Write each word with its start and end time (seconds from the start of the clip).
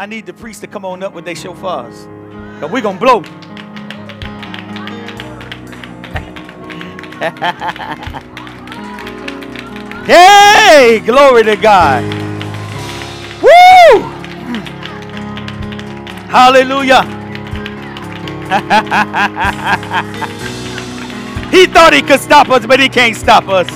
I 0.00 0.06
need 0.06 0.24
the 0.24 0.32
priest 0.32 0.62
to 0.62 0.66
come 0.66 0.86
on 0.86 1.02
up 1.02 1.12
with 1.12 1.26
their 1.26 1.34
shofars. 1.34 2.08
But 2.58 2.70
we're 2.70 2.80
to 2.80 2.98
blow. 2.98 3.20
hey, 10.06 11.02
glory 11.04 11.42
to 11.42 11.56
God. 11.56 12.02
Woo! 13.42 14.00
Hallelujah. 16.30 17.02
he 21.50 21.66
thought 21.66 21.92
he 21.92 22.00
could 22.00 22.20
stop 22.20 22.48
us, 22.48 22.64
but 22.64 22.80
he 22.80 22.88
can't 22.88 23.14
stop 23.14 23.48
us. 23.48 23.68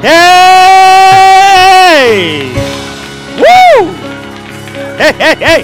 Hey! 0.00 1.34
Hey, 4.96 5.12
hey, 5.12 5.34
hey! 5.34 5.62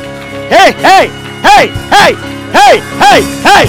Hey, 0.50 0.72
hey, 0.72 1.06
hey, 1.42 1.66
hey, 1.90 2.14
hey, 2.52 2.80
hey, 2.98 3.22
hey! 3.46 3.64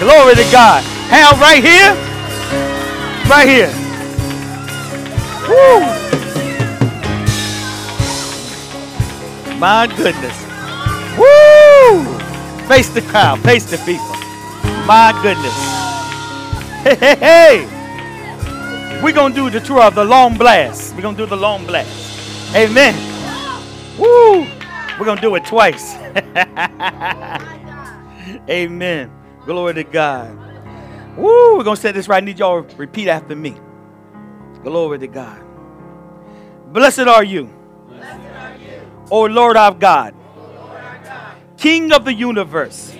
Glory 0.00 0.34
to 0.34 0.42
God. 0.50 0.82
Hand 1.08 1.38
right 1.40 1.62
here. 1.62 1.94
Right 3.30 3.46
here. 3.46 3.70
Woo! 5.48 5.80
My 9.58 9.86
goodness. 9.96 10.36
Woo! 11.16 12.04
Face 12.66 12.88
the 12.88 13.02
crowd, 13.02 13.38
face 13.40 13.64
the 13.70 13.78
people. 13.78 14.16
My 14.86 15.16
goodness. 15.22 15.54
Hey, 16.82 16.96
hey, 16.96 17.16
hey. 17.16 19.00
We're 19.02 19.12
going 19.12 19.32
to 19.32 19.38
do 19.38 19.50
the 19.50 19.60
tour 19.64 19.82
of 19.82 19.94
the 19.94 20.04
long 20.04 20.36
blast. 20.36 20.94
We're 20.96 21.02
going 21.02 21.14
to 21.14 21.22
do 21.22 21.26
the 21.28 21.36
long 21.36 21.64
blast. 21.64 22.54
Amen. 22.56 22.94
Woo! 23.98 24.55
We're 24.98 25.04
going 25.04 25.16
to 25.16 25.22
do 25.22 25.34
it 25.34 25.44
twice. 25.44 25.94
Amen. 28.48 29.12
Glory 29.44 29.74
to 29.74 29.84
God. 29.84 30.36
Woo! 31.16 31.56
We're 31.56 31.64
going 31.64 31.76
to 31.76 31.82
say 31.82 31.92
this 31.92 32.08
right. 32.08 32.22
I 32.22 32.24
need 32.24 32.38
y'all 32.38 32.64
to 32.64 32.76
repeat 32.76 33.08
after 33.08 33.36
me. 33.36 33.56
Glory 34.62 34.98
to 34.98 35.06
God. 35.06 35.42
Blessed 36.72 37.00
are 37.00 37.24
you, 37.24 37.48
O 39.10 39.24
Lord 39.24 39.56
our 39.56 39.72
God, 39.72 40.14
King 41.56 41.92
of 41.92 42.04
the 42.04 42.12
universe, 42.12 42.94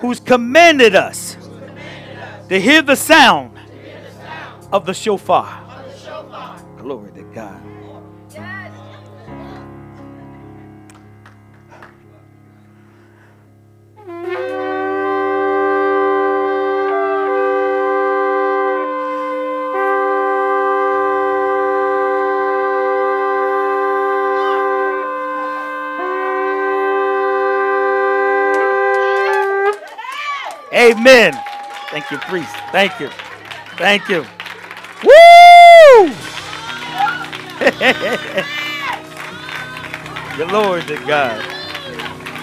who's 0.00 0.20
commanded 0.20 0.94
us 0.94 1.36
to 2.48 2.60
hear 2.60 2.82
the 2.82 2.96
sound 2.96 3.56
of 4.72 4.86
the 4.86 4.92
shofar. 4.92 5.62
Glory 6.78 7.12
to 7.12 7.22
God. 7.34 7.62
Amen. 30.94 31.34
Thank 31.90 32.10
you, 32.12 32.18
priest. 32.18 32.54
Thank 32.70 33.00
you. 33.00 33.08
Thank 33.76 34.08
you. 34.08 34.20
Woo! 35.02 35.10
the 40.38 40.46
Lord 40.52 40.86
to 40.86 40.96
God. 41.04 41.44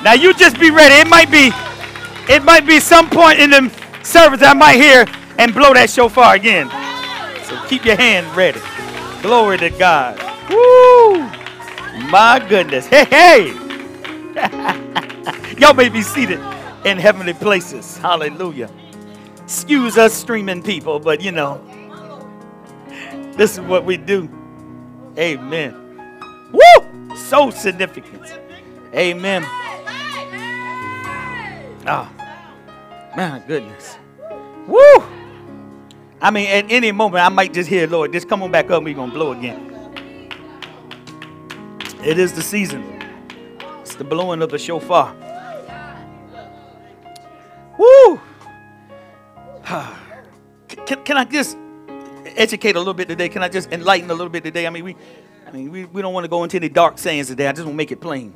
Now 0.04 0.14
you 0.14 0.34
just 0.34 0.60
be 0.60 0.70
ready. 0.70 0.96
It 0.96 1.08
might 1.08 1.32
be, 1.32 1.52
it 2.32 2.44
might 2.44 2.68
be 2.68 2.82
some 2.82 3.10
point 3.10 3.40
in 3.40 3.52
the 3.52 3.72
service 4.04 4.42
I 4.42 4.54
might 4.54 4.76
hear 4.76 5.06
and 5.38 5.54
blow 5.54 5.73
that 5.73 5.90
shofar 5.90 6.36
again. 6.36 6.70
So 7.45 7.58
keep 7.70 7.86
your 7.86 7.95
hand 7.95 8.28
ready. 8.36 8.60
Glory 9.22 9.60
to 9.60 9.70
God. 9.70 10.20
Woo! 10.50 11.20
My 12.10 12.45
goodness. 12.50 12.86
Hey, 12.86 13.06
hey. 13.06 13.54
Y'all 15.58 15.73
may 15.73 15.88
be 15.88 16.02
seated 16.02 16.42
in 16.86 16.97
heavenly 16.97 17.33
places. 17.33 17.97
Hallelujah. 17.97 18.69
Excuse 19.43 19.97
us 19.97 20.14
streaming 20.14 20.64
people, 20.64 20.99
but 20.99 21.21
you 21.21 21.31
know, 21.31 21.61
this 23.33 23.53
is 23.53 23.61
what 23.61 23.86
we 23.86 23.97
do. 23.97 24.30
Amen. 25.17 25.75
Woo! 26.52 27.15
So 27.15 27.49
significant. 27.49 28.33
Amen. 28.93 29.43
Ah, 31.86 32.11
oh, 32.17 33.17
my 33.17 33.43
goodness. 33.48 33.98
Woo! 34.67 35.03
I 36.21 36.30
mean, 36.30 36.48
at 36.48 36.71
any 36.71 36.92
moment, 36.92 37.25
I 37.25 37.30
might 37.30 37.53
just 37.53 37.67
hear, 37.67 37.87
Lord, 37.87 38.13
just 38.13 38.30
come 38.30 38.43
on 38.43 38.52
back 38.52 38.69
up 38.69 38.83
we're 38.83 38.93
going 38.93 39.09
to 39.09 39.13
blow 39.13 39.31
again. 39.31 39.67
It 42.03 42.19
is 42.19 42.33
the 42.33 42.42
season. 42.42 42.83
It's 43.81 43.95
the 43.95 44.03
blowing 44.03 44.42
of 44.42 44.49
the 44.49 44.59
shofar. 44.59 45.15
Can, 51.11 51.17
I 51.17 51.26
just 51.26 51.58
educate 52.38 52.77
a 52.77 52.80
little 52.80 52.94
bit 52.94 53.10
today? 53.10 53.27
Can 53.27 53.44
I 53.44 53.49
just 53.49 53.70
enlighten 53.73 54.10
a 54.10 54.14
little 54.14 54.30
bit 54.30 54.45
today? 54.45 54.66
I 54.66 54.70
mean, 54.70 54.86
we, 54.86 54.95
I 55.45 55.52
mean, 55.52 55.70
we, 55.70 55.83
we 55.83 56.02
don't 56.02 56.14
want 56.14 56.23
to 56.23 56.30
go 56.30 56.45
into 56.45 56.55
any 56.55 56.70
dark 56.70 56.98
sayings 56.98 57.27
today. 57.27 57.49
I 57.49 57.52
just 57.52 57.66
want 57.66 57.73
to 57.73 57.76
make 57.76 57.92
it 57.92 57.99
plain. 57.99 58.33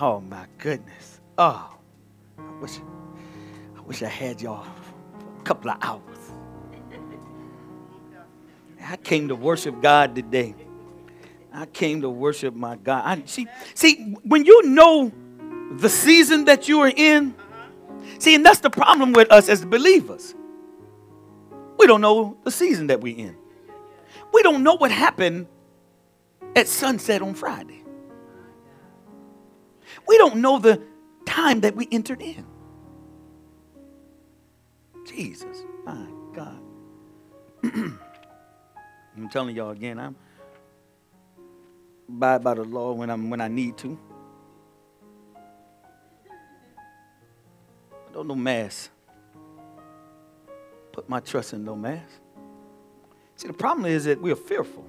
Oh 0.00 0.20
my 0.20 0.46
goodness. 0.58 1.20
Oh, 1.38 1.78
I 2.36 2.60
wish, 2.60 2.80
I 3.76 3.80
wish 3.82 4.02
I 4.02 4.08
had 4.08 4.42
y'all 4.42 4.66
a 5.38 5.42
couple 5.44 5.70
of 5.70 5.76
hours. 5.80 6.32
I 8.84 8.96
came 8.96 9.28
to 9.28 9.36
worship 9.36 9.80
God 9.80 10.16
today. 10.16 10.56
I 11.52 11.66
came 11.66 12.00
to 12.00 12.10
worship 12.10 12.52
my 12.52 12.74
God. 12.74 13.04
I, 13.06 13.22
see, 13.26 13.46
see, 13.74 14.16
when 14.24 14.44
you 14.44 14.62
know 14.64 15.12
the 15.76 15.88
season 15.88 16.46
that 16.46 16.66
you 16.66 16.80
are 16.80 16.92
in, 16.96 17.36
see, 18.18 18.34
and 18.34 18.44
that's 18.44 18.60
the 18.60 18.70
problem 18.70 19.12
with 19.12 19.30
us 19.32 19.48
as 19.48 19.64
believers. 19.64 20.34
We 21.78 21.86
don't 21.86 22.00
know 22.00 22.36
the 22.44 22.50
season 22.50 22.88
that 22.88 23.00
we're 23.00 23.16
in. 23.16 23.36
We 24.32 24.42
don't 24.42 24.62
know 24.62 24.74
what 24.74 24.90
happened 24.90 25.46
at 26.56 26.68
sunset 26.68 27.22
on 27.22 27.34
Friday. 27.34 27.82
We 30.06 30.18
don't 30.18 30.36
know 30.36 30.58
the 30.58 30.82
time 31.26 31.60
that 31.60 31.76
we 31.76 31.88
entered 31.90 32.22
in. 32.22 32.46
Jesus, 35.06 35.64
my 35.84 36.06
God. 36.34 36.60
I'm 37.64 39.28
telling 39.30 39.54
y'all 39.54 39.70
again, 39.70 39.98
I'm 39.98 40.16
abide 42.08 42.42
by 42.42 42.54
the 42.54 42.64
law 42.64 42.92
when 42.92 43.10
I'm 43.10 43.30
when 43.30 43.40
I 43.40 43.48
need 43.48 43.76
to. 43.78 43.98
Don't 48.12 48.28
no 48.28 48.34
mass. 48.34 48.90
Put 50.92 51.08
my 51.08 51.20
trust 51.20 51.54
in 51.54 51.64
no 51.64 51.74
mass. 51.74 52.08
See, 53.36 53.48
the 53.48 53.54
problem 53.54 53.86
is 53.86 54.04
that 54.04 54.20
we 54.20 54.30
are 54.30 54.36
fearful. 54.36 54.84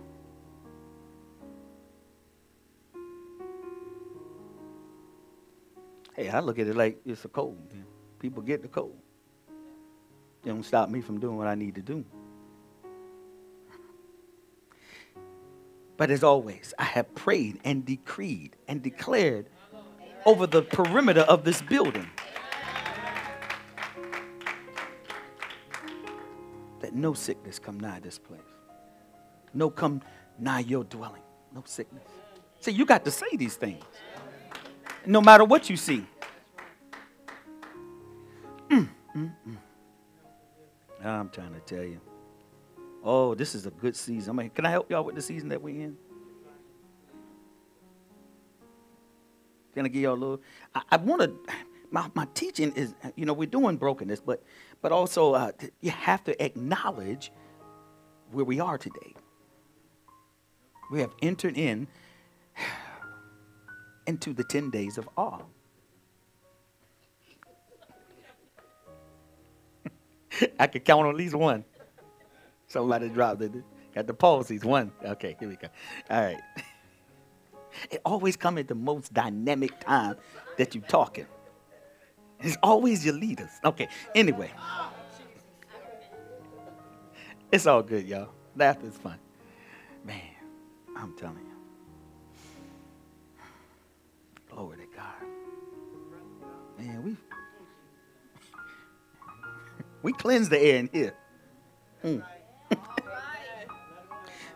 Hey, 6.15 6.29
I 6.29 6.41
look 6.41 6.59
at 6.59 6.67
it 6.67 6.75
like 6.75 6.99
it's 7.05 7.25
a 7.25 7.29
cold. 7.29 7.57
People 8.19 8.43
get 8.43 8.61
the 8.61 8.67
cold. 8.67 8.97
It 10.45 10.49
don't 10.49 10.63
stop 10.63 10.89
me 10.89 11.01
from 11.01 11.19
doing 11.19 11.37
what 11.37 11.47
I 11.47 11.55
need 11.55 11.75
to 11.75 11.81
do. 11.81 12.03
But 15.95 16.11
as 16.11 16.23
always, 16.23 16.73
I 16.77 16.83
have 16.83 17.15
prayed 17.15 17.59
and 17.63 17.85
decreed 17.85 18.55
and 18.67 18.81
declared 18.83 19.47
over 20.25 20.45
the 20.45 20.61
perimeter 20.61 21.21
of 21.21 21.43
this 21.45 21.61
building 21.61 22.09
that 26.83 26.93
no 26.93 27.13
sickness 27.13 27.59
come 27.59 27.79
nigh 27.79 28.01
this 28.01 28.19
place. 28.19 28.41
No 29.53 29.69
come 29.69 30.01
nigh 30.37 30.59
your 30.59 30.83
dwelling. 30.83 31.21
No 31.55 31.63
sickness. 31.65 32.03
See, 32.59 32.71
you 32.71 32.85
got 32.85 33.05
to 33.05 33.11
say 33.11 33.37
these 33.37 33.55
things. 33.55 33.83
No 35.05 35.21
matter 35.21 35.45
what 35.45 35.69
you 35.69 35.77
see. 35.77 36.05
Mm, 38.69 38.89
mm, 39.15 39.31
mm. 39.47 39.57
I'm 41.01 41.29
trying 41.29 41.53
to 41.53 41.59
tell 41.61 41.85
you. 41.85 42.01
Oh, 43.01 43.33
this 43.33 43.55
is 43.55 43.65
a 43.65 43.71
good 43.71 43.95
season. 43.95 44.37
I 44.37 44.43
mean, 44.43 44.49
can 44.49 44.65
I 44.65 44.69
help 44.69 44.91
y'all 44.91 45.03
with 45.05 45.15
the 45.15 45.21
season 45.21 45.49
that 45.49 45.61
we're 45.61 45.81
in? 45.81 45.97
Can 49.73 49.85
I 49.85 49.87
give 49.87 50.01
y'all 50.01 50.13
a 50.13 50.15
little? 50.15 50.41
I, 50.75 50.81
I 50.91 50.97
want 50.97 51.21
to. 51.21 51.53
My, 51.93 52.09
my 52.15 52.27
teaching 52.33 52.73
is, 52.73 52.95
you 53.15 53.23
know, 53.27 53.33
we're 53.33 53.45
doing 53.45 53.77
brokenness, 53.77 54.19
but 54.19 54.41
but 54.81 54.91
also 54.91 55.35
uh, 55.35 55.51
you 55.79 55.91
have 55.91 56.23
to 56.23 56.43
acknowledge 56.43 57.31
where 58.31 58.43
we 58.43 58.59
are 58.59 58.79
today. 58.79 59.13
We 60.91 61.01
have 61.01 61.11
entered 61.21 61.55
in 61.55 61.87
into 64.07 64.33
the 64.33 64.43
10 64.43 64.71
days 64.71 64.97
of 64.97 65.07
awe. 65.15 65.41
I 70.59 70.65
could 70.65 70.83
count 70.85 71.05
on 71.05 71.11
at 71.11 71.15
least 71.15 71.35
one. 71.35 71.63
Somebody 72.65 73.09
dropped 73.09 73.43
it. 73.43 73.51
Got 73.93 74.07
the 74.07 74.15
palsies. 74.15 74.65
One. 74.65 74.91
Okay, 75.05 75.35
here 75.39 75.47
we 75.47 75.57
go. 75.57 75.67
All 76.09 76.21
right. 76.21 76.41
It 77.89 78.01
always 78.05 78.37
comes 78.37 78.59
at 78.59 78.67
the 78.67 78.75
most 78.75 79.11
dynamic 79.15 79.79
time 79.79 80.15
that 80.59 80.75
you're 80.75 80.83
talking. 80.83 81.25
It's 82.43 82.57
always 82.61 83.05
your 83.05 83.15
leaders. 83.15 83.49
Okay, 83.63 83.87
anyway. 84.13 84.51
It's 87.51 87.65
all 87.65 87.81
good, 87.81 88.05
y'all. 88.05 88.29
Laugh 88.55 88.83
is 88.83 88.95
fun. 88.97 89.17
Man, 90.03 90.19
I'm 90.97 91.13
telling 91.15 91.37
you. 91.37 91.53
Glory 94.49 94.77
to 94.77 94.85
God. 94.95 95.27
Man, 96.77 97.03
we 97.03 97.15
we 100.01 100.11
cleanse 100.13 100.49
the 100.49 100.59
air 100.59 100.79
in 100.79 100.89
here. 100.91 101.15
Mm. 102.03 102.23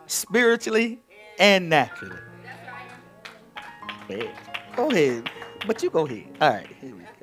Spiritually 0.07 1.00
and 1.40 1.69
naturally. 1.69 2.18
Go 4.75 4.90
ahead. 4.92 5.30
But 5.66 5.81
you 5.81 5.90
go 5.90 6.06
ahead. 6.06 6.25
All 6.40 6.50
right, 6.50 6.68
here 6.81 6.95
we 6.95 7.01
go. 7.01 7.17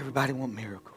Everybody 0.00 0.32
want 0.32 0.54
miracles. 0.54 0.96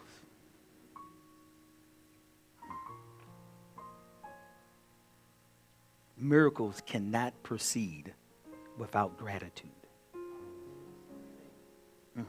Miracles 6.17 6.81
cannot 6.85 7.33
proceed 7.43 8.13
without 8.77 9.17
gratitude. 9.17 9.69
Mm. 12.17 12.25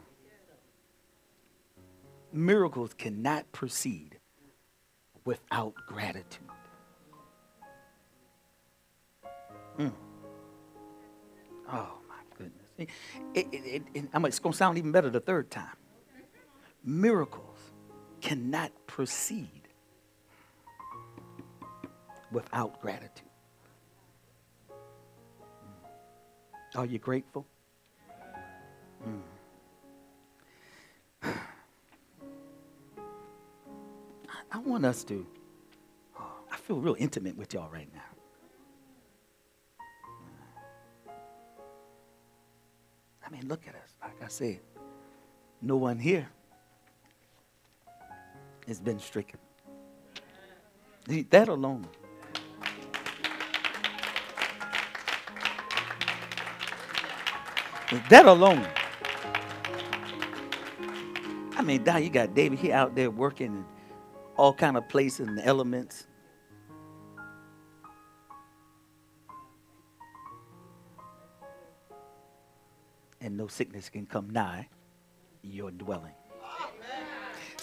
Miracles 2.33 2.93
cannot 2.93 3.53
proceed 3.53 4.19
without 5.25 5.75
gratitude. 5.87 6.43
Mm. 9.79 9.93
Oh 11.73 11.99
my 12.09 12.37
goodness! 12.37 12.67
It, 12.77 12.89
it, 13.33 13.47
it, 13.53 13.83
it, 13.95 14.09
it's 14.13 14.39
going 14.41 14.53
to 14.53 14.57
sound 14.57 14.77
even 14.77 14.91
better 14.91 15.09
the 15.09 15.21
third 15.21 15.53
time. 15.53 15.77
Miracles 16.85 17.73
cannot 18.21 18.71
proceed 18.87 19.63
without 22.31 22.81
gratitude. 22.83 23.29
Are 26.75 26.85
you 26.85 26.99
grateful? 26.99 27.47
Mm. 29.07 29.23
I 34.53 34.59
want 34.59 34.85
us 34.85 35.05
to, 35.05 35.27
oh, 36.19 36.33
I 36.53 36.57
feel 36.57 36.81
real 36.81 36.97
intimate 36.99 37.37
with 37.37 37.55
y'all 37.55 37.71
right 37.71 37.89
now. 37.95 38.01
I 43.27 43.31
mean, 43.31 43.49
look 43.49 43.67
at 43.67 43.75
us. 43.75 43.95
Like 44.03 44.23
I 44.23 44.29
said, 44.29 44.61
no 45.63 45.77
one 45.77 45.99
here 45.99 46.29
has 48.67 48.81
been 48.81 48.99
stricken. 48.99 49.39
That 51.07 51.49
alone. 51.49 51.87
That 58.09 58.27
alone. 58.27 58.67
I 61.57 61.63
mean, 61.63 61.85
now 61.85 61.99
you 61.99 62.11
got 62.11 62.35
David 62.35 62.59
here 62.59 62.75
out 62.75 62.95
there 62.95 63.11
working 63.11 63.47
in 63.47 63.65
all 64.37 64.53
kind 64.53 64.77
of 64.77 64.89
places 64.89 65.29
and 65.29 65.39
elements. 65.41 66.07
And 73.21 73.37
no 73.37 73.47
sickness 73.47 73.89
can 73.89 74.07
come 74.07 74.31
nigh 74.31 74.69
your 75.43 75.71
dwelling. 75.71 76.15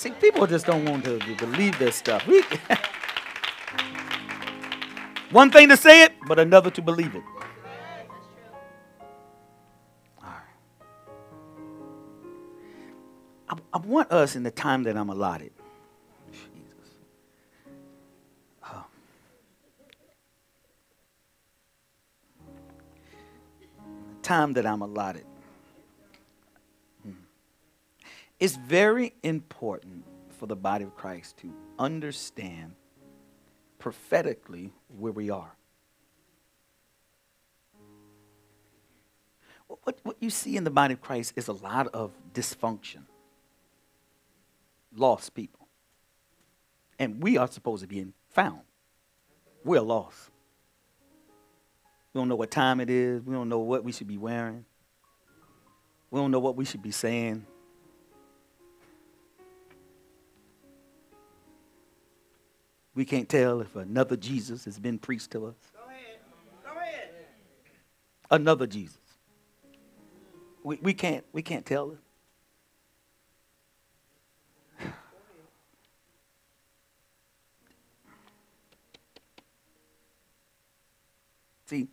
See, 0.02 0.10
people 0.10 0.48
just 0.48 0.66
don't 0.66 0.84
want 0.90 1.06
to 1.06 1.20
believe 1.38 1.78
this 1.78 1.96
stuff. 1.96 2.26
We, 2.26 2.42
one 5.30 5.52
thing 5.52 5.70
to 5.70 5.78
say 5.78 6.06
it, 6.06 6.14
but 6.28 6.40
another 6.40 6.72
to 6.72 6.82
believe 6.82 7.14
it. 7.14 7.22
I 13.48 13.78
want 13.78 14.12
us 14.12 14.36
in 14.36 14.42
the 14.42 14.50
time 14.50 14.82
that 14.84 14.98
I'm 14.98 15.10
allotted. 15.10 15.52
Jesus. 16.32 16.96
Oh. 18.66 18.86
time 24.24 24.54
that 24.54 24.66
I'm 24.66 24.82
allotted. 24.82 25.26
Hmm. 27.04 27.12
It's 28.42 28.56
very 28.56 29.14
important 29.22 30.04
for 30.32 30.48
the 30.48 30.56
body 30.56 30.84
of 30.84 30.96
Christ 30.96 31.38
to 31.38 31.54
understand 31.78 32.74
prophetically 33.78 34.74
where 34.98 35.12
we 35.12 35.30
are. 35.30 35.56
What, 39.68 40.00
what 40.02 40.16
you 40.20 40.32
see 40.32 40.58
in 40.58 40.64
the 40.64 40.72
body 40.72 40.96
of 40.96 41.02
Christ 41.02 41.34
is 41.36 41.50
a 41.50 41.54
lot 41.54 41.90
of 41.94 42.14
dysfunction 42.34 43.04
lost 44.96 45.36
people. 45.36 45.68
And 46.98 47.22
we 47.22 47.38
are 47.38 47.48
supposed 47.48 47.84
to 47.84 47.88
be 47.88 48.08
found. 48.32 48.62
We're 49.64 49.82
lost. 49.82 50.32
We 52.12 52.20
don't 52.20 52.28
know 52.28 52.36
what 52.36 52.50
time 52.50 52.80
it 52.80 52.90
is. 52.90 53.22
We 53.22 53.36
don't 53.36 53.50
know 53.50 53.60
what 53.60 53.84
we 53.84 53.92
should 53.92 54.08
be 54.08 54.18
wearing. 54.18 54.66
We 56.10 56.20
don't 56.20 56.32
know 56.32 56.40
what 56.40 56.56
we 56.56 56.66
should 56.66 56.82
be 56.82 56.92
saying. 56.92 57.46
We 62.94 63.06
can't 63.06 63.30
tell 63.30 63.62
if 63.62 63.74
another 63.76 64.18
Jesus 64.18 64.66
has 64.66 64.78
been 64.78 64.98
preached 65.00 65.32
to 65.32 65.46
us. 65.48 65.56
Go 65.74 65.80
ahead. 65.88 66.20
Go 66.64 66.72
ahead. 66.78 67.10
Another 68.30 68.68
Jesus. 68.68 68.98
We, 70.64 70.78
we 70.82 70.94
can't 70.94 71.24
we 71.32 71.42
can't 71.42 71.66
tell 71.66 71.92
it. 71.92 71.98
See, 81.66 81.88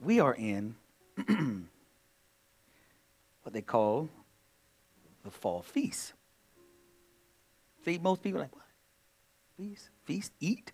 we 0.00 0.18
are 0.18 0.34
in 0.34 0.74
what 3.42 3.52
they 3.52 3.60
call 3.60 4.08
the 5.24 5.30
fall 5.30 5.60
feast. 5.62 6.14
See, 7.84 7.98
most 7.98 8.22
people 8.22 8.40
are 8.40 8.44
like, 8.44 8.54
what? 8.54 8.64
Feast? 9.58 9.90
Feast? 10.06 10.32
Eat? 10.40 10.72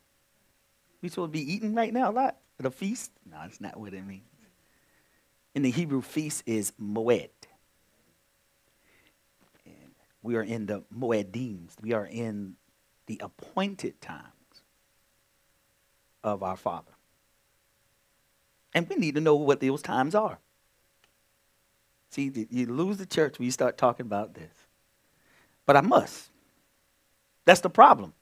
We 1.01 1.09
supposed 1.09 1.33
to 1.33 1.39
be 1.39 1.53
eating 1.53 1.75
right 1.75 1.93
now 1.93 2.11
a 2.11 2.13
lot 2.13 2.37
at 2.61 2.67
a 2.67 2.71
feast? 2.71 3.11
No, 3.29 3.39
that's 3.43 3.61
not 3.61 3.79
what 3.79 3.93
it 3.93 4.07
means. 4.07 4.23
In 5.55 5.63
the 5.63 5.71
Hebrew, 5.71 6.01
feast 6.01 6.45
is 6.47 6.73
moed. 6.81 7.29
And 9.65 9.93
we 10.23 10.37
are 10.37 10.43
in 10.43 10.67
the 10.67 10.85
moedims. 10.97 11.73
We 11.83 11.93
are 11.93 12.07
in 12.07 12.55
the 13.07 13.21
appointed 13.23 14.01
times 14.01 14.23
of 16.23 16.43
our 16.43 16.57
Father. 16.57 16.93
And 18.75 18.89
we 18.89 18.97
need 18.97 19.17
to 19.17 19.21
know 19.21 19.35
what 19.35 19.61
those 19.61 19.83
times 19.83 20.15
are. 20.15 20.39
See, 22.11 22.31
you 22.51 22.67
lose 22.67 22.99
the 22.99 23.07
church 23.07 23.39
when 23.39 23.47
you 23.47 23.53
start 23.53 23.77
talking 23.77 24.07
about 24.07 24.35
this. 24.35 24.53
But 25.67 25.77
I 25.77 25.81
must. 25.81 26.31
That's 27.45 27.61
the 27.61 27.71
problem. 27.71 28.15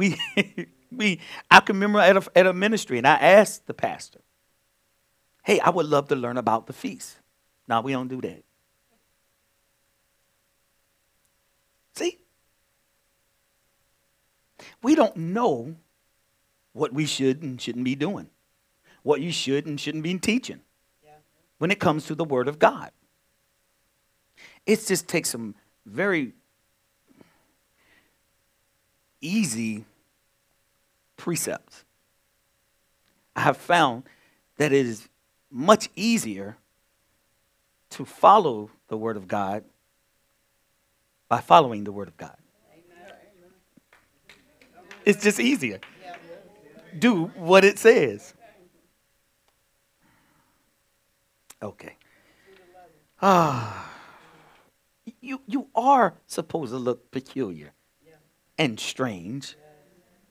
We, 0.00 0.16
we, 0.90 1.20
I 1.50 1.60
can 1.60 1.76
remember 1.76 1.98
at 1.98 2.16
a, 2.16 2.22
at 2.34 2.46
a 2.46 2.54
ministry, 2.54 2.96
and 2.96 3.06
I 3.06 3.16
asked 3.16 3.66
the 3.66 3.74
pastor, 3.74 4.22
hey, 5.42 5.60
I 5.60 5.68
would 5.68 5.84
love 5.84 6.08
to 6.08 6.16
learn 6.16 6.38
about 6.38 6.66
the 6.66 6.72
feast. 6.72 7.18
Now, 7.68 7.82
we 7.82 7.92
don't 7.92 8.08
do 8.08 8.18
that. 8.22 8.42
See? 11.96 12.18
We 14.82 14.94
don't 14.94 15.18
know 15.18 15.76
what 16.72 16.94
we 16.94 17.04
should 17.04 17.42
and 17.42 17.60
shouldn't 17.60 17.84
be 17.84 17.94
doing 17.94 18.30
what 19.02 19.20
you 19.20 19.30
should 19.30 19.66
and 19.66 19.78
shouldn't 19.78 20.04
be 20.04 20.18
teaching 20.18 20.60
when 21.58 21.70
it 21.70 21.78
comes 21.78 22.06
to 22.06 22.14
the 22.14 22.24
Word 22.24 22.48
of 22.48 22.58
God. 22.58 22.90
It 24.64 24.82
just 24.86 25.08
takes 25.08 25.28
some 25.28 25.54
very 25.84 26.32
easy 29.20 29.84
precepts. 31.20 31.84
I 33.36 33.40
have 33.40 33.58
found 33.58 34.04
that 34.56 34.72
it 34.72 34.86
is 34.86 35.06
much 35.50 35.90
easier 35.94 36.56
to 37.90 38.06
follow 38.06 38.70
the 38.88 38.96
Word 38.96 39.18
of 39.18 39.28
God 39.28 39.64
by 41.28 41.42
following 41.42 41.84
the 41.84 41.92
Word 41.92 42.08
of 42.08 42.16
God. 42.16 42.36
It's 45.04 45.22
just 45.22 45.38
easier. 45.38 45.80
Do 46.98 47.26
what 47.36 47.64
it 47.64 47.78
says. 47.78 48.32
Okay. 51.62 51.96
Ah. 53.20 53.92
You, 55.20 55.42
you 55.46 55.66
are 55.74 56.14
supposed 56.26 56.72
to 56.72 56.78
look 56.78 57.10
peculiar 57.10 57.72
and 58.58 58.78
strange, 58.78 59.56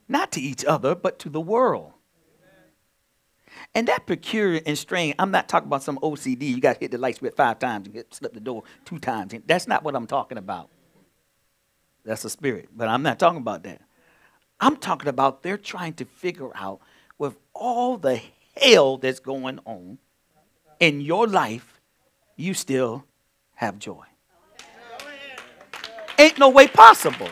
not 0.09 0.31
to 0.33 0.41
each 0.41 0.65
other, 0.65 0.95
but 0.95 1.19
to 1.19 1.29
the 1.29 1.39
world. 1.39 1.93
And 3.73 3.87
that 3.87 4.05
peculiar 4.07 4.61
and 4.65 4.77
strange, 4.77 5.15
I'm 5.19 5.31
not 5.31 5.47
talking 5.47 5.67
about 5.67 5.83
some 5.83 5.99
OCD. 5.99 6.41
You 6.49 6.59
got 6.59 6.73
to 6.73 6.79
hit 6.79 6.91
the 6.91 6.97
light 6.97 7.17
switch 7.17 7.33
five 7.35 7.59
times 7.59 7.87
and 7.87 7.93
get, 7.93 8.13
slip 8.13 8.33
the 8.33 8.39
door 8.39 8.63
two 8.85 8.99
times. 8.99 9.33
That's 9.45 9.67
not 9.67 9.83
what 9.83 9.95
I'm 9.95 10.07
talking 10.07 10.37
about. 10.37 10.69
That's 12.03 12.25
a 12.25 12.29
spirit. 12.29 12.69
But 12.75 12.87
I'm 12.87 13.03
not 13.03 13.19
talking 13.19 13.39
about 13.39 13.63
that. 13.63 13.81
I'm 14.59 14.75
talking 14.75 15.07
about 15.07 15.43
they're 15.43 15.57
trying 15.57 15.93
to 15.93 16.05
figure 16.05 16.49
out 16.55 16.81
with 17.17 17.37
all 17.53 17.97
the 17.97 18.21
hell 18.57 18.97
that's 18.97 19.19
going 19.19 19.59
on 19.65 19.99
in 20.79 21.01
your 21.01 21.27
life, 21.27 21.79
you 22.35 22.53
still 22.53 23.05
have 23.55 23.79
joy. 23.79 24.05
Ain't 26.17 26.39
no 26.39 26.49
way 26.49 26.67
possible. 26.67 27.29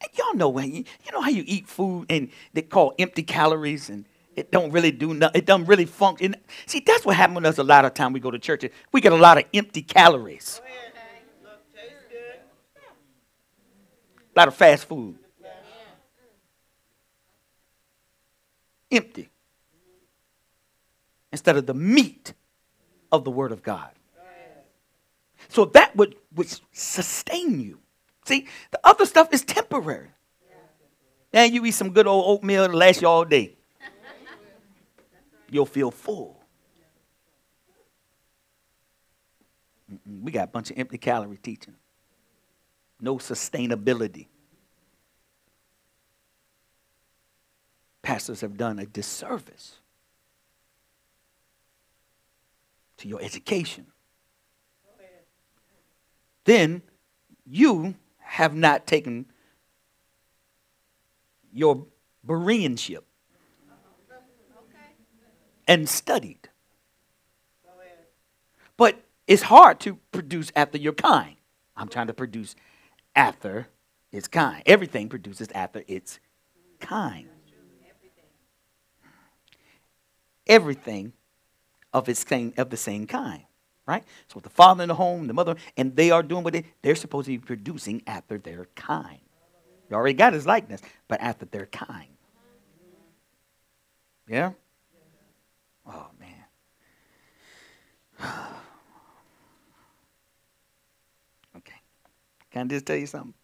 And 0.00 0.10
y'all 0.34 0.38
know 0.38 0.48
when 0.48 0.72
you, 0.72 0.84
you 1.04 1.12
know 1.12 1.20
how 1.20 1.30
you 1.30 1.44
eat 1.46 1.68
food 1.68 2.06
and 2.10 2.30
they 2.52 2.62
call 2.62 2.92
empty 2.98 3.22
calories 3.22 3.88
and 3.88 4.04
it 4.36 4.50
don't 4.50 4.72
really 4.72 4.90
do 4.90 5.14
nothing. 5.14 5.38
It 5.38 5.46
don't 5.46 5.64
really 5.64 5.84
function. 5.84 6.34
See, 6.66 6.82
that's 6.84 7.04
what 7.04 7.14
happens 7.14 7.36
with 7.36 7.46
us 7.46 7.58
a 7.58 7.62
lot 7.62 7.84
of 7.84 7.94
time 7.94 8.12
we 8.12 8.18
go 8.18 8.32
to 8.32 8.38
church. 8.38 8.64
We 8.90 9.00
get 9.00 9.12
a 9.12 9.16
lot 9.16 9.38
of 9.38 9.44
empty 9.54 9.82
calories. 9.82 10.60
A 14.34 14.40
lot 14.40 14.48
of 14.48 14.56
fast 14.56 14.86
food. 14.86 15.16
Empty. 18.90 19.28
Instead 21.30 21.56
of 21.56 21.66
the 21.66 21.74
meat 21.74 22.32
of 23.12 23.22
the 23.22 23.30
Word 23.30 23.52
of 23.52 23.62
God. 23.62 23.90
So 25.48 25.66
that 25.66 25.94
would, 25.94 26.16
would 26.34 26.48
sustain 26.72 27.60
you. 27.60 27.78
See, 28.24 28.48
the 28.72 28.80
other 28.82 29.06
stuff 29.06 29.32
is 29.32 29.44
temporary. 29.44 30.08
And 31.34 31.52
you 31.52 31.64
eat 31.64 31.72
some 31.72 31.90
good 31.90 32.06
old 32.06 32.24
oatmeal, 32.26 32.62
it'll 32.62 32.76
last 32.76 33.02
you 33.02 33.08
all 33.08 33.24
day. 33.24 33.56
You'll 35.50 35.66
feel 35.66 35.90
full. 35.90 36.40
We 40.22 40.30
got 40.30 40.44
a 40.44 40.46
bunch 40.46 40.70
of 40.70 40.78
empty 40.78 40.96
calorie 40.96 41.36
teaching. 41.36 41.74
No 43.00 43.16
sustainability. 43.16 44.28
Pastors 48.00 48.40
have 48.40 48.56
done 48.56 48.78
a 48.78 48.86
disservice 48.86 49.78
to 52.98 53.08
your 53.08 53.20
education. 53.20 53.86
Then 56.44 56.82
you 57.44 57.96
have 58.18 58.54
not 58.54 58.86
taken 58.86 59.26
your 61.54 61.86
Bereanship 62.26 63.04
and 65.68 65.88
studied. 65.88 66.48
But 68.76 69.00
it's 69.26 69.42
hard 69.42 69.80
to 69.80 69.98
produce 70.10 70.50
after 70.56 70.78
your 70.78 70.92
kind. 70.92 71.36
I'm 71.76 71.88
trying 71.88 72.08
to 72.08 72.14
produce 72.14 72.56
after 73.14 73.68
its 74.10 74.28
kind. 74.28 74.62
Everything 74.66 75.08
produces 75.08 75.48
after 75.54 75.84
its 75.86 76.18
kind. 76.80 77.28
Everything 80.46 81.12
of 81.92 82.08
its 82.08 82.26
same 82.26 82.52
of 82.56 82.70
the 82.70 82.76
same 82.76 83.06
kind. 83.06 83.42
Right? 83.86 84.04
So 84.28 84.40
the 84.40 84.48
father 84.48 84.82
in 84.82 84.88
the 84.88 84.94
home, 84.94 85.26
the 85.26 85.34
mother, 85.34 85.56
and 85.76 85.94
they 85.94 86.10
are 86.10 86.22
doing 86.22 86.42
what 86.42 86.54
they, 86.54 86.64
they're 86.80 86.94
supposed 86.94 87.26
to 87.26 87.32
be 87.32 87.38
producing 87.38 88.02
after 88.06 88.38
their 88.38 88.66
kind. 88.74 89.20
You 89.88 89.96
already 89.96 90.14
got 90.14 90.32
his 90.32 90.46
likeness, 90.46 90.80
but 91.08 91.20
after 91.20 91.44
their 91.46 91.66
kind. 91.66 92.08
Yeah? 94.28 94.52
Oh 95.86 96.06
man. 96.18 96.44
okay. 101.56 101.80
Can 102.50 102.66
I 102.66 102.68
just 102.70 102.86
tell 102.86 102.96
you 102.96 103.06
something? 103.06 103.34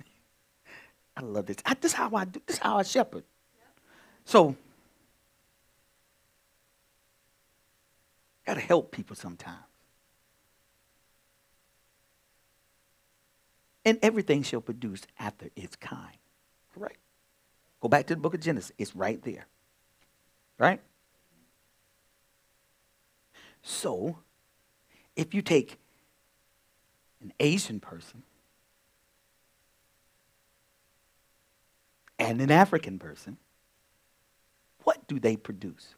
I 1.16 1.20
love 1.20 1.46
this. 1.46 1.56
I, 1.64 1.74
this 1.74 1.92
is 1.92 1.96
how 1.96 2.10
I 2.14 2.24
do. 2.24 2.40
This 2.46 2.56
is 2.56 2.62
how 2.62 2.78
I 2.78 2.82
shepherd. 2.82 3.24
So 4.24 4.56
Got 8.46 8.54
to 8.54 8.60
help 8.60 8.92
people 8.92 9.16
sometimes. 9.16 9.65
And 13.86 13.98
everything 14.02 14.42
shall 14.42 14.60
produce 14.60 15.02
after 15.18 15.48
its 15.56 15.76
kind. 15.76 16.18
Correct. 16.74 16.98
Go 17.80 17.88
back 17.88 18.06
to 18.08 18.14
the 18.14 18.20
book 18.20 18.34
of 18.34 18.40
Genesis. 18.40 18.72
It's 18.76 18.94
right 18.94 19.22
there. 19.22 19.46
Right? 20.58 20.80
So, 23.62 24.18
if 25.16 25.32
you 25.32 25.40
take 25.40 25.78
an 27.22 27.32
Asian 27.40 27.80
person 27.80 28.22
and 32.18 32.42
an 32.42 32.50
African 32.50 32.98
person, 32.98 33.38
what 34.82 35.08
do 35.08 35.18
they 35.18 35.36
produce? 35.36 35.94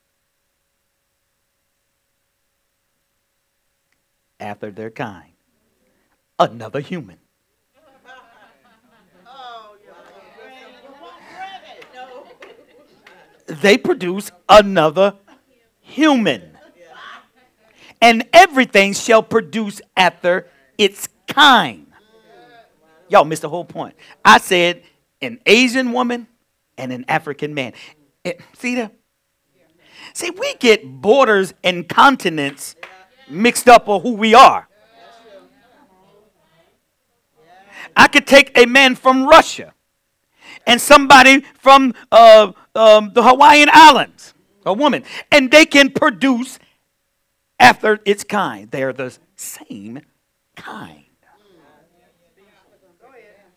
after 4.41 4.71
their 4.71 4.91
kind. 4.91 5.33
Another 6.39 6.81
human. 6.81 7.19
They 13.61 13.79
produce 13.79 14.31
another 14.49 15.15
human. 15.81 16.57
And 18.01 18.29
everything 18.33 18.93
shall 18.93 19.23
produce 19.23 19.81
after 19.97 20.47
its 20.77 21.09
kind. 21.27 21.87
Y'all 23.09 23.25
missed 23.25 23.43
the 23.43 23.49
whole 23.49 23.65
point. 23.65 23.97
I 24.25 24.39
said 24.39 24.83
an 25.21 25.41
Asian 25.47 25.93
woman 25.93 26.29
and 26.77 26.93
an 26.93 27.05
African 27.09 27.55
man. 27.55 27.73
It, 28.23 28.41
see 28.57 28.77
that? 28.77 28.95
See, 30.13 30.31
we 30.31 30.55
get 30.55 30.87
borders 30.87 31.55
and 31.65 31.89
continents 31.89 32.77
mixed 33.29 33.69
up 33.69 33.89
of 33.89 34.03
who 34.03 34.15
we 34.15 34.35
are. 34.35 34.69
I 37.97 38.07
could 38.07 38.27
take 38.27 38.57
a 38.57 38.67
man 38.67 38.95
from 38.95 39.27
Russia 39.27 39.75
and 40.69 40.81
somebody 40.81 41.41
from 41.55 41.95
uh, 42.13 42.53
um, 42.77 43.11
the 43.15 43.23
Hawaiian 43.25 43.71
Islands, 43.73 44.35
a 44.65 44.73
woman, 44.73 45.03
and 45.33 45.51
they 45.51 45.65
can 45.65 45.91
produce 45.91 46.61
after 47.59 47.99
its 48.05 48.23
kind. 48.23 48.71
They 48.71 48.85
are 48.85 48.93
the 48.93 49.17
same 49.35 50.03
kind. 50.55 51.05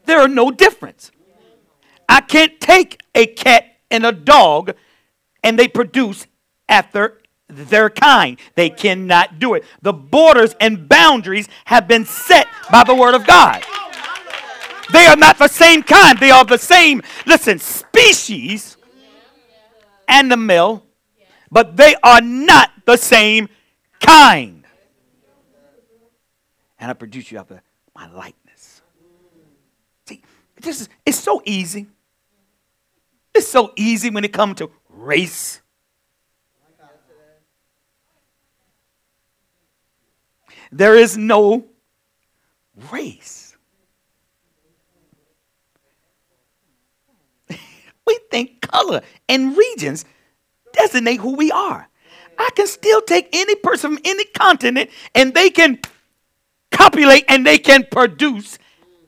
There 0.05 0.19
are 0.19 0.27
no 0.27 0.49
difference. 0.49 1.11
I 2.09 2.21
can't 2.21 2.59
take 2.59 2.99
a 3.13 3.27
cat 3.27 3.65
and 3.91 4.05
a 4.05 4.11
dog 4.11 4.73
and 5.43 5.59
they 5.59 5.67
produce 5.67 6.27
after 6.67 7.21
their 7.47 7.89
kind. 7.89 8.39
They 8.55 8.69
cannot 8.69 9.39
do 9.39 9.53
it. 9.53 9.63
The 9.81 9.93
borders 9.93 10.55
and 10.59 10.89
boundaries 10.89 11.47
have 11.65 11.87
been 11.87 12.05
set 12.05 12.47
by 12.71 12.83
the 12.83 12.95
Word 12.95 13.13
of 13.13 13.27
God. 13.27 13.63
They 14.91 15.05
are 15.05 15.15
not 15.15 15.37
the 15.37 15.47
same 15.47 15.83
kind. 15.83 16.17
They 16.19 16.31
are 16.31 16.45
the 16.45 16.57
same, 16.57 17.01
listen, 17.25 17.59
species, 17.59 18.77
animal, 20.07 20.85
but 21.51 21.77
they 21.77 21.95
are 22.03 22.21
not 22.21 22.71
the 22.85 22.97
same 22.97 23.49
kind. 23.99 24.63
And 26.79 26.89
I 26.89 26.93
produce 26.93 27.31
you 27.31 27.37
after 27.37 27.61
my 27.95 28.11
likeness. 28.11 28.81
See, 30.07 30.21
this 30.59 30.81
is 30.81 30.89
it's 31.05 31.19
so 31.19 31.41
easy. 31.45 31.87
It's 33.33 33.47
so 33.47 33.71
easy 33.75 34.09
when 34.09 34.25
it 34.25 34.33
comes 34.33 34.57
to 34.57 34.71
race 34.89 35.61
There 40.71 40.95
is 40.95 41.17
no 41.17 41.65
race. 42.91 43.40
We 48.11 48.19
think 48.29 48.61
color 48.61 49.01
and 49.29 49.55
regions 49.55 50.05
designate 50.73 51.19
who 51.19 51.35
we 51.35 51.51
are. 51.51 51.87
I 52.37 52.49
can 52.55 52.67
still 52.67 53.01
take 53.01 53.29
any 53.33 53.55
person 53.55 53.95
from 53.95 54.01
any 54.03 54.25
continent 54.25 54.89
and 55.15 55.33
they 55.33 55.49
can 55.49 55.79
copulate 56.71 57.25
and 57.27 57.45
they 57.45 57.57
can 57.57 57.85
produce 57.89 58.57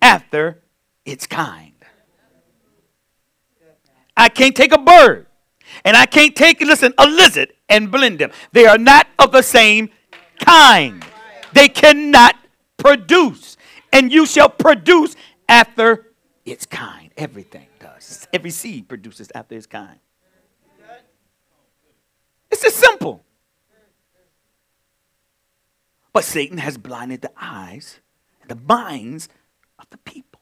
after 0.01 0.61
its 1.05 1.27
kind. 1.27 1.73
I 4.15 4.29
can't 4.29 4.55
take 4.55 4.73
a 4.73 4.77
bird 4.77 5.25
and 5.83 5.97
I 5.97 6.05
can't 6.05 6.35
take, 6.35 6.61
listen, 6.61 6.93
a 6.97 7.07
lizard 7.07 7.53
and 7.67 7.91
blend 7.91 8.19
them. 8.19 8.31
They 8.51 8.67
are 8.67 8.77
not 8.77 9.07
of 9.19 9.31
the 9.31 9.41
same 9.41 9.89
kind. 10.39 11.03
They 11.53 11.67
cannot 11.67 12.35
produce. 12.77 13.57
And 13.91 14.11
you 14.11 14.25
shall 14.25 14.49
produce 14.49 15.15
after 15.49 16.13
its 16.45 16.65
kind. 16.65 17.02
Everything 17.17 17.67
does. 17.79 18.27
Every 18.33 18.49
seed 18.49 18.87
produces 18.87 19.31
after 19.35 19.55
its 19.55 19.65
kind. 19.67 19.99
It's 22.51 22.61
just 22.61 22.77
simple. 22.77 23.23
But 26.11 26.23
Satan 26.23 26.59
has 26.59 26.77
blinded 26.77 27.21
the 27.21 27.31
eyes 27.35 27.99
and 28.41 28.49
the 28.49 28.55
minds 28.55 29.27
of 29.79 29.89
the 29.89 29.97
people. 29.97 30.39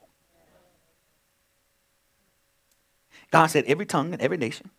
God 3.32 3.48
said 3.48 3.64
every 3.66 3.86
tongue 3.86 4.12
and 4.12 4.22
every 4.22 4.36
nation 4.36 4.70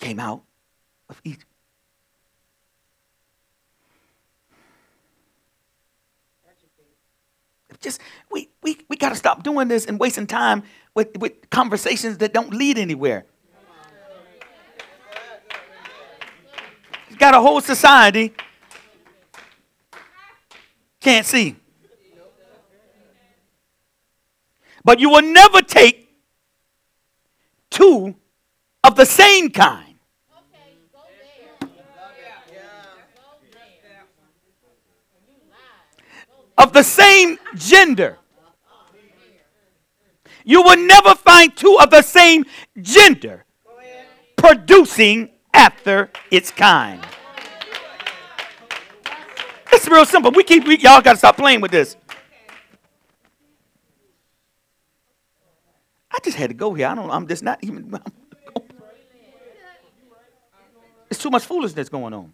came 0.00 0.18
out 0.18 0.42
of 1.08 1.20
Egypt. 1.22 1.46
Just 7.80 8.00
we 8.30 8.48
we, 8.62 8.78
we 8.88 8.96
got 8.96 9.10
to 9.10 9.14
stop 9.14 9.42
doing 9.42 9.68
this 9.68 9.86
and 9.86 9.98
wasting 9.98 10.26
time 10.26 10.62
with, 10.94 11.16
with 11.18 11.50
conversations 11.50 12.18
that 12.18 12.32
don't 12.32 12.52
lead 12.52 12.78
anywhere. 12.78 13.26
You 17.10 17.16
got 17.16 17.34
a 17.34 17.40
whole 17.40 17.60
society 17.60 18.34
can't 21.06 21.24
see. 21.24 21.54
But 24.84 24.98
you 24.98 25.08
will 25.08 25.22
never 25.22 25.62
take 25.62 26.08
two 27.70 28.16
of 28.82 28.96
the 28.96 29.06
same 29.06 29.50
kind. 29.50 29.85
Of 36.58 36.72
the 36.72 36.82
same 36.82 37.38
gender. 37.54 38.18
You 40.44 40.62
will 40.62 40.76
never 40.76 41.14
find 41.14 41.54
two 41.56 41.76
of 41.80 41.90
the 41.90 42.02
same 42.02 42.44
gender 42.80 43.44
producing 44.36 45.30
after 45.52 46.10
its 46.30 46.50
kind. 46.50 47.04
It's 49.72 49.88
real 49.88 50.04
simple. 50.04 50.30
We 50.30 50.44
keep 50.44 50.66
we, 50.66 50.78
y'all 50.78 51.00
got 51.00 51.12
to 51.12 51.18
stop 51.18 51.36
playing 51.36 51.60
with 51.60 51.72
this. 51.72 51.96
I 56.10 56.18
just 56.22 56.36
had 56.36 56.50
to 56.50 56.54
go 56.54 56.72
here. 56.72 56.86
I 56.86 56.94
don't. 56.94 57.10
I'm 57.10 57.26
just 57.26 57.42
not 57.42 57.62
even. 57.62 57.98
It's 61.08 61.22
too 61.22 61.30
much 61.30 61.44
foolishness 61.44 61.88
going 61.88 62.12
on. 62.12 62.32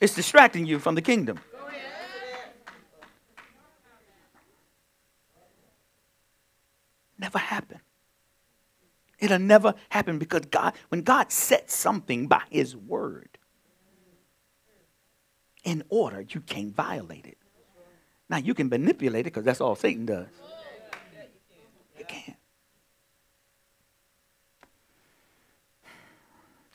It's 0.00 0.14
distracting 0.14 0.66
you 0.66 0.78
from 0.78 0.94
the 0.94 1.02
kingdom. 1.02 1.38
Never 7.18 7.38
happen. 7.38 7.80
It'll 9.18 9.38
never 9.38 9.74
happen 9.90 10.18
because 10.18 10.46
God, 10.46 10.72
when 10.88 11.02
God 11.02 11.30
sets 11.30 11.74
something 11.74 12.26
by 12.26 12.42
His 12.50 12.74
word 12.74 13.36
in 15.62 15.84
order, 15.90 16.24
you 16.26 16.40
can't 16.40 16.74
violate 16.74 17.26
it. 17.26 17.36
Now 18.30 18.38
you 18.38 18.54
can 18.54 18.70
manipulate 18.70 19.20
it 19.20 19.24
because 19.24 19.44
that's 19.44 19.60
all 19.60 19.76
Satan 19.76 20.06
does. 20.06 20.28
You 21.98 22.04
can't. 22.06 22.36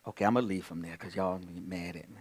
Okay, 0.07 0.25
I'm 0.25 0.35
gonna 0.35 0.45
leave 0.45 0.65
from 0.65 0.83
there 0.83 0.91
because 0.91 1.15
y'all 1.15 1.39
mad 1.65 1.95
at 1.95 2.09
me. 2.09 2.17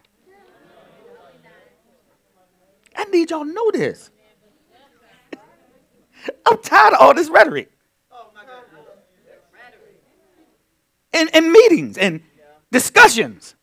I 2.96 3.03
need 3.14 3.30
y'all 3.30 3.44
to 3.44 3.52
know 3.52 3.70
this. 3.70 4.10
I'm 6.46 6.58
tired 6.58 6.94
of 6.94 7.00
all 7.00 7.14
this 7.14 7.28
rhetoric. 7.28 7.70
And, 11.12 11.30
and 11.32 11.52
meetings 11.52 11.96
and 11.96 12.22
discussions. 12.72 13.54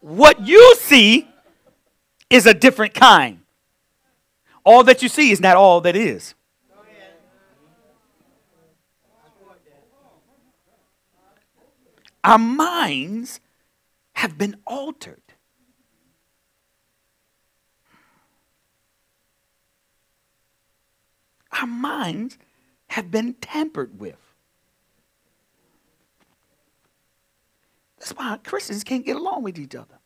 What 0.00 0.46
you 0.46 0.74
see 0.76 1.28
is 2.28 2.44
a 2.46 2.52
different 2.52 2.92
kind. 2.92 3.38
All 4.64 4.84
that 4.84 5.00
you 5.00 5.08
see 5.08 5.30
is 5.30 5.40
not 5.40 5.56
all 5.56 5.80
that 5.82 5.96
is. 5.96 6.34
Our 12.24 12.38
minds 12.38 13.40
have 14.14 14.38
been 14.38 14.56
altered. 14.66 15.22
Our 21.60 21.66
minds 21.66 22.38
have 22.88 23.10
been 23.10 23.34
tampered 23.34 23.98
with. 23.98 24.16
That's 27.98 28.12
why 28.12 28.36
Christians 28.42 28.84
can't 28.84 29.04
get 29.04 29.16
along 29.16 29.42
with 29.42 29.58
each 29.58 29.74
other. 29.74 29.98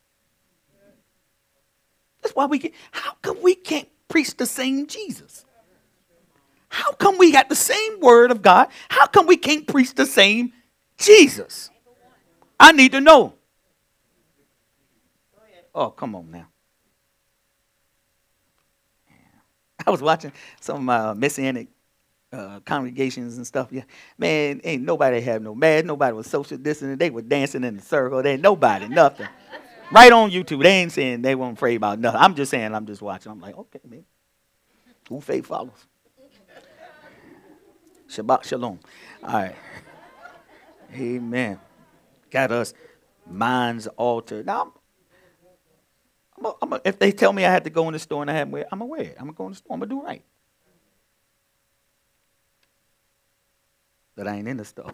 That's 2.21 2.35
why 2.35 2.45
we 2.45 2.59
get, 2.59 2.73
how 2.91 3.13
come 3.21 3.41
we 3.41 3.55
can't 3.55 3.87
preach 4.07 4.35
the 4.35 4.45
same 4.45 4.87
Jesus? 4.87 5.45
How 6.69 6.91
come 6.91 7.17
we 7.17 7.31
got 7.31 7.49
the 7.49 7.55
same 7.55 7.99
word 7.99 8.31
of 8.31 8.41
God? 8.41 8.67
How 8.89 9.07
come 9.07 9.25
we 9.25 9.37
can't 9.37 9.65
preach 9.65 9.95
the 9.95 10.05
same 10.05 10.53
Jesus? 10.97 11.69
I 12.59 12.71
need 12.71 12.91
to 12.93 13.01
know. 13.01 13.33
Oh, 15.73 15.91
come 15.91 16.15
on 16.15 16.31
now. 16.31 16.47
I 19.85 19.91
was 19.91 20.01
watching 20.01 20.31
some 20.59 20.89
uh, 20.89 21.13
messianic 21.13 21.67
uh, 22.33 22.59
congregations 22.61 23.37
and 23.37 23.45
stuff. 23.45 23.67
Yeah, 23.71 23.83
man, 24.17 24.59
ain't 24.63 24.83
nobody 24.83 25.21
have 25.21 25.43
no 25.43 25.53
mask. 25.53 25.85
Nobody 25.85 26.13
was 26.13 26.27
social 26.27 26.57
distancing. 26.57 26.97
They 26.97 27.11
were 27.11 27.21
dancing 27.21 27.63
in 27.63 27.75
the 27.75 27.81
circle. 27.81 28.23
They 28.23 28.33
ain't 28.33 28.41
nobody 28.41 28.87
nothing. 28.89 29.27
right 29.91 30.11
on 30.11 30.31
YouTube. 30.31 30.63
They 30.63 30.71
ain't 30.71 30.91
saying 30.91 31.21
they 31.21 31.35
weren't 31.35 31.57
afraid 31.57 31.75
about 31.75 31.99
nothing. 31.99 32.19
I'm 32.19 32.33
just 32.33 32.49
saying. 32.49 32.73
I'm 32.73 32.87
just 32.87 33.03
watching. 33.03 33.31
I'm 33.31 33.39
like, 33.39 33.55
okay, 33.55 33.81
man. 33.87 34.03
Who 35.09 35.21
faith 35.21 35.45
follows? 35.45 35.85
Shabbat 38.09 38.43
shalom. 38.45 38.79
All 39.23 39.33
right. 39.33 39.55
Amen 40.95 41.59
got 42.37 42.51
us 42.51 42.75
minds 43.25 43.87
altered. 43.97 44.45
Now, 44.45 44.73
I'm 46.37 46.45
a, 46.45 46.53
I'm 46.61 46.73
a, 46.73 46.81
if 46.85 46.99
they 46.99 47.11
tell 47.11 47.33
me 47.33 47.43
I 47.45 47.51
have 47.51 47.63
to 47.63 47.71
go 47.71 47.87
in 47.87 47.93
the 47.93 47.99
store 47.99 48.21
and 48.21 48.29
I 48.29 48.35
have, 48.35 48.53
I'm 48.71 48.81
aware. 48.81 49.15
I'm 49.17 49.25
gonna 49.25 49.33
go 49.33 49.45
in 49.47 49.53
the 49.53 49.57
store. 49.57 49.73
I'm 49.73 49.79
gonna 49.79 49.89
do 49.89 50.03
right. 50.03 50.21
But 54.15 54.27
I 54.27 54.35
ain't 54.35 54.47
in 54.47 54.57
the 54.57 54.65
store. 54.65 54.93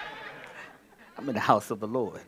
I'm 1.18 1.28
in 1.28 1.34
the 1.34 1.40
house 1.40 1.70
of 1.70 1.80
the 1.80 1.86
Lord. 1.86 2.22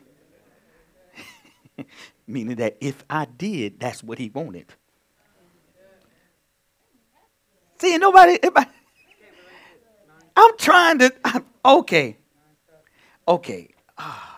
Meaning 2.27 2.57
that 2.57 2.77
if 2.79 3.03
I 3.09 3.25
did, 3.25 3.79
that's 3.79 4.03
what 4.03 4.19
He 4.19 4.29
wanted. 4.29 4.67
See, 7.79 7.97
nobody. 7.97 8.37
I, 8.43 8.67
I'm 10.35 10.57
trying 10.57 10.99
to. 10.99 11.11
I'm, 11.25 11.45
okay, 11.65 12.17
okay. 13.27 13.69
Ah. 13.97 14.33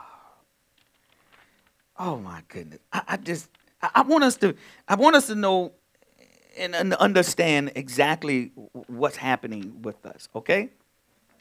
Oh 1.97 2.17
my 2.17 2.41
goodness. 2.47 2.79
I, 2.93 3.01
I 3.09 3.17
just 3.17 3.49
I, 3.81 3.89
I 3.95 4.01
want 4.03 4.23
us 4.23 4.37
to 4.37 4.55
I 4.87 4.95
want 4.95 5.15
us 5.15 5.27
to 5.27 5.35
know 5.35 5.73
and, 6.57 6.75
and 6.75 6.93
understand 6.95 7.71
exactly 7.75 8.51
what's 8.87 9.17
happening 9.17 9.81
with 9.81 10.05
us. 10.05 10.29
Okay? 10.35 10.69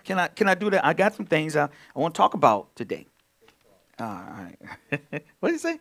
Can 0.04 0.18
I 0.18 0.28
can 0.28 0.48
I 0.48 0.54
do 0.54 0.70
that? 0.70 0.84
I 0.84 0.94
got 0.94 1.14
some 1.14 1.26
things 1.26 1.56
I, 1.56 1.64
I 1.64 1.98
want 1.98 2.14
to 2.14 2.18
talk 2.18 2.34
about 2.34 2.74
today. 2.74 3.06
All 4.00 4.06
right. 4.06 4.56
what 5.40 5.48
did 5.48 5.52
he 5.52 5.58
say? 5.58 5.80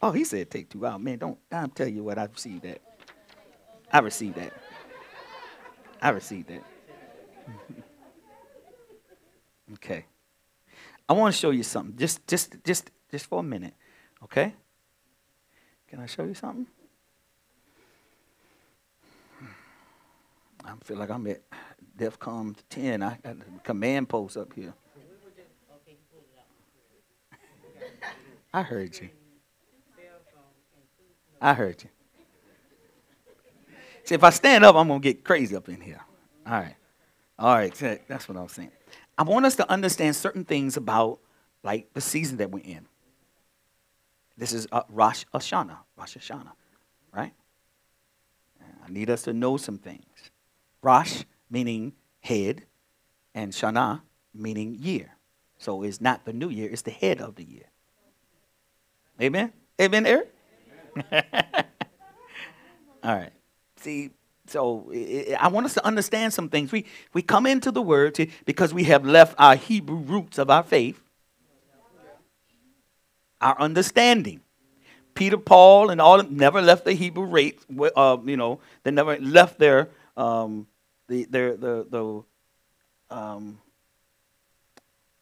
Oh, 0.00 0.12
he 0.12 0.24
said 0.24 0.50
take 0.50 0.70
two 0.70 0.86
out. 0.86 1.02
Man, 1.02 1.18
don't 1.18 1.38
I'll 1.52 1.68
tell 1.68 1.88
you 1.88 2.04
what 2.04 2.18
I 2.18 2.24
received 2.24 2.62
that. 2.62 2.80
I 3.92 3.98
received 4.00 4.36
that. 4.36 4.52
I 6.00 6.10
received 6.10 6.48
that. 6.48 6.62
okay. 9.74 10.04
I 11.08 11.14
want 11.14 11.34
to 11.34 11.40
show 11.40 11.50
you 11.50 11.62
something. 11.62 11.96
Just, 11.96 12.26
just, 12.26 12.62
just, 12.64 12.90
just 13.10 13.26
for 13.26 13.40
a 13.40 13.42
minute, 13.42 13.74
okay? 14.24 14.54
Can 15.88 16.00
I 16.00 16.06
show 16.06 16.24
you 16.24 16.34
something? 16.34 16.66
I 20.64 20.72
feel 20.84 20.98
like 20.98 21.10
I'm 21.10 21.26
at 21.28 21.40
DEFCON 21.96 22.54
10. 22.68 23.02
I 23.02 23.16
got 23.22 23.38
the 23.38 23.44
command 23.64 24.08
post 24.08 24.36
up 24.36 24.52
here. 24.52 24.74
I 28.52 28.62
heard 28.62 28.98
you. 29.00 29.08
I 31.40 31.54
heard 31.54 31.82
you. 31.82 31.88
See, 34.04 34.14
if 34.14 34.24
I 34.24 34.30
stand 34.30 34.64
up, 34.64 34.74
I'm 34.74 34.88
going 34.88 35.00
to 35.00 35.04
get 35.04 35.24
crazy 35.24 35.54
up 35.54 35.68
in 35.68 35.80
here. 35.80 36.00
All 36.46 36.52
right. 36.52 36.76
All 37.38 37.54
right. 37.54 37.74
That's 38.08 38.28
what 38.28 38.36
I 38.36 38.42
was 38.42 38.52
saying. 38.52 38.70
I 39.18 39.24
want 39.24 39.44
us 39.44 39.56
to 39.56 39.70
understand 39.70 40.16
certain 40.16 40.44
things 40.44 40.76
about, 40.76 41.18
like, 41.62 41.92
the 41.92 42.00
season 42.00 42.38
that 42.38 42.50
we're 42.50 42.64
in. 42.64 42.86
This 44.36 44.52
is 44.52 44.68
uh, 44.70 44.82
Rosh 44.88 45.24
Hashanah. 45.34 45.78
Rosh 45.96 46.16
Hashanah, 46.16 46.52
right? 47.12 47.32
I 48.62 48.90
need 48.90 49.10
us 49.10 49.22
to 49.22 49.32
know 49.32 49.56
some 49.56 49.76
things. 49.76 50.30
Rosh 50.82 51.24
meaning 51.50 51.94
head, 52.20 52.64
and 53.34 53.52
Shana 53.52 54.00
meaning 54.34 54.76
year. 54.80 55.14
So 55.58 55.82
it's 55.82 56.00
not 56.00 56.24
the 56.24 56.32
new 56.32 56.48
year, 56.48 56.70
it's 56.70 56.82
the 56.82 56.90
head 56.90 57.20
of 57.20 57.34
the 57.34 57.44
year. 57.44 57.66
Amen? 59.20 59.52
Amen, 59.80 60.06
Eric? 60.06 60.32
All 63.02 63.14
right. 63.14 63.32
See, 63.76 64.10
so 64.50 64.90
I 65.38 65.48
want 65.48 65.66
us 65.66 65.74
to 65.74 65.84
understand 65.84 66.32
some 66.32 66.48
things. 66.48 66.72
We, 66.72 66.84
we 67.12 67.22
come 67.22 67.46
into 67.46 67.70
the 67.70 67.82
word 67.82 68.14
to, 68.16 68.26
because 68.44 68.72
we 68.72 68.84
have 68.84 69.04
left 69.04 69.34
our 69.38 69.56
Hebrew 69.56 69.98
roots 69.98 70.38
of 70.38 70.50
our 70.50 70.62
faith, 70.62 71.00
our 73.40 73.58
understanding. 73.60 74.40
Peter, 75.14 75.36
Paul, 75.36 75.90
and 75.90 76.00
all 76.00 76.22
never 76.22 76.62
left 76.62 76.84
the 76.84 76.92
Hebrew 76.92 77.24
race. 77.24 77.54
Uh, 77.96 78.18
you 78.24 78.36
know, 78.36 78.60
they 78.84 78.92
never 78.92 79.18
left 79.18 79.58
their 79.58 79.88
um, 80.16 80.68
the 81.08 81.24
their 81.24 81.56
the 81.56 81.86
the 81.90 83.16
um, 83.16 83.58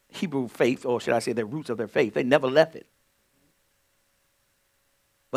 Hebrew 0.08 0.48
faith, 0.48 0.84
or 0.84 1.00
should 1.00 1.14
I 1.14 1.18
say, 1.20 1.32
their 1.32 1.46
roots 1.46 1.70
of 1.70 1.78
their 1.78 1.88
faith. 1.88 2.14
They 2.14 2.24
never 2.24 2.46
left 2.46 2.76
it. 2.76 2.86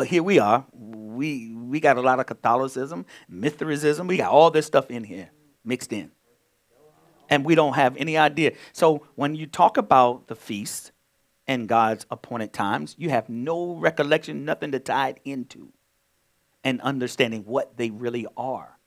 But 0.00 0.06
here 0.06 0.22
we 0.22 0.38
are. 0.38 0.64
We 0.72 1.54
we 1.54 1.78
got 1.78 1.98
a 1.98 2.00
lot 2.00 2.20
of 2.20 2.24
Catholicism, 2.24 3.04
Mithraism. 3.28 4.06
We 4.06 4.16
got 4.16 4.30
all 4.30 4.50
this 4.50 4.64
stuff 4.64 4.90
in 4.90 5.04
here 5.04 5.28
mixed 5.62 5.92
in, 5.92 6.10
and 7.28 7.44
we 7.44 7.54
don't 7.54 7.74
have 7.74 7.98
any 7.98 8.16
idea. 8.16 8.52
So 8.72 9.06
when 9.16 9.34
you 9.34 9.46
talk 9.46 9.76
about 9.76 10.26
the 10.28 10.34
feast 10.34 10.92
and 11.46 11.68
God's 11.68 12.06
appointed 12.10 12.54
times, 12.54 12.94
you 12.96 13.10
have 13.10 13.28
no 13.28 13.74
recollection, 13.74 14.46
nothing 14.46 14.72
to 14.72 14.78
tie 14.78 15.10
it 15.10 15.20
into, 15.26 15.70
and 16.64 16.80
understanding 16.80 17.42
what 17.42 17.76
they 17.76 17.90
really 17.90 18.26
are. 18.38 18.78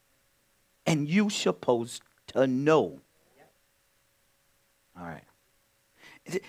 And 0.88 1.08
you 1.08 1.30
supposed 1.30 2.02
to 2.30 2.48
know. 2.48 3.02
All 4.98 5.06
right. 5.06 5.26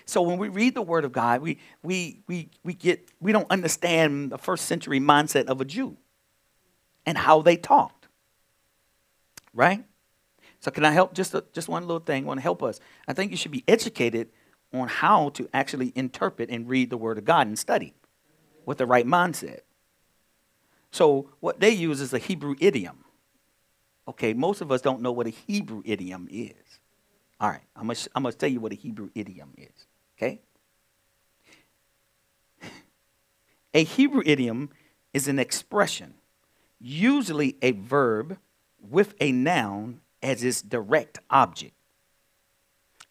So 0.05 0.21
when 0.21 0.37
we 0.37 0.49
read 0.49 0.73
the 0.73 0.81
Word 0.81 1.05
of 1.05 1.11
God, 1.11 1.41
we, 1.41 1.59
we, 1.83 2.21
we, 2.27 2.49
we, 2.63 2.73
get, 2.73 3.09
we 3.19 3.31
don't 3.31 3.49
understand 3.51 4.31
the 4.31 4.37
first 4.37 4.65
century 4.65 4.99
mindset 4.99 5.45
of 5.45 5.59
a 5.59 5.65
Jew 5.65 5.97
and 7.05 7.17
how 7.17 7.41
they 7.41 7.57
talked. 7.57 8.07
Right? 9.53 9.83
So 10.59 10.71
can 10.71 10.85
I 10.85 10.91
help? 10.91 11.13
Just, 11.13 11.33
a, 11.33 11.43
just 11.53 11.67
one 11.67 11.83
little 11.83 11.99
thing. 11.99 12.25
Want 12.25 12.37
to 12.37 12.41
help 12.41 12.63
us. 12.63 12.79
I 13.07 13.13
think 13.13 13.31
you 13.31 13.37
should 13.37 13.51
be 13.51 13.63
educated 13.67 14.29
on 14.73 14.87
how 14.87 15.29
to 15.29 15.49
actually 15.53 15.91
interpret 15.95 16.49
and 16.49 16.67
read 16.67 16.89
the 16.89 16.97
Word 16.97 17.17
of 17.17 17.25
God 17.25 17.47
and 17.47 17.57
study 17.59 17.93
with 18.65 18.77
the 18.77 18.85
right 18.85 19.05
mindset. 19.05 19.59
So, 20.91 21.29
what 21.39 21.59
they 21.59 21.71
use 21.71 21.99
is 21.99 22.13
a 22.13 22.17
Hebrew 22.17 22.55
idiom. 22.59 23.03
Okay, 24.07 24.33
most 24.33 24.61
of 24.61 24.71
us 24.71 24.81
don't 24.81 25.01
know 25.01 25.11
what 25.11 25.27
a 25.27 25.31
Hebrew 25.31 25.81
idiom 25.85 26.27
is. 26.31 26.79
All 27.39 27.49
right, 27.49 27.61
I'm 27.75 27.87
gonna, 27.87 27.99
I'm 28.15 28.23
gonna 28.23 28.33
tell 28.33 28.49
you 28.49 28.59
what 28.59 28.71
a 28.71 28.75
Hebrew 28.75 29.09
idiom 29.13 29.53
is. 29.57 29.87
Okay? 30.17 30.41
A 33.73 33.83
Hebrew 33.83 34.23
idiom 34.25 34.69
is 35.13 35.27
an 35.27 35.37
expression, 35.37 36.13
usually 36.79 37.57
a 37.61 37.71
verb 37.71 38.37
with 38.79 39.15
a 39.19 39.33
noun 39.33 39.99
as 40.23 40.43
its 40.43 40.61
direct 40.61 41.19
object. 41.29 41.73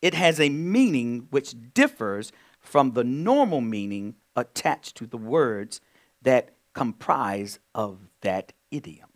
It 0.00 0.14
has 0.14 0.40
a 0.40 0.48
meaning 0.48 1.28
which 1.30 1.54
differs 1.74 2.32
from 2.60 2.92
the 2.92 3.04
normal 3.04 3.60
meaning 3.60 4.14
attached 4.34 4.96
to 4.96 5.06
the 5.06 5.18
words 5.18 5.80
that 6.22 6.50
comprise 6.72 7.58
of 7.74 7.98
that 8.22 8.52
idiom. 8.70 9.08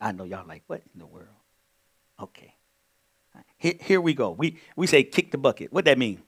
I 0.00 0.12
know 0.12 0.24
y'all 0.24 0.46
like, 0.46 0.64
what 0.66 0.82
in 0.92 0.98
the 0.98 1.06
world? 1.06 1.28
Okay. 2.20 2.55
Here, 3.74 4.00
we 4.00 4.14
go. 4.14 4.30
We, 4.30 4.58
we 4.76 4.86
say 4.86 5.02
kick 5.02 5.32
the 5.32 5.38
bucket. 5.38 5.72
What 5.72 5.84
that 5.86 5.98
mean? 5.98 6.22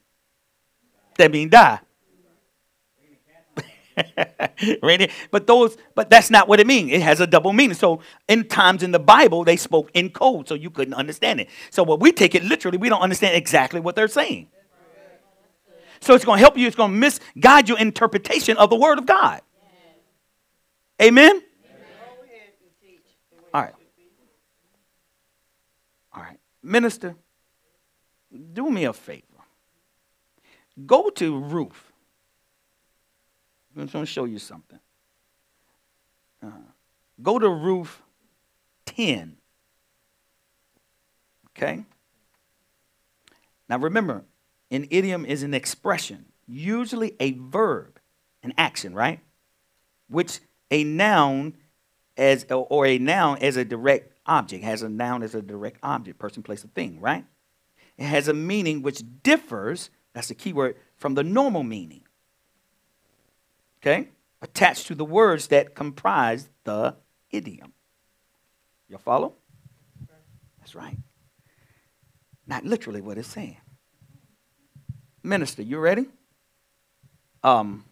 That 1.16 1.30
mean 1.30 1.48
die. 1.48 1.80
but 5.32 5.48
those 5.48 5.76
but 5.96 6.08
that's 6.08 6.30
not 6.30 6.46
what 6.46 6.60
it 6.60 6.66
means 6.68 6.92
it 6.92 7.02
has 7.02 7.20
a 7.20 7.26
double 7.26 7.52
meaning. 7.52 7.74
So 7.74 8.00
in 8.28 8.46
times 8.46 8.84
in 8.84 8.92
the 8.92 9.00
bible 9.00 9.42
they 9.42 9.56
spoke 9.56 9.90
in 9.92 10.10
code 10.10 10.46
so 10.46 10.54
you 10.54 10.70
couldn't 10.70 10.94
understand 10.94 11.40
it. 11.40 11.48
So 11.70 11.82
when 11.82 11.98
we 11.98 12.12
take 12.12 12.36
it 12.36 12.44
literally 12.44 12.78
we 12.78 12.88
don't 12.88 13.00
understand 13.00 13.34
exactly 13.36 13.80
what 13.80 13.96
they're 13.96 14.06
saying. 14.06 14.50
So 16.00 16.14
it's 16.14 16.24
going 16.24 16.36
to 16.36 16.40
help 16.40 16.56
you 16.56 16.68
it's 16.68 16.76
going 16.76 16.92
to 16.92 16.96
misguide 16.96 17.68
your 17.68 17.78
interpretation 17.78 18.56
of 18.56 18.70
the 18.70 18.76
word 18.76 18.98
of 18.98 19.06
god. 19.06 19.42
Amen? 21.02 21.42
All 23.52 23.62
right. 23.62 23.74
All 26.12 26.22
right. 26.22 26.38
Minister 26.62 27.16
do 28.52 28.70
me 28.70 28.84
a 28.84 28.92
favor 28.92 29.22
go 30.86 31.10
to 31.10 31.38
ruth 31.38 31.88
I'm 33.78 33.86
going 33.86 34.04
to 34.04 34.10
show 34.10 34.24
you 34.24 34.38
something. 34.38 34.78
Uh, 36.42 36.50
go 37.22 37.38
to 37.38 37.48
Ruth 37.48 38.00
10. 38.86 39.36
Okay? 41.50 41.84
Now 43.68 43.78
remember, 43.78 44.24
an 44.70 44.86
idiom 44.90 45.24
is 45.24 45.42
an 45.42 45.54
expression, 45.54 46.26
usually 46.46 47.14
a 47.20 47.32
verb, 47.32 48.00
an 48.42 48.54
action, 48.56 48.94
right? 48.94 49.20
Which 50.08 50.40
a 50.70 50.84
noun 50.84 51.54
as 52.16 52.46
or 52.50 52.86
a 52.86 52.98
noun 52.98 53.38
as 53.38 53.56
a 53.56 53.64
direct 53.64 54.12
object 54.26 54.64
has 54.64 54.82
a 54.82 54.88
noun 54.88 55.22
as 55.22 55.34
a 55.34 55.42
direct 55.42 55.78
object, 55.82 56.18
person, 56.18 56.42
place, 56.42 56.64
or 56.64 56.68
thing, 56.68 57.00
right? 57.00 57.24
It 57.98 58.04
has 58.06 58.28
a 58.28 58.34
meaning 58.34 58.80
which 58.82 59.02
differs, 59.22 59.90
that's 60.14 60.28
the 60.28 60.34
key 60.34 60.52
word, 60.52 60.76
from 60.96 61.14
the 61.14 61.24
normal 61.24 61.62
meaning 61.62 62.02
okay, 63.80 64.08
attached 64.42 64.86
to 64.88 64.94
the 64.94 65.04
words 65.04 65.48
that 65.48 65.74
comprise 65.74 66.48
the 66.64 66.96
idiom. 67.30 67.72
You 68.88 68.98
follow? 68.98 69.34
That's 70.58 70.74
right. 70.74 70.96
Not 72.46 72.64
literally 72.64 73.00
what 73.00 73.18
it's 73.18 73.28
saying. 73.28 73.58
Minister, 75.22 75.62
you 75.62 75.78
ready? 75.78 76.06
Um, 77.42 77.84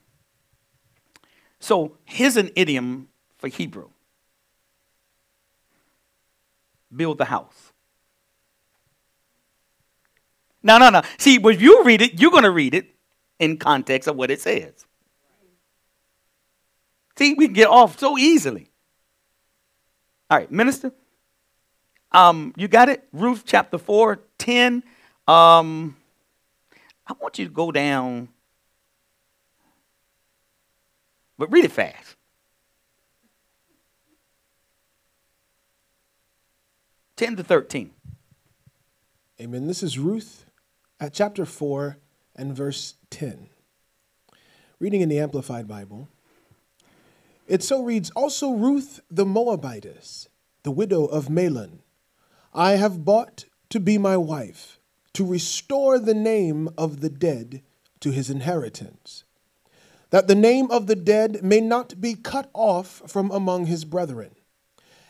so 1.61 1.97
here's 2.05 2.37
an 2.37 2.51
idiom 2.57 3.09
for 3.39 3.49
Hebrew 3.49 3.89
build 6.95 7.19
the 7.19 7.27
house. 7.27 7.73
No, 10.67 10.79
no, 10.79 10.91
no. 10.91 11.03
See, 11.17 11.39
when 11.39 11.61
you 11.61 11.85
read 11.85 12.03
it, 12.03 12.21
you're 12.21 12.33
going 12.33 12.43
to 12.43 12.51
read 12.51 12.75
it 12.75 12.93
in 13.39 13.57
context 13.57 14.09
of 14.09 14.17
what 14.17 14.33
it 14.33 14.41
says. 14.41 14.85
See, 17.17 17.35
we 17.35 17.47
can 17.47 17.55
get 17.55 17.69
off 17.69 18.01
so 18.01 18.19
easily. 18.19 18.69
All 20.29 20.39
right, 20.39 20.51
minister. 20.51 20.93
Um, 22.11 22.53
you 22.57 22.67
got 22.67 22.89
it? 22.89 23.05
Ruth 23.13 23.45
chapter 23.47 23.79
4, 23.79 24.19
10. 24.39 24.83
Um, 25.29 25.97
I 27.07 27.13
want 27.21 27.39
you 27.39 27.45
to 27.45 27.53
go 27.53 27.71
down, 27.71 28.29
but 31.39 31.53
read 31.53 31.65
it 31.65 31.71
fast. 31.71 32.17
10 37.15 37.37
to 37.37 37.45
13. 37.45 37.93
Amen. 39.41 39.69
This 39.69 39.85
is 39.85 39.97
Ruth 39.97 40.46
at 40.99 41.13
chapter 41.13 41.45
4 41.45 41.99
and 42.35 42.57
verse 42.57 42.95
10. 43.11 43.49
Reading 44.79 45.01
in 45.01 45.09
the 45.09 45.19
Amplified 45.19 45.69
Bible. 45.69 46.09
It 47.47 47.63
so 47.63 47.83
reads 47.83 48.11
Also 48.11 48.53
Ruth 48.53 49.01
the 49.11 49.25
Moabitess, 49.25 50.29
the 50.63 50.71
widow 50.71 51.05
of 51.05 51.29
Mahlon, 51.29 51.81
I 52.53 52.73
have 52.73 53.05
bought 53.05 53.45
to 53.71 53.81
be 53.81 53.99
my 53.99 54.17
wife, 54.17 54.79
to 55.13 55.25
restore 55.25 55.99
the 55.99 56.15
name 56.15 56.69
of 56.77 57.01
the 57.01 57.11
dead 57.11 57.63
to 58.01 58.11
his 58.11 58.31
inheritance, 58.31 59.25
that 60.11 60.29
the 60.29 60.35
name 60.35 60.71
of 60.71 60.87
the 60.87 60.97
dead 60.97 61.43
may 61.43 61.61
not 61.61 62.01
be 62.01 62.15
cut 62.15 62.51
off 62.55 63.03
from 63.07 63.31
among 63.31 63.67
his 63.67 63.85
brethren, 63.85 64.35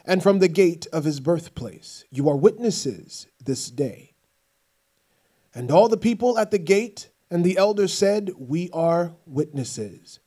and 0.05 0.23
from 0.23 0.39
the 0.39 0.49
gate 0.49 0.87
of 0.93 1.05
his 1.05 1.21
birthplace. 1.21 2.05
You 2.11 2.29
are 2.29 2.37
witnesses 2.37 3.27
this 3.43 3.71
day. 3.71 4.16
And 5.57 5.71
all 5.71 5.89
the 5.89 5.97
people 5.97 6.39
at 6.39 6.51
the 6.51 6.59
gate 6.59 7.09
and 7.31 7.43
the 7.43 7.57
elders 7.57 7.95
said, 7.95 8.31
We 8.37 8.69
are 8.75 9.15
witnesses. 9.25 10.21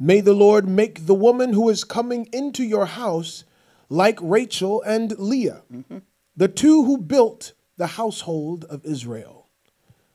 May 0.00 0.20
the 0.20 0.34
Lord 0.34 0.68
make 0.68 1.06
the 1.06 1.14
woman 1.14 1.52
who 1.52 1.68
is 1.68 1.84
coming 1.84 2.28
into 2.32 2.64
your 2.64 2.86
house 2.86 3.44
like 3.88 4.18
Rachel 4.20 4.82
and 4.82 5.16
Leah, 5.16 5.62
mm-hmm. 5.72 5.98
the 6.36 6.48
two 6.48 6.84
who 6.84 6.98
built 6.98 7.52
the 7.76 7.86
household 7.86 8.64
of 8.64 8.84
Israel. 8.84 9.46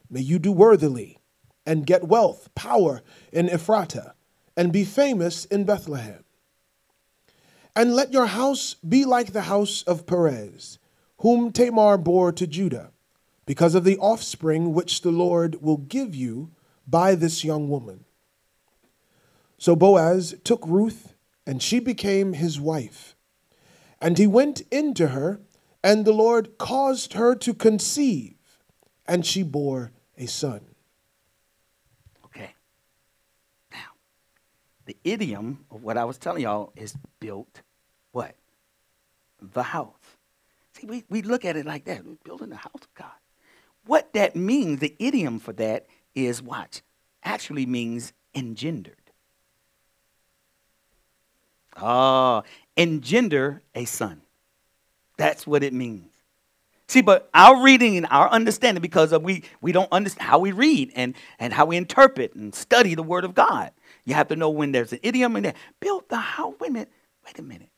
May 0.09 0.19
you 0.19 0.39
do 0.39 0.51
worthily 0.51 1.19
and 1.65 1.85
get 1.85 2.09
wealth, 2.09 2.53
power 2.53 3.01
in 3.31 3.47
Ephratah, 3.47 4.11
and 4.57 4.73
be 4.73 4.83
famous 4.83 5.45
in 5.45 5.63
Bethlehem. 5.63 6.25
And 7.77 7.95
let 7.95 8.11
your 8.11 8.25
house 8.25 8.73
be 8.87 9.05
like 9.05 9.31
the 9.31 9.43
house 9.43 9.83
of 9.83 10.05
Perez, 10.05 10.79
whom 11.19 11.53
Tamar 11.53 11.97
bore 11.97 12.33
to 12.33 12.45
Judah, 12.45 12.92
because 13.45 13.75
of 13.75 13.83
the 13.83 13.97
offspring 13.97 14.73
which 14.73 15.01
the 15.01 15.11
Lord 15.11 15.61
will 15.61 15.77
give 15.77 16.15
you 16.15 16.51
by 16.87 17.15
this 17.15 17.43
young 17.43 17.69
woman. 17.69 18.05
So 19.57 19.75
Boaz 19.75 20.35
took 20.43 20.65
Ruth, 20.67 21.13
and 21.45 21.61
she 21.61 21.79
became 21.79 22.33
his 22.33 22.59
wife. 22.59 23.15
And 24.01 24.17
he 24.17 24.27
went 24.27 24.61
into 24.71 25.09
her, 25.09 25.41
and 25.83 26.05
the 26.05 26.13
Lord 26.13 26.57
caused 26.57 27.13
her 27.13 27.35
to 27.35 27.53
conceive, 27.53 28.35
and 29.05 29.25
she 29.25 29.43
bore 29.43 29.91
a 30.17 30.25
son. 30.25 30.61
Okay. 32.25 32.53
Now, 33.71 33.91
the 34.85 34.97
idiom 35.03 35.65
of 35.71 35.83
what 35.83 35.97
I 35.97 36.05
was 36.05 36.17
telling 36.17 36.43
y'all 36.43 36.73
is 36.75 36.95
built 37.19 37.61
what? 38.11 38.35
The 39.41 39.63
house. 39.63 40.17
See, 40.73 40.87
we, 40.87 41.03
we 41.09 41.21
look 41.21 41.45
at 41.45 41.55
it 41.55 41.65
like 41.65 41.85
that. 41.85 42.05
We're 42.05 42.15
building 42.23 42.49
the 42.49 42.55
house 42.55 42.81
of 42.81 42.93
God. 42.93 43.11
What 43.85 44.13
that 44.13 44.35
means, 44.35 44.79
the 44.79 44.95
idiom 44.99 45.39
for 45.39 45.53
that 45.53 45.85
is 46.15 46.41
watch, 46.41 46.81
actually 47.23 47.65
means 47.65 48.13
engendered. 48.33 48.95
Ah, 51.75 52.43
engender 52.77 53.61
a 53.75 53.85
son. 53.85 54.21
That's 55.17 55.45
what 55.45 55.63
it 55.63 55.73
means. 55.73 56.13
See, 56.87 57.01
but 57.01 57.29
our 57.33 57.63
reading 57.63 57.97
and 57.97 58.05
our 58.11 58.29
understanding, 58.29 58.81
because 58.81 59.11
of 59.11 59.23
we, 59.23 59.43
we 59.61 59.71
don't 59.71 59.91
understand 59.91 60.29
how 60.29 60.39
we 60.39 60.51
read 60.51 60.91
and, 60.95 61.15
and 61.39 61.51
how 61.53 61.65
we 61.65 61.77
interpret 61.77 62.35
and 62.35 62.53
study 62.53 62.93
the 62.93 63.03
word 63.03 63.25
of 63.25 63.33
God. 63.33 63.71
You 64.05 64.13
have 64.13 64.27
to 64.27 64.35
know 64.35 64.49
when 64.49 64.71
there's 64.71 64.93
an 64.93 64.99
idiom 65.01 65.35
in 65.35 65.43
there. 65.43 65.53
Built 65.79 66.09
the 66.09 66.17
house. 66.17 66.53
Wait 66.59 66.69
a 66.69 66.73
minute. 66.73 66.91
Wait 67.25 67.39
a 67.39 67.41
minute. 67.41 67.69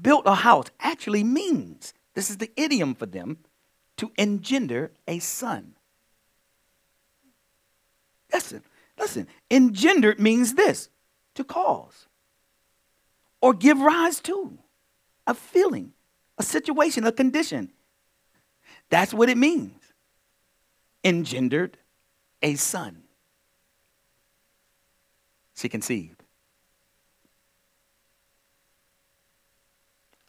Built 0.00 0.26
a 0.26 0.34
house 0.34 0.66
actually 0.80 1.24
means, 1.24 1.94
this 2.14 2.30
is 2.30 2.38
the 2.38 2.50
idiom 2.56 2.94
for 2.94 3.06
them, 3.06 3.38
to 3.96 4.12
engender 4.16 4.92
a 5.06 5.18
son. 5.18 5.74
Listen, 8.32 8.62
listen. 8.98 9.26
Engendered 9.50 10.20
means 10.20 10.54
this 10.54 10.88
to 11.34 11.44
cause 11.44 12.06
or 13.40 13.54
give 13.54 13.78
rise 13.80 14.20
to 14.20 14.58
a 15.26 15.34
feeling, 15.34 15.92
a 16.38 16.42
situation, 16.42 17.04
a 17.04 17.12
condition. 17.12 17.70
That's 18.90 19.14
what 19.14 19.28
it 19.28 19.36
means. 19.36 19.72
Engendered 21.04 21.78
a 22.42 22.54
son. 22.56 23.02
She 25.54 25.68
conceived 25.68 26.22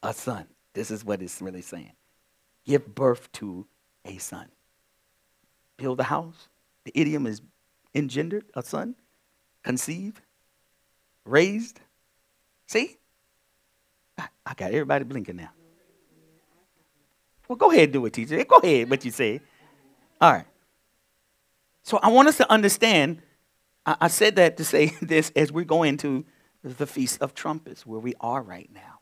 a 0.02 0.14
son. 0.14 0.48
This 0.74 0.92
is 0.92 1.04
what 1.04 1.22
it's 1.22 1.42
really 1.42 1.62
saying. 1.62 1.97
Give 2.68 2.86
birth 2.94 3.32
to 3.34 3.66
a 4.04 4.18
son. 4.18 4.50
Build 5.78 6.02
a 6.02 6.04
house. 6.04 6.50
The 6.84 6.92
idiom 6.94 7.26
is 7.26 7.42
engendered, 7.96 8.44
a 8.54 8.62
son, 8.62 8.96
conceived, 9.64 10.22
raised. 11.26 11.80
See? 12.68 12.98
I 14.18 14.54
got 14.56 14.72
everybody 14.72 15.06
blinking 15.06 15.38
now. 15.38 15.52
Well, 17.48 17.56
go 17.56 17.72
ahead 17.72 17.86
and 17.86 17.94
do 17.94 18.06
it, 18.06 18.14
teacher. 18.14 18.44
Go 18.44 18.58
ahead, 18.58 18.90
what 18.90 19.06
you 19.06 19.12
say. 19.12 19.40
All 20.20 20.34
right. 20.34 20.46
So 21.84 22.00
I 22.04 22.10
want 22.10 22.28
us 22.28 22.38
to 22.38 22.52
understand. 22.52 23.22
I, 23.86 24.10
said 24.10 24.36
that 24.36 24.58
to 24.58 24.66
say 24.66 24.88
this 25.02 25.32
as 25.36 25.52
we 25.52 25.64
go 25.64 25.84
into 25.84 26.26
the 26.64 26.86
Feast 26.86 27.22
of 27.22 27.34
Trumpets, 27.34 27.86
where 27.86 28.02
we 28.02 28.14
are 28.20 28.42
right 28.42 28.70
now. 28.74 29.00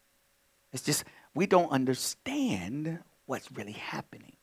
It's 0.71 0.83
just 0.83 1.03
we 1.33 1.47
don't 1.47 1.71
understand 1.71 2.99
what's 3.25 3.51
really 3.51 3.73
happening. 3.73 4.33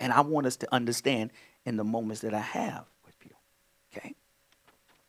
And 0.00 0.12
I 0.12 0.20
want 0.20 0.46
us 0.46 0.56
to 0.56 0.74
understand 0.74 1.30
in 1.64 1.76
the 1.76 1.84
moments 1.84 2.22
that 2.22 2.34
I 2.34 2.40
have 2.40 2.84
with 3.06 3.14
you. 3.24 3.30
Okay? 3.92 4.14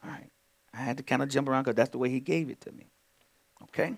All 0.04 0.12
right. 0.12 0.30
I 0.74 0.78
had 0.78 0.98
to 0.98 1.04
kind 1.04 1.21
of 1.21 1.30
jump 1.30 1.50
around 1.50 1.63
because 1.63 1.76
that's 1.76 1.89
the 1.89 1.98
way 1.98 2.10
he 2.10 2.19
gave 2.19 2.50
it 2.50 2.62
to 2.62 2.71
me. 2.71 2.86
Okay? 3.63 3.95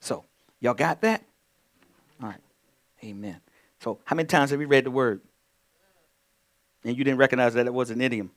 So, 0.00 0.24
y'all 0.60 0.74
got 0.74 1.00
that? 1.02 1.24
All 2.22 2.28
right. 2.28 2.40
Amen. 3.02 3.40
So, 3.80 3.98
how 4.04 4.14
many 4.14 4.26
times 4.26 4.50
have 4.50 4.58
we 4.58 4.66
read 4.66 4.84
the 4.84 4.90
word? 4.90 5.20
And 6.84 6.96
you 6.96 7.04
didn't 7.04 7.18
recognize 7.18 7.54
that 7.54 7.66
it 7.66 7.74
was 7.74 7.90
an 7.90 8.00
idiom. 8.00 8.30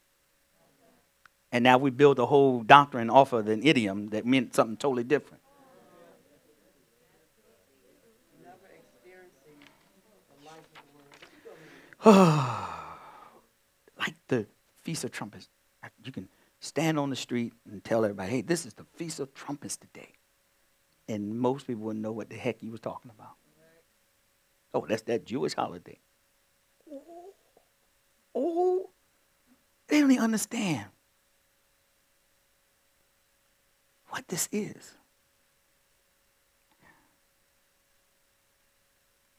And 1.52 1.64
now 1.64 1.78
we 1.78 1.92
build 1.92 2.18
a 2.18 2.26
whole 2.26 2.62
doctrine 2.62 3.10
off 3.10 3.32
of 3.32 3.48
an 3.48 3.62
idiom 3.64 4.08
that 4.10 4.26
meant 4.26 4.56
something 4.56 4.76
totally 4.76 5.04
different. 5.04 5.43
like 13.98 14.16
the 14.28 14.46
Feast 14.82 15.04
of 15.04 15.12
Trumpets. 15.12 15.50
You 16.04 16.12
can 16.12 16.28
stand 16.60 17.00
on 17.00 17.10
the 17.10 17.16
street 17.16 17.54
and 17.70 17.84
tell 17.84 18.04
everybody, 18.04 18.30
hey, 18.30 18.42
this 18.42 18.66
is 18.66 18.74
the 18.74 18.86
Feast 18.96 19.20
of 19.20 19.34
Trumpets 19.34 19.78
today 19.78 20.14
and 21.08 21.38
most 21.38 21.68
people 21.68 21.84
wouldn't 21.84 22.04
know 22.04 22.12
what 22.12 22.30
the 22.30 22.36
heck 22.36 22.60
he 22.60 22.70
was 22.70 22.80
talking 22.80 23.12
about. 23.14 23.34
Oh, 24.74 24.86
that's 24.88 25.04
that 25.04 25.26
Jewish 25.26 25.54
holiday. 25.54 26.00
Oh, 26.92 27.34
oh 28.34 28.90
they 29.88 30.02
don't 30.02 30.12
even 30.12 30.24
understand 30.24 30.86
what 34.10 34.28
this 34.28 34.50
is. 34.52 34.96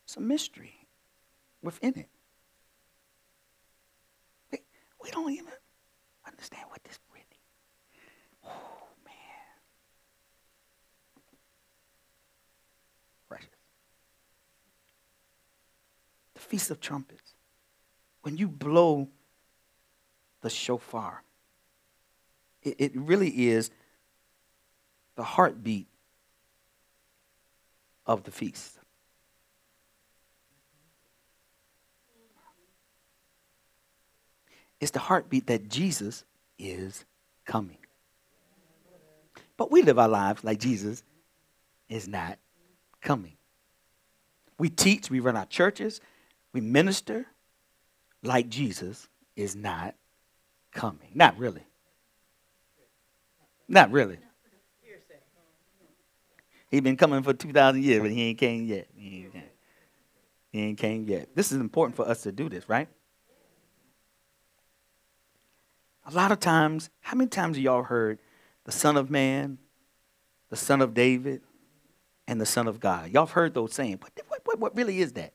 It's 0.04 0.16
a 0.16 0.20
mystery 0.20 0.86
within 1.62 1.98
it. 1.98 2.08
We 5.04 5.10
don't 5.10 5.30
even 5.32 5.52
understand 6.26 6.64
what 6.70 6.82
this 6.82 6.98
really. 7.12 7.24
Oh 8.42 8.88
man, 9.04 9.14
precious. 13.28 13.48
The 16.32 16.40
Feast 16.40 16.70
of 16.70 16.80
Trumpets, 16.80 17.34
when 18.22 18.38
you 18.38 18.48
blow 18.48 19.08
the 20.40 20.48
shofar, 20.48 21.22
it, 22.62 22.76
it 22.78 22.92
really 22.96 23.48
is 23.48 23.70
the 25.16 25.22
heartbeat 25.22 25.86
of 28.06 28.24
the 28.24 28.30
feast. 28.30 28.78
It's 34.80 34.90
the 34.90 34.98
heartbeat 34.98 35.46
that 35.46 35.68
Jesus 35.68 36.24
is 36.58 37.04
coming. 37.46 37.78
But 39.56 39.70
we 39.70 39.82
live 39.82 39.98
our 39.98 40.08
lives 40.08 40.44
like 40.44 40.58
Jesus 40.58 41.02
is 41.88 42.08
not 42.08 42.38
coming. 43.00 43.36
We 44.58 44.68
teach, 44.68 45.10
we 45.10 45.20
run 45.20 45.36
our 45.36 45.46
churches, 45.46 46.00
we 46.52 46.60
minister 46.60 47.26
like 48.22 48.48
Jesus 48.48 49.08
is 49.36 49.54
not 49.54 49.94
coming. 50.72 51.10
Not 51.14 51.38
really. 51.38 51.64
Not 53.68 53.90
really. 53.90 54.18
He's 56.70 56.80
been 56.80 56.96
coming 56.96 57.22
for 57.22 57.32
2,000 57.32 57.82
years, 57.82 58.02
but 58.02 58.10
he 58.10 58.22
ain't 58.22 58.38
came 58.38 58.64
yet. 58.64 58.88
He 58.96 59.24
ain't, 59.24 59.44
he 60.50 60.60
ain't 60.60 60.78
came 60.78 61.08
yet. 61.08 61.28
This 61.34 61.52
is 61.52 61.58
important 61.58 61.94
for 61.94 62.08
us 62.08 62.22
to 62.22 62.32
do 62.32 62.48
this, 62.48 62.68
right? 62.68 62.88
A 66.06 66.10
lot 66.10 66.32
of 66.32 66.40
times, 66.40 66.90
how 67.00 67.16
many 67.16 67.28
times 67.28 67.58
y'all 67.58 67.82
heard 67.82 68.18
the 68.64 68.72
Son 68.72 68.96
of 68.96 69.10
Man, 69.10 69.58
the 70.50 70.56
Son 70.56 70.82
of 70.82 70.94
David, 70.94 71.42
and 72.26 72.40
the 72.40 72.46
Son 72.46 72.68
of 72.68 72.80
God? 72.80 73.10
Y'all 73.10 73.26
have 73.26 73.32
heard 73.32 73.54
those 73.54 73.72
saying, 73.74 73.98
but 74.00 74.10
what, 74.28 74.40
what, 74.44 74.58
what 74.58 74.76
really 74.76 75.00
is 75.00 75.12
that? 75.14 75.32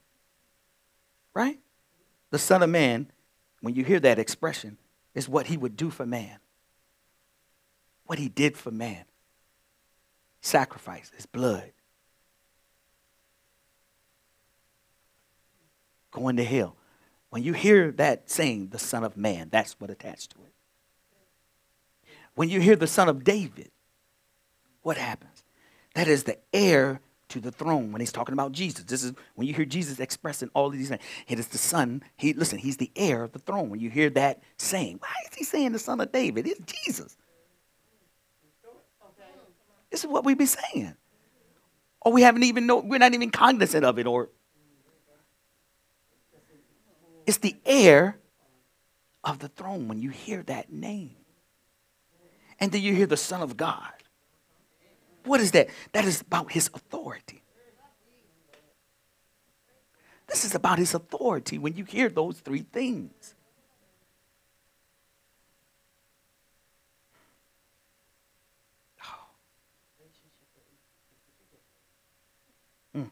Right? 1.34 1.60
the 2.32 2.40
Son 2.40 2.62
of 2.62 2.70
Man, 2.70 3.12
when 3.62 3.76
you 3.76 3.84
hear 3.84 4.00
that 4.00 4.20
expression, 4.20 4.78
is 5.14 5.28
what 5.28 5.48
he 5.48 5.58
would 5.58 5.76
do 5.76 5.90
for 5.90 6.06
man. 6.06 6.38
What 8.06 8.20
he 8.20 8.30
did 8.30 8.58
for 8.58 8.72
man. 8.72 9.06
Sacrifice 10.42 11.12
his 11.16 11.26
blood. 11.26 11.72
Going 16.12 16.38
to 16.38 16.44
hell. 16.44 16.76
When 17.30 17.44
you 17.44 17.54
hear 17.54 17.92
that 17.94 18.30
saying, 18.30 18.70
the 18.70 18.80
Son 18.80 19.04
of 19.04 19.18
Man, 19.18 19.50
that's 19.52 19.80
what 19.80 19.90
attached 19.90 20.32
to 20.32 20.38
it. 20.44 20.49
When 22.36 22.50
you 22.50 22.60
hear 22.60 22.76
the 22.76 22.88
Son 22.88 23.10
of 23.10 23.24
David, 23.24 23.72
what 24.82 24.98
happens? 24.98 25.44
That 25.96 26.08
is 26.08 26.24
the 26.24 26.38
heir 26.54 27.02
to 27.30 27.40
the 27.40 27.52
throne 27.52 27.92
when 27.92 28.00
he's 28.00 28.12
talking 28.12 28.34
about 28.34 28.52
Jesus. 28.52 28.84
This 28.84 29.04
is 29.04 29.14
when 29.36 29.48
you 29.48 29.54
hear 29.54 29.66
Jesus 29.66 30.00
expressing 30.00 30.50
all 30.54 30.70
these 30.70 30.90
things. 30.90 31.02
It 31.28 31.40
is 31.40 31.48
the 31.48 31.58
son. 31.58 32.04
He 32.16 32.34
listen, 32.34 32.58
he's 32.58 32.78
the 32.78 32.92
heir 32.96 33.24
of 33.24 33.32
the 33.32 33.40
throne. 33.40 33.70
When 33.70 33.80
you 33.80 33.90
hear 33.90 34.10
that 34.12 34.42
saying, 34.58 34.98
why 35.00 35.14
is 35.30 35.36
he 35.36 35.44
saying 35.44 35.72
the 35.72 35.80
son 35.80 36.02
of 36.02 36.12
David? 36.12 36.48
It's 36.48 36.60
Jesus. 36.86 37.18
This 39.92 40.04
is 40.04 40.08
what 40.08 40.24
we 40.24 40.36
be 40.36 40.46
saying. 40.46 40.96
Or 42.02 42.12
we 42.12 42.22
haven't 42.22 42.44
even 42.44 42.66
know 42.66 42.78
we're 42.78 43.00
not 43.00 43.14
even 43.14 43.32
cognizant 43.32 43.84
of 43.84 44.00
it, 44.00 44.08
or 44.08 44.30
it's 47.26 47.38
the 47.38 47.56
heir 47.66 48.18
of 49.24 49.40
the 49.40 49.50
throne 49.50 49.88
when 49.88 50.02
you 50.02 50.10
hear 50.10 50.44
that 50.44 50.72
name. 50.72 51.16
And 52.60 52.72
then 52.72 52.82
you 52.82 52.94
hear 52.94 53.06
the 53.06 53.18
Son 53.18 53.42
of 53.42 53.56
God. 53.56 53.94
What 55.24 55.40
is 55.42 55.52
that? 55.52 55.70
That 55.94 56.06
is 56.06 56.22
about 56.22 56.52
his 56.52 56.70
authority. 56.74 57.42
This 60.28 60.46
is 60.46 60.54
about 60.54 60.78
his 60.78 60.94
authority 60.94 61.58
when 61.58 61.76
you 61.76 61.84
hear 61.86 62.08
those 62.08 62.40
three 62.40 62.66
things. 62.72 63.36
Mm. 72.96 73.10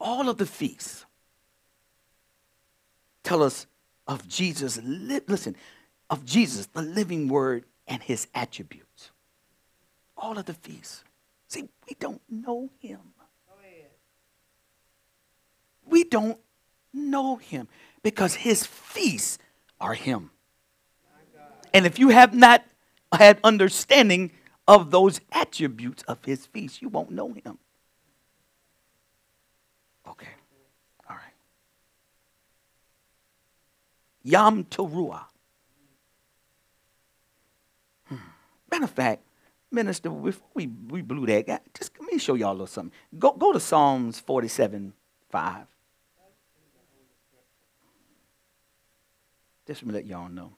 All 0.00 0.28
of 0.28 0.38
the 0.38 0.46
feasts 0.46 1.04
tell 3.24 3.42
us 3.42 3.66
of 4.06 4.28
Jesus. 4.28 4.78
Listen, 4.82 5.56
of 6.10 6.24
Jesus, 6.24 6.66
the 6.66 6.82
living 6.82 7.28
word 7.28 7.64
and 7.86 8.02
his 8.02 8.26
attributes. 8.34 9.10
All 10.16 10.38
of 10.38 10.46
the 10.46 10.54
feasts. 10.54 11.04
See, 11.48 11.68
we 11.88 11.96
don't 11.98 12.20
know 12.28 12.70
him. 12.80 13.00
We 15.86 16.04
don't 16.04 16.38
know 16.92 17.36
him 17.36 17.68
because 18.02 18.34
his 18.34 18.64
feasts 18.64 19.38
are 19.80 19.94
him. 19.94 20.30
And 21.72 21.86
if 21.86 21.98
you 21.98 22.10
have 22.10 22.34
not 22.34 22.64
had 23.12 23.38
understanding 23.42 24.32
of 24.66 24.90
those 24.90 25.20
attributes 25.32 26.02
of 26.04 26.22
his 26.24 26.46
feast, 26.46 26.82
you 26.82 26.88
won't 26.88 27.10
know 27.10 27.32
him. 27.32 27.58
Okay. 30.06 30.28
All 31.08 31.16
right. 31.16 31.34
Yom 34.22 34.64
Teruah. 34.64 35.24
Matter 38.70 38.84
of 38.84 38.90
fact, 38.90 39.22
Minister, 39.70 40.10
before 40.10 40.48
we, 40.54 40.66
we 40.66 41.02
blew 41.02 41.26
that 41.26 41.46
guy, 41.46 41.60
just 41.76 41.92
let 42.00 42.10
me 42.10 42.18
show 42.18 42.34
y'all 42.34 42.50
a 42.50 42.52
little 42.52 42.66
something. 42.66 42.92
Go, 43.18 43.32
go 43.32 43.52
to 43.52 43.60
Psalms 43.60 44.20
47 44.20 44.94
5. 45.30 45.66
Just 49.66 49.80
to 49.80 49.92
let 49.92 50.06
y'all 50.06 50.30
know. 50.30 50.54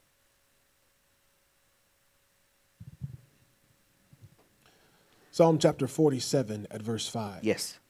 Psalm 5.32 5.58
chapter 5.58 5.88
47 5.88 6.68
at 6.70 6.80
verse 6.80 7.08
5. 7.08 7.42
Yes. 7.42 7.80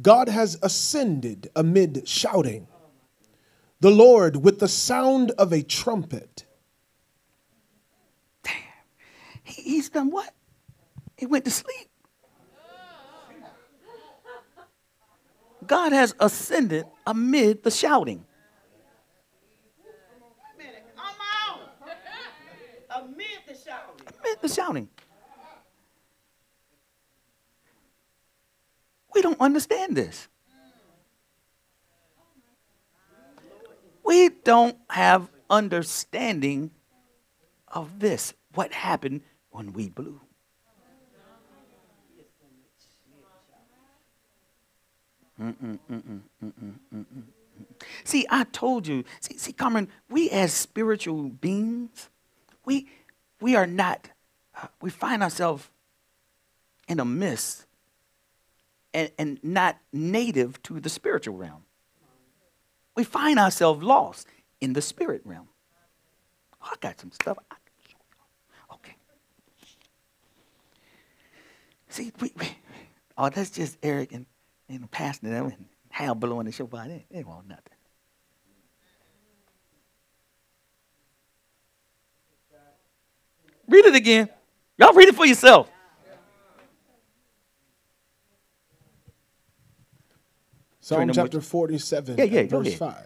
God 0.00 0.28
has 0.28 0.58
ascended 0.62 1.50
amid 1.54 2.08
shouting, 2.08 2.68
the 3.80 3.90
Lord 3.90 4.44
with 4.44 4.58
the 4.58 4.68
sound 4.68 5.32
of 5.32 5.52
a 5.52 5.62
trumpet. 5.62 6.45
He, 9.46 9.62
he's 9.62 9.88
done 9.88 10.10
what? 10.10 10.32
He 11.16 11.24
went 11.24 11.44
to 11.44 11.50
sleep. 11.50 11.88
God 15.66 15.92
has 15.92 16.14
ascended 16.20 16.84
amid 17.06 17.62
the 17.62 17.70
shouting. 17.70 18.24
Amid 22.94 23.28
the 23.46 23.54
shouting. 23.54 24.06
Amid 24.20 24.40
the 24.40 24.48
shouting. 24.48 24.88
We 29.14 29.22
don't 29.22 29.40
understand 29.40 29.96
this. 29.96 30.28
We 34.04 34.28
don't 34.44 34.76
have 34.88 35.28
understanding 35.50 36.70
of 37.68 37.98
this. 37.98 38.34
What 38.54 38.72
happened 38.72 39.22
when 39.56 39.72
we 39.72 39.88
blew. 39.88 40.20
See, 48.04 48.26
I 48.28 48.44
told 48.44 48.86
you. 48.86 49.04
See, 49.20 49.38
see, 49.38 49.52
Cameron, 49.52 49.88
we 50.10 50.28
as 50.28 50.52
spiritual 50.52 51.30
beings, 51.30 52.10
we 52.66 52.86
we 53.40 53.56
are 53.56 53.66
not. 53.66 54.10
Uh, 54.54 54.66
we 54.82 54.90
find 54.90 55.22
ourselves 55.22 55.70
in 56.86 57.00
a 57.00 57.04
mist 57.06 57.66
and, 58.92 59.10
and 59.18 59.38
not 59.42 59.78
native 59.90 60.62
to 60.64 60.80
the 60.80 60.90
spiritual 60.90 61.36
realm. 61.36 61.64
We 62.94 63.04
find 63.04 63.38
ourselves 63.38 63.82
lost 63.82 64.28
in 64.60 64.74
the 64.74 64.82
spirit 64.82 65.22
realm. 65.24 65.48
Oh, 66.62 66.68
I 66.72 66.76
got 66.80 67.00
some 67.00 67.12
stuff. 67.12 67.38
I 67.50 67.56
See, 71.96 72.12
we, 72.20 72.30
we, 72.38 72.46
oh, 73.16 73.30
that's 73.30 73.48
just 73.48 73.78
Eric 73.82 74.12
and, 74.12 74.26
and 74.68 74.90
Pastor 74.90 75.30
them 75.30 75.46
and 75.46 75.64
Hal 75.88 76.14
blowing 76.14 76.44
the 76.44 76.52
shofar. 76.52 76.86
They, 76.86 77.06
they 77.10 77.24
want 77.24 77.48
nothing. 77.48 77.62
Read 83.66 83.86
it 83.86 83.94
again. 83.94 84.28
Y'all 84.76 84.92
read 84.92 85.08
it 85.08 85.14
for 85.14 85.24
yourself. 85.24 85.70
Psalm 90.80 91.10
chapter 91.14 91.40
47, 91.40 92.18
yeah, 92.18 92.24
yeah, 92.24 92.46
verse 92.46 92.66
ahead. 92.66 92.78
5. 92.78 92.96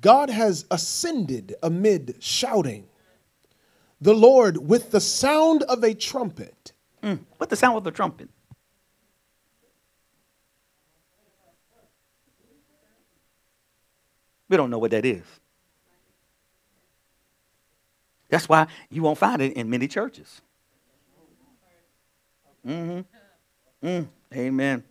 God 0.00 0.30
has 0.30 0.64
ascended 0.70 1.56
amid 1.60 2.18
shouting, 2.20 2.86
the 4.00 4.14
Lord 4.14 4.58
with 4.58 4.92
the 4.92 5.00
sound 5.00 5.64
of 5.64 5.82
a 5.82 5.92
trumpet. 5.92 6.73
Mm. 7.04 7.18
The 7.48 7.56
sound 7.56 7.76
of 7.76 7.84
the 7.84 7.90
trumpet? 7.90 8.30
We 14.48 14.56
don't 14.56 14.70
know 14.70 14.78
what 14.78 14.92
that 14.92 15.04
is. 15.04 15.24
That's 18.30 18.48
why 18.48 18.66
you 18.88 19.02
won't 19.02 19.18
find 19.18 19.42
it 19.42 19.52
in 19.52 19.68
many 19.68 19.86
churches. 19.86 20.40
Mm-hmm. 22.66 23.86
Mm. 23.86 24.08
Amen. 24.34 24.84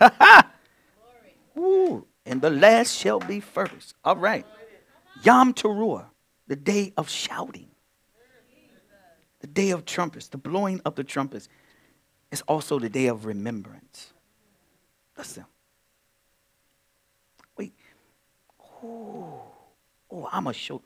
Ooh, 1.56 2.04
and 2.26 2.42
the 2.42 2.50
last 2.50 2.96
shall 2.96 3.20
be 3.20 3.38
first. 3.38 3.94
All 4.04 4.16
right. 4.16 4.44
Yom 5.22 5.54
Teruah, 5.54 6.06
the 6.48 6.56
day 6.56 6.92
of 6.96 7.08
shouting 7.08 7.67
the 9.48 9.54
day 9.54 9.70
of 9.70 9.84
trumpets, 9.84 10.28
the 10.28 10.38
blowing 10.38 10.80
of 10.84 10.94
the 10.94 11.04
trumpets, 11.04 11.48
is 12.30 12.42
also 12.42 12.78
the 12.78 12.88
day 12.88 13.06
of 13.06 13.24
remembrance. 13.24 14.12
Listen. 15.16 15.46
Wait. 17.56 17.72
Oh, 18.60 19.40
oh 20.10 20.28
I'm 20.30 20.44
to 20.44 20.52
show. 20.52 20.82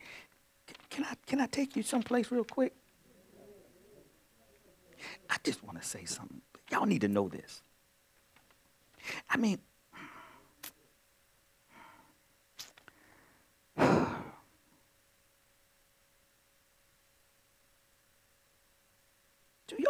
Can 0.90 1.04
I, 1.04 1.14
can 1.26 1.40
I 1.40 1.46
take 1.46 1.74
you 1.76 1.82
someplace 1.82 2.30
real 2.30 2.44
quick? 2.44 2.72
I 5.28 5.36
just 5.42 5.64
want 5.64 5.82
to 5.82 5.86
say 5.86 6.04
something. 6.04 6.40
Y'all 6.70 6.86
need 6.86 7.00
to 7.00 7.08
know 7.08 7.28
this. 7.28 7.62
I 9.28 9.36
mean, 9.36 9.58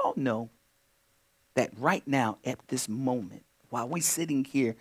Do 0.02 0.08
y'all 0.08 0.14
know 0.16 0.50
that 1.54 1.70
right 1.78 2.02
now, 2.06 2.38
at 2.44 2.58
this 2.68 2.88
moment, 2.88 3.44
while 3.68 3.88
we're 3.88 4.02
sitting 4.02 4.44
here 4.44 4.74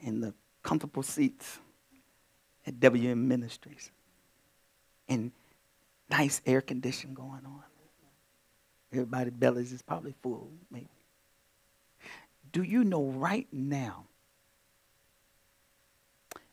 in 0.00 0.20
the 0.20 0.34
comfortable 0.62 1.02
seats 1.02 1.58
at 2.66 2.78
WM 2.80 3.28
Ministries 3.28 3.90
and 5.08 5.30
nice 6.10 6.42
air 6.44 6.60
conditioning 6.60 7.14
going 7.14 7.46
on. 7.46 7.62
Everybody's 8.92 9.32
bellies 9.32 9.72
is 9.72 9.80
probably 9.82 10.14
full, 10.22 10.50
maybe. 10.70 10.88
Do 12.52 12.62
you 12.62 12.84
know 12.84 13.04
right 13.04 13.48
now 13.52 14.04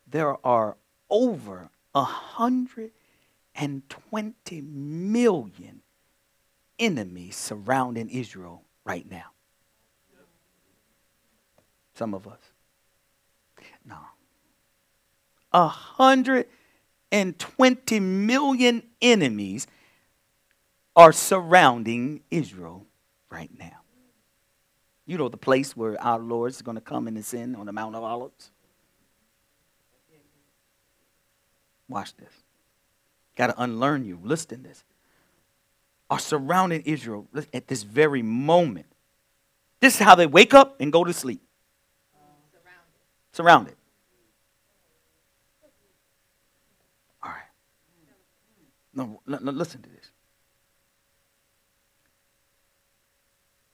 there 0.07 0.37
are 0.45 0.77
over 1.09 1.69
120 1.93 4.61
million 4.61 5.81
enemies 6.83 7.35
surrounding 7.35 8.09
Israel 8.09 8.63
right 8.85 9.09
now? 9.09 9.31
Some 11.95 12.13
of 12.13 12.27
us. 12.27 12.39
No. 13.85 13.97
120 15.51 17.99
million 17.99 18.83
enemies 19.01 19.67
are 20.95 21.11
surrounding 21.11 22.21
Israel 22.31 22.85
right 23.29 23.51
now. 23.57 23.81
You 25.05 25.17
know 25.17 25.29
the 25.29 25.37
place 25.37 25.75
where 25.75 26.01
our 26.01 26.19
Lord 26.19 26.51
is 26.51 26.61
going 26.61 26.75
to 26.75 26.81
come 26.81 27.07
and 27.07 27.17
ascend 27.17 27.55
on 27.55 27.65
the 27.65 27.71
Mount 27.71 27.95
of 27.95 28.03
Olives? 28.03 28.51
Watch 31.89 32.15
this. 32.15 32.31
Got 33.35 33.47
to 33.47 33.61
unlearn 33.61 34.05
you. 34.05 34.19
Listen 34.23 34.63
to 34.63 34.69
this. 34.69 34.83
Are 36.13 36.19
surrounding 36.19 36.83
Israel 36.83 37.27
at 37.55 37.67
this 37.67 37.81
very 37.81 38.21
moment. 38.21 38.85
This 39.79 39.95
is 39.95 40.01
how 40.01 40.13
they 40.13 40.27
wake 40.27 40.53
up 40.53 40.79
and 40.79 40.93
go 40.93 41.03
to 41.03 41.11
sleep. 41.11 41.41
Surrounded. 43.31 43.73
All 47.23 47.31
right. 47.31 47.49
No, 48.93 49.21
listen 49.25 49.81
to 49.81 49.89
this. 49.89 50.11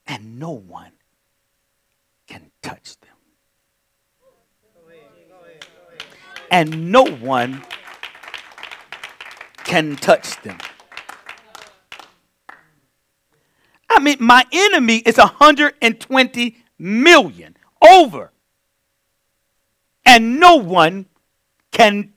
And 0.07 0.39
no 0.39 0.51
one 0.51 0.93
can 2.25 2.51
touch 2.61 2.97
them. 3.01 3.17
And 6.49 6.89
no 6.89 7.03
one 7.03 7.63
can 9.65 9.97
touch 9.97 10.41
them. 10.43 10.57
I 13.99 14.01
mean, 14.01 14.15
my 14.21 14.45
enemy 14.49 14.99
is 14.99 15.17
120 15.17 16.57
million 16.77 17.57
over 17.81 18.31
and 20.05 20.39
no 20.39 20.55
one 20.55 21.05
can 21.71 22.13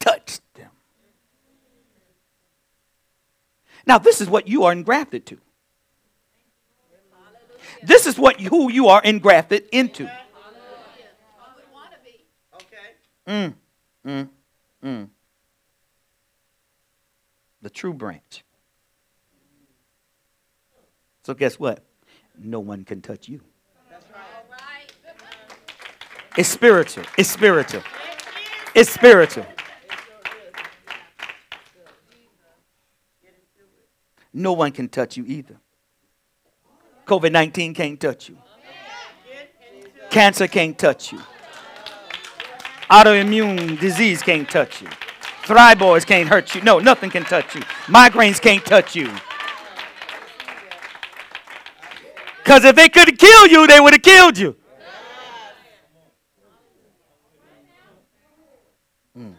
touch 0.00 0.40
them. 0.54 0.70
Now, 3.86 3.98
this 3.98 4.20
is 4.20 4.28
what 4.28 4.48
you 4.48 4.64
are 4.64 4.72
engrafted 4.72 5.24
to. 5.26 5.38
This 7.84 8.08
is 8.08 8.18
what 8.18 8.40
who 8.40 8.72
you 8.72 8.88
are 8.88 9.00
engrafted 9.04 9.68
into. 9.70 10.10
Mm, 13.28 13.54
mm, 14.04 14.28
mm. 14.84 15.08
The 17.62 17.70
true 17.70 17.94
branch. 17.94 18.42
So 21.24 21.34
guess 21.34 21.58
what? 21.58 21.84
No 22.38 22.60
one 22.60 22.84
can 22.84 23.00
touch 23.00 23.28
you. 23.28 23.40
It's 26.36 26.48
spiritual. 26.48 27.04
It's 27.18 27.30
spiritual. 27.30 27.82
It's 28.74 28.90
spiritual. 28.90 29.46
No 34.32 34.54
one 34.54 34.72
can 34.72 34.88
touch 34.88 35.16
you 35.16 35.24
either. 35.26 35.56
COVID 37.06 37.32
19 37.32 37.74
can't 37.74 38.00
touch 38.00 38.30
you. 38.30 38.38
Cancer 40.10 40.46
can't 40.46 40.78
touch 40.78 41.12
you. 41.12 41.20
Autoimmune 42.90 43.78
disease 43.78 44.22
can't 44.22 44.48
touch 44.48 44.82
you. 44.82 44.88
Thyroids 45.42 46.06
can't 46.06 46.28
hurt 46.28 46.54
you. 46.54 46.62
No, 46.62 46.78
nothing 46.78 47.10
can 47.10 47.24
touch 47.24 47.54
you. 47.54 47.60
Migraines 47.86 48.40
can't 48.40 48.64
touch 48.64 48.94
you. 48.94 49.10
Because 52.42 52.64
if 52.64 52.74
they 52.74 52.88
could 52.88 53.18
kill 53.18 53.46
you, 53.46 53.66
they 53.66 53.78
would 53.78 53.92
have 53.92 54.02
killed 54.02 54.36
you. 54.36 54.56
Mm. 59.16 59.34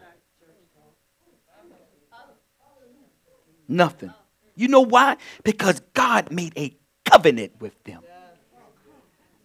Nothing. 3.67 4.13
You 4.55 4.67
know 4.67 4.81
why? 4.81 5.17
Because 5.43 5.81
God 5.93 6.31
made 6.31 6.53
a 6.57 6.75
covenant 7.03 7.53
with 7.59 7.83
them. 7.83 8.03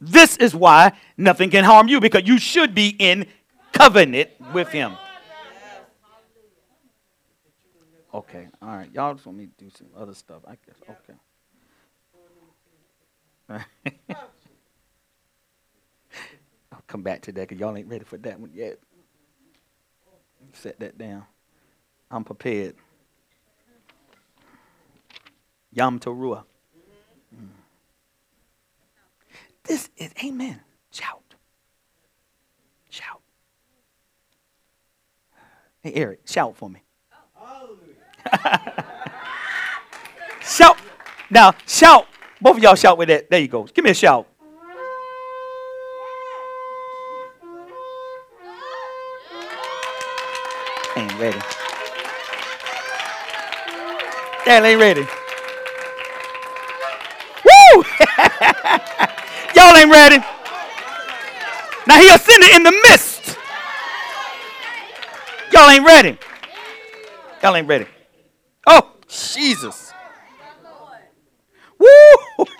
This 0.01 0.37
is 0.37 0.55
why 0.55 0.93
nothing 1.17 1.51
can 1.51 1.65
harm 1.65 1.89
you 1.89 2.01
because 2.01 2.23
you 2.25 2.39
should 2.39 2.75
be 2.75 2.95
in 2.99 3.27
covenant 3.73 4.31
with 4.53 4.69
Him. 4.69 4.93
Okay, 8.15 8.49
all 8.63 8.69
right. 8.69 8.91
Y'all 8.93 9.15
just 9.15 9.27
want 9.27 9.39
me 9.39 9.47
to 9.47 9.65
do 9.65 9.71
some 9.77 9.89
other 9.97 10.15
stuff, 10.15 10.43
I 10.47 10.53
guess. 10.65 10.77
Okay. 10.89 11.19
I'll 16.71 16.85
come 16.87 17.03
back 17.03 17.23
to 17.23 17.33
that 17.33 17.49
because 17.49 17.59
y'all 17.59 17.77
ain't 17.77 17.89
ready 17.89 18.05
for 18.05 18.19
that 18.19 18.39
one 18.39 18.51
yet. 18.53 18.79
Set 20.53 20.79
that 20.81 20.99
down. 20.99 21.25
I'm 22.11 22.25
prepared. 22.25 22.75
Yom 25.73 25.99
Teruah. 25.99 26.45
Mm. 27.35 27.49
This 29.65 29.91
is, 29.97 30.13
amen. 30.25 30.61
Shout. 30.91 31.35
Shout. 32.91 33.21
Hey, 35.81 35.93
Eric, 35.95 36.21
shout 36.27 36.57
for 36.57 36.69
me. 36.71 36.83
shout. 40.43 40.77
Now, 41.31 41.53
shout. 41.67 42.07
Both 42.41 42.57
of 42.59 42.63
y'all 42.63 42.77
shout 42.77 42.97
with 42.97 43.09
that. 43.09 43.29
There 43.31 43.41
you 43.41 43.49
go. 43.49 43.65
Give 43.65 43.85
me 43.85 43.91
a 43.91 43.95
shout. 43.95 44.27
Ain't 50.97 51.19
ready. 51.19 51.39
Dad 54.45 54.65
ain't 54.65 54.81
ready. 54.81 55.03
Woo! 57.45 57.85
y'all 59.55 59.77
ain't 59.77 59.91
ready. 59.91 60.19
Now 61.87 62.01
he 62.01 62.09
ascended 62.09 62.51
in 62.55 62.63
the 62.63 62.73
mist. 62.89 63.37
Y'all 65.53 65.71
ain't 65.71 65.85
ready. 65.85 66.19
Y'all 67.43 67.57
ain't 67.57 67.67
ready. 67.67 67.87
Oh, 68.67 68.93
Jesus. 69.09 69.88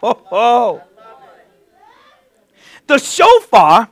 Woo! 0.03 0.81
The 2.87 2.99
shofar 2.99 3.91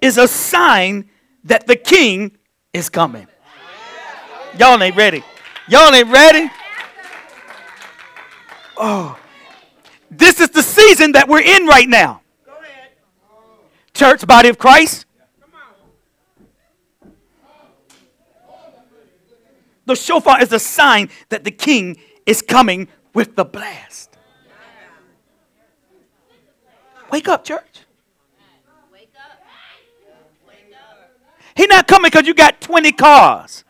is 0.00 0.16
a 0.16 0.28
sign 0.28 1.10
that 1.44 1.66
the 1.66 1.76
king 1.76 2.36
is 2.72 2.88
coming. 2.88 3.26
Y'all 4.58 4.82
ain't 4.82 4.96
ready. 4.96 5.22
Y'all 5.68 5.94
ain't 5.94 6.08
ready. 6.08 6.50
Oh. 8.76 9.18
This 10.10 10.40
is 10.40 10.50
the 10.50 10.62
season 10.62 11.12
that 11.12 11.28
we're 11.28 11.42
in 11.42 11.66
right 11.66 11.88
now. 11.88 12.22
Church, 13.92 14.26
body 14.26 14.48
of 14.48 14.58
Christ. 14.58 15.04
The 19.84 19.96
shofar 19.96 20.40
is 20.42 20.52
a 20.52 20.58
sign 20.58 21.10
that 21.30 21.44
the 21.44 21.50
king 21.50 21.96
is 22.24 22.40
coming 22.42 22.88
with 23.14 23.36
the 23.36 23.44
blast. 23.44 24.07
Wake 27.10 27.28
up, 27.28 27.44
church. 27.44 27.80
Wake 28.92 29.10
up. 29.16 29.40
He's 31.56 31.68
not 31.68 31.86
coming 31.88 32.10
because 32.10 32.26
you 32.26 32.34
got 32.34 32.60
20 32.60 32.92
cars. 32.92 33.64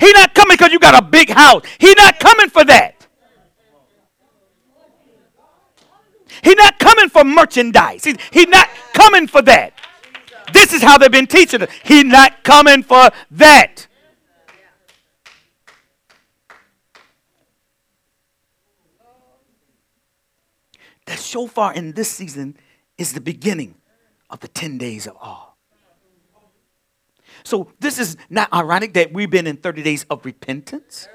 He's 0.00 0.14
not 0.14 0.34
coming 0.34 0.56
because 0.56 0.72
you 0.72 0.80
got 0.80 1.00
a 1.00 1.06
big 1.06 1.30
house. 1.30 1.62
He's 1.78 1.94
not 1.96 2.18
coming 2.18 2.48
for 2.48 2.64
that. 2.64 3.06
He's 6.42 6.56
not 6.56 6.78
coming 6.80 7.08
for 7.08 7.22
merchandise. 7.22 8.04
He's, 8.04 8.16
he's 8.32 8.48
not 8.48 8.68
coming 8.94 9.28
for 9.28 9.42
that. 9.42 9.74
This 10.52 10.72
is 10.72 10.82
how 10.82 10.98
they've 10.98 11.10
been 11.10 11.28
teaching 11.28 11.62
us. 11.62 11.70
He's 11.84 12.04
not 12.04 12.42
coming 12.42 12.82
for 12.82 13.10
that. 13.30 13.86
The 21.06 21.16
shofar 21.16 21.74
in 21.74 21.92
this 21.92 22.10
season 22.10 22.56
is 22.96 23.12
the 23.12 23.20
beginning 23.20 23.76
of 24.30 24.40
the 24.40 24.48
10 24.48 24.78
days 24.78 25.06
of 25.06 25.16
awe. 25.16 25.50
So 27.44 27.72
this 27.80 27.98
is 27.98 28.16
not 28.30 28.52
ironic 28.52 28.94
that 28.94 29.12
we've 29.12 29.30
been 29.30 29.46
in 29.46 29.56
30 29.56 29.82
days 29.82 30.06
of 30.08 30.24
repentance. 30.24 31.08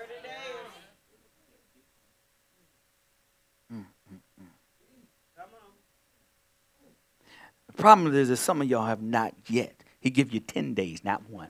The 7.67 7.83
problem 7.83 8.13
is 8.15 8.29
that 8.29 8.38
some 8.38 8.61
of 8.61 8.67
y'all 8.67 8.88
have 8.88 9.03
not 9.03 9.35
yet. 9.47 9.83
He 9.99 10.09
give 10.09 10.33
you 10.33 10.39
10 10.39 10.73
days, 10.73 11.03
not 11.03 11.29
one. 11.29 11.49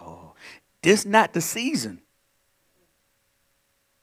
Oh, 0.00 0.32
this 0.82 1.04
not 1.04 1.34
the 1.34 1.40
season 1.40 2.00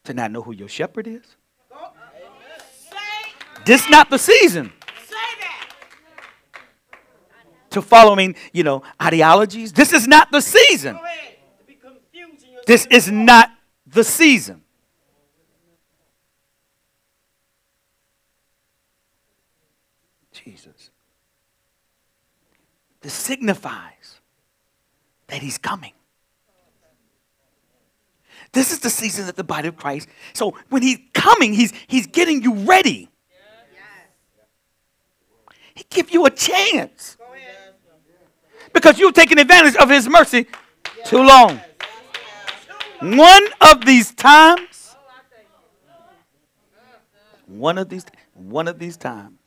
to 0.03 0.13
not 0.13 0.31
know 0.31 0.41
who 0.41 0.53
your 0.53 0.67
shepherd 0.67 1.07
is. 1.07 1.23
This 3.65 3.87
not 3.89 4.09
the 4.09 4.17
season 4.17 4.73
to 7.71 7.81
following, 7.81 8.35
you 8.53 8.63
know, 8.63 8.83
ideologies. 9.01 9.73
This 9.73 9.93
is 9.93 10.07
not 10.07 10.31
the 10.31 10.41
season. 10.41 10.99
This 12.67 12.85
is 12.87 13.09
not 13.09 13.49
the 13.87 14.03
season. 14.03 14.61
Jesus. 20.31 20.89
This 23.01 23.13
signifies 23.13 24.19
that 25.27 25.41
he's 25.41 25.57
coming. 25.57 25.93
This 28.53 28.71
is 28.71 28.79
the 28.79 28.89
season 28.89 29.27
that 29.27 29.35
the 29.35 29.43
body 29.43 29.67
of 29.69 29.77
Christ. 29.77 30.09
So 30.33 30.55
when 30.69 30.81
he's 30.81 30.99
coming, 31.13 31.53
he's, 31.53 31.73
he's 31.87 32.07
getting 32.07 32.43
you 32.43 32.53
ready. 32.53 33.09
He 35.73 35.85
give 35.89 36.11
you 36.11 36.25
a 36.25 36.29
chance. 36.29 37.17
Because 38.73 38.99
you've 38.99 39.13
taken 39.13 39.37
advantage 39.37 39.75
of 39.75 39.89
his 39.89 40.07
mercy 40.07 40.47
too 41.05 41.23
long. 41.23 41.61
One 43.01 43.43
of 43.61 43.85
these 43.85 44.13
times, 44.13 44.95
one 47.47 47.77
of 47.77 47.89
these, 47.89 48.05
one 48.33 48.67
of 48.67 48.79
these 48.79 48.95
times. 48.95 49.37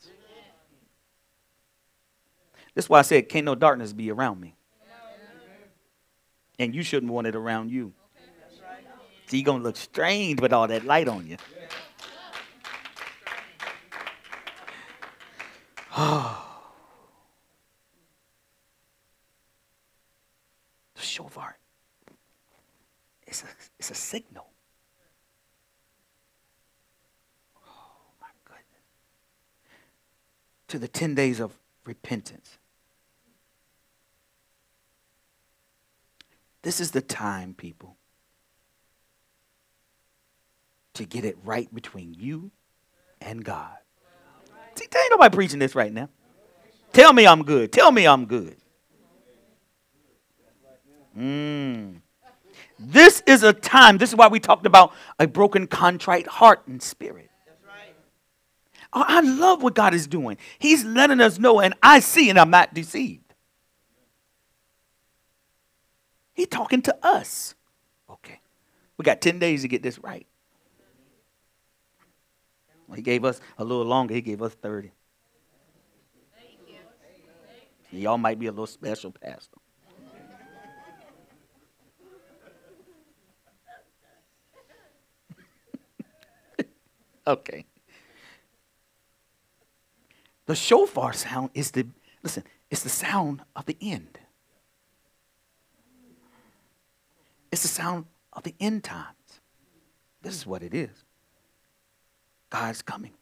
That's 2.75 2.89
why 2.89 2.99
I 2.99 3.03
said, 3.03 3.29
can't 3.29 3.45
no 3.45 3.55
darkness 3.55 3.93
be 3.93 4.11
around 4.11 4.41
me. 4.41 4.57
And 6.59 6.75
you 6.75 6.83
shouldn't 6.83 7.13
want 7.13 7.27
it 7.27 7.37
around 7.37 7.71
you. 7.71 7.93
So 9.27 9.37
you're 9.37 9.45
going 9.45 9.61
to 9.61 9.65
look 9.65 9.77
strange 9.77 10.41
with 10.41 10.53
all 10.53 10.69
that 10.69 10.85
light 10.85 11.09
on 11.09 11.27
you. 11.27 11.37
Oh. 15.97 16.41
The 20.95 21.03
shofar. 21.03 21.59
It's 23.27 23.43
a, 23.43 23.47
it's 23.81 23.91
a 23.91 23.95
signal. 23.95 24.47
Oh, 27.57 28.13
my 28.21 28.29
goodness. 28.45 28.65
To 30.69 30.79
the 30.79 30.87
10 30.87 31.17
days 31.17 31.41
of 31.41 31.53
repentance. 31.85 32.59
This 36.63 36.81
is 36.81 36.93
the 36.93 37.03
time, 37.03 37.55
people, 37.55 37.97
to 40.95 41.05
get 41.05 41.25
it 41.25 41.37
right 41.45 41.73
between 41.75 42.15
you 42.15 42.51
and 43.21 43.45
God. 43.45 43.77
See, 44.77 44.85
ain't 44.85 45.11
nobody 45.11 45.35
preaching 45.35 45.59
this 45.59 45.75
right 45.75 45.93
now. 45.93 46.09
Tell 46.93 47.13
me 47.13 47.27
I'm 47.27 47.45
good. 47.45 47.73
Tell 47.73 47.91
me 47.93 48.07
I'm 48.07 48.27
good. 48.27 48.57
Mm. 51.17 52.01
This 52.79 53.23
is 53.27 53.43
a 53.43 53.53
time, 53.53 53.99
this 53.99 54.11
is 54.11 54.17
why 54.17 54.29
we 54.29 54.41
talked 54.41 54.67
about 54.67 54.93
a 55.19 55.27
broken, 55.27 55.67
contrite 55.67 56.27
heart 56.27 56.67
and 56.67 56.83
spirit. 56.83 57.31
I 58.93 59.21
love 59.21 59.63
what 59.63 59.75
God 59.75 59.93
is 59.93 60.07
doing. 60.07 60.37
He's 60.59 60.85
letting 60.85 61.21
us 61.21 61.39
know, 61.39 61.61
and 61.61 61.75
I 61.83 61.99
see, 61.99 62.31
and 62.31 62.39
I'm 62.39 62.51
not 62.51 62.75
deceived. 62.75 63.35
He's 66.33 66.47
talking 66.47 66.81
to 66.83 66.97
us. 67.05 67.57
Okay. 68.09 68.41
We 68.97 69.03
got 69.05 69.21
10 69.21 69.41
days 69.41 69.63
to 69.63 69.69
get 69.69 69.83
this 69.83 69.99
right. 69.99 70.27
He 72.95 73.03
gave 73.03 73.25
us 73.25 73.41
a 73.59 73.65
little 73.65 73.85
longer, 73.85 74.15
he 74.15 74.21
gave 74.21 74.43
us 74.43 74.55
30. 74.55 74.91
Y'all 77.91 78.19
might 78.19 78.39
be 78.39 78.47
a 78.47 78.51
little 78.51 78.67
special, 78.67 79.13
Pastor. 79.13 79.59
okay. 87.27 87.65
The 90.47 90.55
shofar 90.55 91.13
sound 91.13 91.51
is 91.55 91.71
the, 91.71 91.87
listen, 92.23 92.45
it's 92.71 92.83
the 92.83 92.89
sound 92.89 93.43
of 93.55 93.67
the 93.67 93.77
end. 93.81 94.19
It's 97.53 97.63
the 97.63 97.69
sound 97.69 98.07
of 98.33 98.43
the 98.43 98.55
end 98.59 98.83
times. 98.83 99.41
This 100.23 100.35
is 100.35 100.47
what 100.47 100.63
it 100.63 100.75
is. 100.75 101.04
God's 102.55 102.83
coming. 102.83 103.13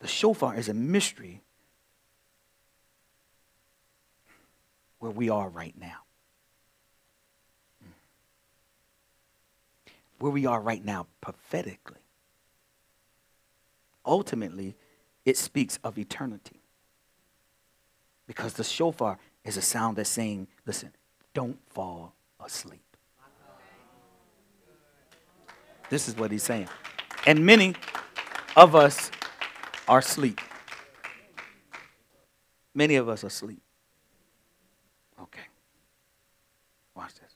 The 0.00 0.08
shofar 0.08 0.56
is 0.56 0.68
a 0.68 0.74
mystery 0.74 1.42
where 4.98 5.12
we 5.12 5.30
are 5.30 5.48
right 5.48 5.74
now. 5.78 6.00
Where 10.18 10.32
we 10.32 10.44
are 10.44 10.60
right 10.60 10.84
now 10.84 11.06
prophetically 11.20 12.00
ultimately, 14.10 14.74
it 15.24 15.36
speaks 15.36 15.78
of 15.84 15.98
eternity. 15.98 16.60
Because 18.26 18.54
the 18.54 18.64
shofar 18.64 19.18
is 19.44 19.56
a 19.56 19.62
sound 19.62 19.96
that's 19.96 20.10
saying, 20.10 20.48
listen, 20.66 20.90
don't 21.32 21.58
fall 21.68 22.14
asleep. 22.44 22.89
This 25.90 26.08
is 26.08 26.16
what 26.16 26.30
he's 26.30 26.44
saying. 26.44 26.68
And 27.26 27.44
many 27.44 27.74
of 28.56 28.74
us 28.74 29.10
are 29.88 29.98
asleep. 29.98 30.40
Many 32.74 32.94
of 32.94 33.08
us 33.08 33.24
are 33.24 33.26
asleep. 33.26 33.60
Okay. 35.20 35.42
Watch 36.94 37.14
this. 37.14 37.34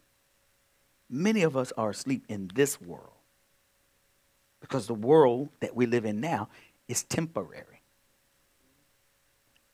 Many 1.10 1.42
of 1.42 1.56
us 1.56 1.72
are 1.76 1.90
asleep 1.90 2.24
in 2.28 2.50
this 2.54 2.80
world 2.80 3.10
because 4.60 4.86
the 4.86 4.94
world 4.94 5.48
that 5.60 5.74
we 5.74 5.86
live 5.86 6.04
in 6.04 6.20
now 6.20 6.48
is 6.88 7.02
temporary. 7.02 7.82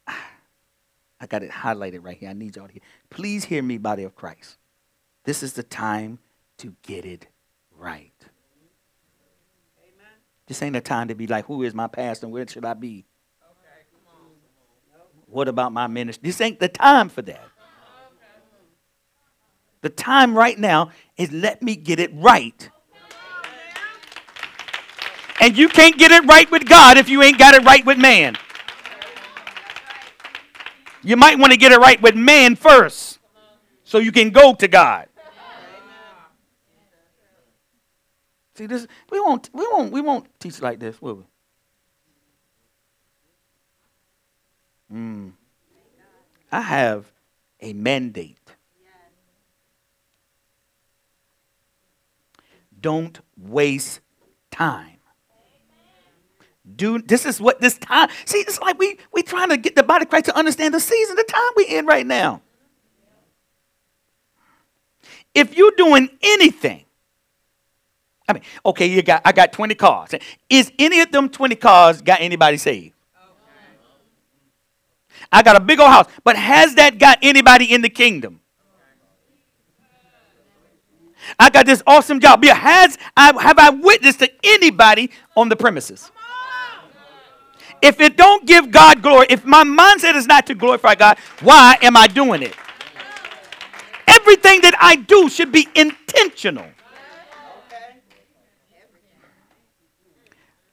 Ah, 0.08 0.30
I 1.20 1.26
got 1.26 1.42
it 1.42 1.50
highlighted 1.50 2.02
right 2.02 2.16
here. 2.16 2.30
I 2.30 2.32
need 2.32 2.56
y'all 2.56 2.66
to 2.66 2.72
hear. 2.72 2.82
Please 3.10 3.44
hear 3.44 3.62
me, 3.62 3.78
body 3.78 4.04
of 4.04 4.16
Christ. 4.16 4.56
This 5.24 5.42
is 5.42 5.52
the 5.52 5.62
time 5.62 6.18
to 6.58 6.74
get 6.82 7.04
it 7.04 7.26
right. 7.76 8.09
This 10.50 10.64
ain't 10.64 10.74
a 10.74 10.80
time 10.80 11.06
to 11.06 11.14
be 11.14 11.28
like, 11.28 11.46
who 11.46 11.62
is 11.62 11.74
my 11.74 11.86
pastor 11.86 12.26
and 12.26 12.32
where 12.32 12.44
should 12.44 12.64
I 12.64 12.74
be? 12.74 13.06
What 15.26 15.46
about 15.46 15.72
my 15.72 15.86
ministry? 15.86 16.22
This 16.26 16.40
ain't 16.40 16.58
the 16.58 16.66
time 16.66 17.08
for 17.08 17.22
that. 17.22 17.48
The 19.82 19.90
time 19.90 20.36
right 20.36 20.58
now 20.58 20.90
is 21.16 21.30
let 21.30 21.62
me 21.62 21.76
get 21.76 22.00
it 22.00 22.10
right 22.12 22.68
and 25.40 25.56
you 25.56 25.68
can't 25.68 25.96
get 25.96 26.10
it 26.10 26.24
right 26.24 26.50
with 26.50 26.68
God 26.68 26.98
if 26.98 27.08
you 27.08 27.22
ain't 27.22 27.38
got 27.38 27.54
it 27.54 27.62
right 27.62 27.86
with 27.86 27.96
man. 27.96 28.34
You 31.04 31.16
might 31.16 31.38
want 31.38 31.52
to 31.52 31.56
get 31.56 31.70
it 31.70 31.78
right 31.78 32.02
with 32.02 32.16
man 32.16 32.56
first 32.56 33.20
so 33.84 33.98
you 33.98 34.10
can 34.10 34.30
go 34.30 34.52
to 34.54 34.66
God. 34.66 35.06
See 38.60 38.66
this 38.66 38.86
we 39.10 39.18
won't 39.18 39.48
we 39.54 39.66
won't 39.72 39.90
we 39.90 40.02
won't 40.02 40.26
teach 40.38 40.60
like 40.60 40.78
this, 40.78 41.00
will 41.00 41.24
we? 44.90 44.94
Mm. 44.94 45.32
I 46.52 46.60
have 46.60 47.10
a 47.60 47.72
mandate. 47.72 48.36
Don't 52.78 53.18
waste 53.38 54.00
time 54.50 54.98
do 56.76 56.98
this 57.00 57.24
is 57.24 57.40
what 57.40 57.62
this 57.62 57.78
time 57.78 58.10
see 58.26 58.38
it's 58.40 58.60
like 58.60 58.78
we 58.78 58.98
we 59.12 59.22
trying 59.22 59.48
to 59.48 59.56
get 59.56 59.74
the 59.74 59.82
body 59.82 60.04
of 60.04 60.10
christ 60.10 60.26
to 60.26 60.36
understand 60.36 60.74
the 60.74 60.78
season 60.78 61.16
the 61.16 61.24
time 61.24 61.50
we're 61.56 61.78
in 61.78 61.86
right 61.86 62.06
now 62.06 62.40
if 65.34 65.56
you're 65.56 65.72
doing 65.76 66.10
anything 66.22 66.84
I 68.30 68.32
mean, 68.34 68.42
okay, 68.64 68.86
you 68.86 69.02
got 69.02 69.22
I 69.24 69.32
got 69.32 69.52
20 69.52 69.74
cars. 69.74 70.14
Is 70.48 70.70
any 70.78 71.00
of 71.00 71.10
them 71.10 71.28
20 71.28 71.56
cars 71.56 72.00
got 72.00 72.20
anybody 72.20 72.56
saved? 72.56 72.94
I 75.32 75.42
got 75.42 75.56
a 75.56 75.60
big 75.60 75.80
old 75.80 75.90
house, 75.90 76.06
but 76.24 76.36
has 76.36 76.76
that 76.76 76.98
got 76.98 77.18
anybody 77.22 77.72
in 77.72 77.82
the 77.82 77.88
kingdom? 77.88 78.40
I 81.38 81.50
got 81.50 81.66
this 81.66 81.82
awesome 81.86 82.20
job. 82.20 82.44
Yeah, 82.44 82.54
has 82.54 82.96
I 83.16 83.32
have 83.42 83.58
I 83.58 83.70
witnessed 83.70 84.20
to 84.20 84.30
anybody 84.44 85.10
on 85.36 85.48
the 85.48 85.56
premises? 85.56 86.10
If 87.82 88.00
it 88.00 88.16
don't 88.16 88.46
give 88.46 88.70
God 88.70 89.02
glory, 89.02 89.26
if 89.30 89.44
my 89.44 89.64
mindset 89.64 90.14
is 90.14 90.26
not 90.26 90.46
to 90.46 90.54
glorify 90.54 90.94
God, 90.94 91.18
why 91.40 91.78
am 91.82 91.96
I 91.96 92.06
doing 92.06 92.42
it? 92.42 92.54
Everything 94.06 94.60
that 94.62 94.74
I 94.80 94.96
do 94.96 95.28
should 95.28 95.50
be 95.50 95.66
intentional 95.74 96.66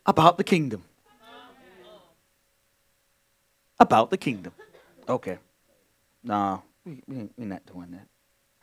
about 0.08 0.38
the 0.38 0.44
kingdom. 0.44 0.84
About 3.80 4.10
the 4.10 4.18
kingdom. 4.18 4.54
Okay. 5.08 5.38
Nah, 6.24 6.60
we, 6.84 7.04
we, 7.06 7.30
we're 7.38 7.46
not 7.46 7.66
doing 7.72 7.92
that. 7.92 8.08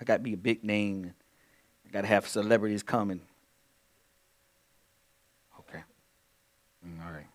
I 0.01 0.05
got 0.05 0.17
to 0.17 0.23
be 0.23 0.33
a 0.33 0.37
big 0.37 0.65
name. 0.65 1.15
I 1.87 1.93
got 1.93 2.01
to 2.01 2.09
have 2.09 2.27
celebrities 2.27 2.83
coming. 2.83 3.21
Okay. 5.61 5.83
Mm, 6.85 7.07
all 7.07 7.13
right. 7.13 7.27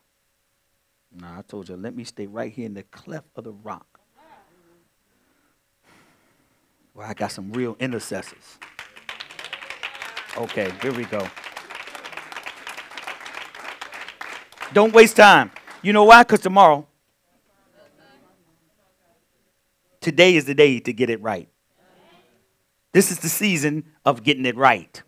No, 1.15 1.27
I 1.27 1.41
told 1.41 1.69
you, 1.69 1.77
let 1.77 1.95
me 1.95 2.03
stay 2.03 2.27
right 2.27 2.51
here 2.51 2.65
in 2.65 2.73
the 2.73 2.83
cleft 2.83 3.27
of 3.35 3.45
the 3.45 3.53
rock. 3.53 3.99
Where 6.93 7.07
I 7.07 7.13
got 7.13 7.31
some 7.31 7.53
real 7.53 7.77
intercessors. 7.79 8.57
Okay, 10.37 10.71
here 10.81 10.93
we 10.93 11.05
go. 11.05 11.27
Don't 14.73 14.93
waste 14.93 15.15
time. 15.15 15.51
You 15.81 15.93
know 15.93 16.03
why? 16.03 16.23
Because 16.23 16.41
tomorrow, 16.41 16.87
today 20.01 20.35
is 20.35 20.45
the 20.45 20.53
day 20.53 20.79
to 20.79 20.93
get 20.93 21.09
it 21.09 21.21
right. 21.21 21.49
This 22.91 23.11
is 23.11 23.19
the 23.19 23.29
season 23.29 23.85
of 24.05 24.23
getting 24.23 24.45
it 24.45 24.55
right. 24.55 25.01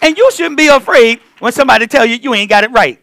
And 0.00 0.16
you 0.16 0.30
shouldn't 0.32 0.56
be 0.56 0.68
afraid 0.68 1.20
when 1.40 1.52
somebody 1.52 1.86
tell 1.86 2.06
you 2.06 2.16
you 2.16 2.34
ain't 2.34 2.48
got 2.48 2.64
it 2.64 2.70
right. 2.70 3.02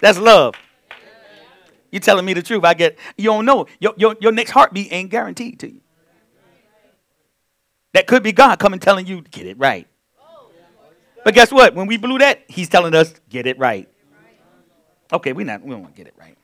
That's 0.00 0.18
love. 0.18 0.54
You 1.90 2.00
telling 2.00 2.24
me 2.24 2.32
the 2.32 2.42
truth. 2.42 2.64
I 2.64 2.74
get 2.74 2.98
you 3.16 3.24
don't 3.24 3.44
know. 3.44 3.66
Your, 3.78 3.94
your, 3.96 4.16
your 4.20 4.32
next 4.32 4.50
heartbeat 4.50 4.92
ain't 4.92 5.10
guaranteed 5.10 5.60
to 5.60 5.70
you. 5.70 5.80
That 7.92 8.06
could 8.06 8.22
be 8.22 8.32
God 8.32 8.58
coming 8.58 8.80
telling 8.80 9.06
you, 9.06 9.20
to 9.20 9.30
get 9.30 9.46
it 9.46 9.58
right. 9.58 9.86
But 11.24 11.34
guess 11.34 11.52
what? 11.52 11.74
When 11.74 11.86
we 11.86 11.96
blew 11.96 12.18
that, 12.18 12.42
he's 12.48 12.68
telling 12.68 12.94
us, 12.94 13.14
get 13.28 13.46
it 13.46 13.58
right. 13.58 13.88
Okay, 15.12 15.32
we 15.32 15.44
not 15.44 15.62
we 15.62 15.70
don't 15.70 15.82
want 15.82 15.94
to 15.94 15.96
get 15.96 16.06
it 16.06 16.14
right. 16.18 16.36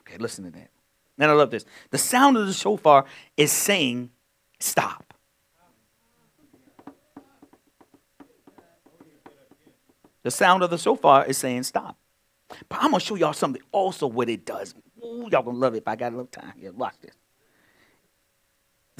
Okay, 0.00 0.18
listen 0.18 0.44
to 0.44 0.50
that. 0.50 0.70
And 1.18 1.30
I 1.30 1.34
love 1.34 1.50
this. 1.50 1.64
The 1.90 1.98
sound 1.98 2.36
of 2.36 2.46
the 2.46 2.52
shofar 2.52 3.04
is 3.36 3.52
saying, 3.52 4.10
stop. 4.58 5.14
The 10.22 10.30
sound 10.30 10.62
of 10.62 10.70
the 10.70 10.78
shofar 10.78 11.24
is 11.26 11.38
saying 11.38 11.62
stop. 11.62 11.96
But 12.68 12.78
I'm 12.82 12.90
gonna 12.90 13.00
show 13.00 13.14
y'all 13.14 13.32
something 13.32 13.62
also 13.72 14.06
what 14.06 14.28
it 14.28 14.44
does. 14.44 14.74
Ooh, 15.02 15.28
y'all 15.30 15.42
gonna 15.42 15.56
love 15.56 15.74
it 15.74 15.78
if 15.78 15.88
I 15.88 15.96
got 15.96 16.08
a 16.08 16.16
little 16.16 16.26
time. 16.26 16.52
Yeah, 16.58 16.70
watch 16.70 16.94
this. 17.00 17.14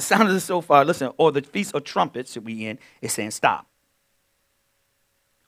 The 0.00 0.06
sound 0.06 0.28
of 0.28 0.34
the 0.34 0.40
shofar, 0.40 0.82
listen, 0.86 1.12
or 1.18 1.30
the 1.30 1.42
feast 1.42 1.74
of 1.74 1.84
trumpets 1.84 2.32
that 2.32 2.40
we 2.40 2.64
in 2.64 2.78
is 3.02 3.12
saying 3.12 3.32
stop. 3.32 3.66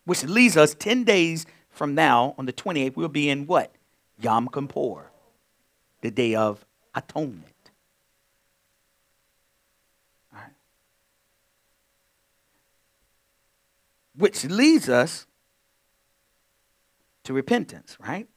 Which 0.05 0.24
leads 0.24 0.59
us 0.59 0.74
10 0.74 1.05
days 1.05 1.46
from 1.70 1.94
now, 1.94 2.34
on 2.36 2.44
the 2.44 2.53
28th, 2.53 2.94
we'll 2.94 3.09
be 3.09 3.30
in 3.30 3.46
what? 3.46 3.74
Yom 4.20 4.50
Kippur, 4.53 5.11
the 6.03 6.11
day 6.11 6.34
of 6.34 6.66
atonement. 6.94 7.46
Which 14.14 14.44
leads 14.44 14.90
us 14.90 15.26
to 17.24 17.32
repentance, 17.32 17.96
right? 17.98 18.28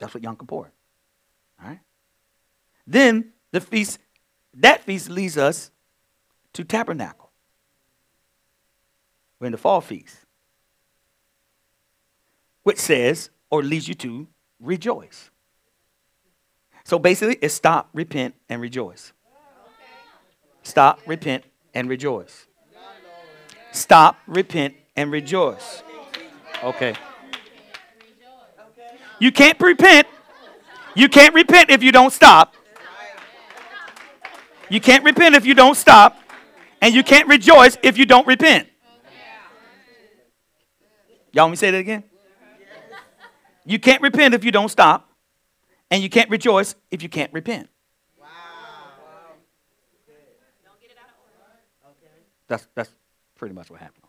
That's 0.00 0.12
what 0.12 0.24
Yom 0.24 0.34
Kippur. 0.34 0.72
All 1.62 1.68
right. 1.68 1.78
Then 2.84 3.32
the 3.52 3.60
feast, 3.60 4.00
that 4.56 4.84
feast 4.84 5.10
leads 5.10 5.36
us 5.36 5.70
to 6.52 6.64
tabernacle. 6.64 7.30
We're 9.38 9.46
in 9.46 9.52
the 9.52 9.58
fall 9.58 9.80
feast, 9.80 10.16
which 12.62 12.78
says 12.78 13.30
or 13.50 13.62
leads 13.62 13.88
you 13.88 13.94
to 13.94 14.28
rejoice. 14.60 15.30
So 16.84 16.98
basically, 16.98 17.38
it's 17.40 17.54
stop, 17.54 17.88
repent, 17.92 18.34
and 18.48 18.60
rejoice. 18.60 19.12
Stop, 20.62 21.00
repent, 21.06 21.44
and 21.74 21.88
rejoice. 21.88 22.46
Stop, 23.72 24.18
repent, 24.26 24.74
and 24.96 25.10
rejoice. 25.10 25.82
Okay. 26.62 26.94
You 29.18 29.32
can't 29.32 29.60
repent. 29.60 30.06
You 30.94 31.08
can't 31.08 31.34
repent 31.34 31.70
if 31.70 31.82
you 31.82 31.90
don't 31.92 32.12
stop. 32.12 32.54
You 34.70 34.80
can't 34.80 35.04
repent 35.04 35.34
if 35.34 35.46
you 35.46 35.54
don't 35.54 35.74
stop. 35.74 36.18
And 36.80 36.94
you 36.94 37.02
can't 37.02 37.28
rejoice 37.28 37.78
if 37.82 37.96
you 37.96 38.04
don't 38.04 38.26
repent. 38.26 38.68
Y'all 41.32 41.44
want 41.44 41.52
me 41.52 41.56
to 41.56 41.60
say 41.60 41.70
that 41.70 41.78
again? 41.78 42.04
You 43.64 43.78
can't 43.78 44.02
repent 44.02 44.34
if 44.34 44.44
you 44.44 44.52
don't 44.52 44.68
stop. 44.68 45.10
And 45.90 46.02
you 46.02 46.10
can't 46.10 46.28
rejoice 46.28 46.74
if 46.90 47.02
you 47.02 47.08
can't 47.08 47.32
repent. 47.32 47.68
Wow. 48.20 48.26
Don't 50.64 50.80
get 50.80 50.90
it 50.90 50.96
out 50.98 51.08
of 51.08 51.14
order. 51.22 51.96
Okay. 52.02 52.12
That's, 52.48 52.68
that's 52.74 52.90
pretty 53.36 53.54
much 53.54 53.70
what 53.70 53.80
happened. 53.80 54.04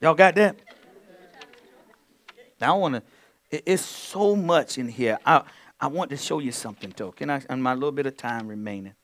Y'all 0.00 0.14
got 0.14 0.34
that? 0.34 0.56
Now 2.60 2.74
I 2.74 2.78
want 2.78 2.94
to. 2.96 3.02
It's 3.64 3.82
so 3.82 4.36
much 4.36 4.78
in 4.78 4.88
here. 4.88 5.18
I 5.24 5.42
I 5.80 5.86
want 5.88 6.10
to 6.10 6.16
show 6.16 6.38
you 6.38 6.52
something 6.52 6.92
though. 6.96 7.12
Can 7.12 7.30
I? 7.30 7.42
In 7.48 7.62
my 7.62 7.74
little 7.74 7.92
bit 7.92 8.06
of 8.06 8.16
time 8.16 8.48
remaining, 8.48 8.94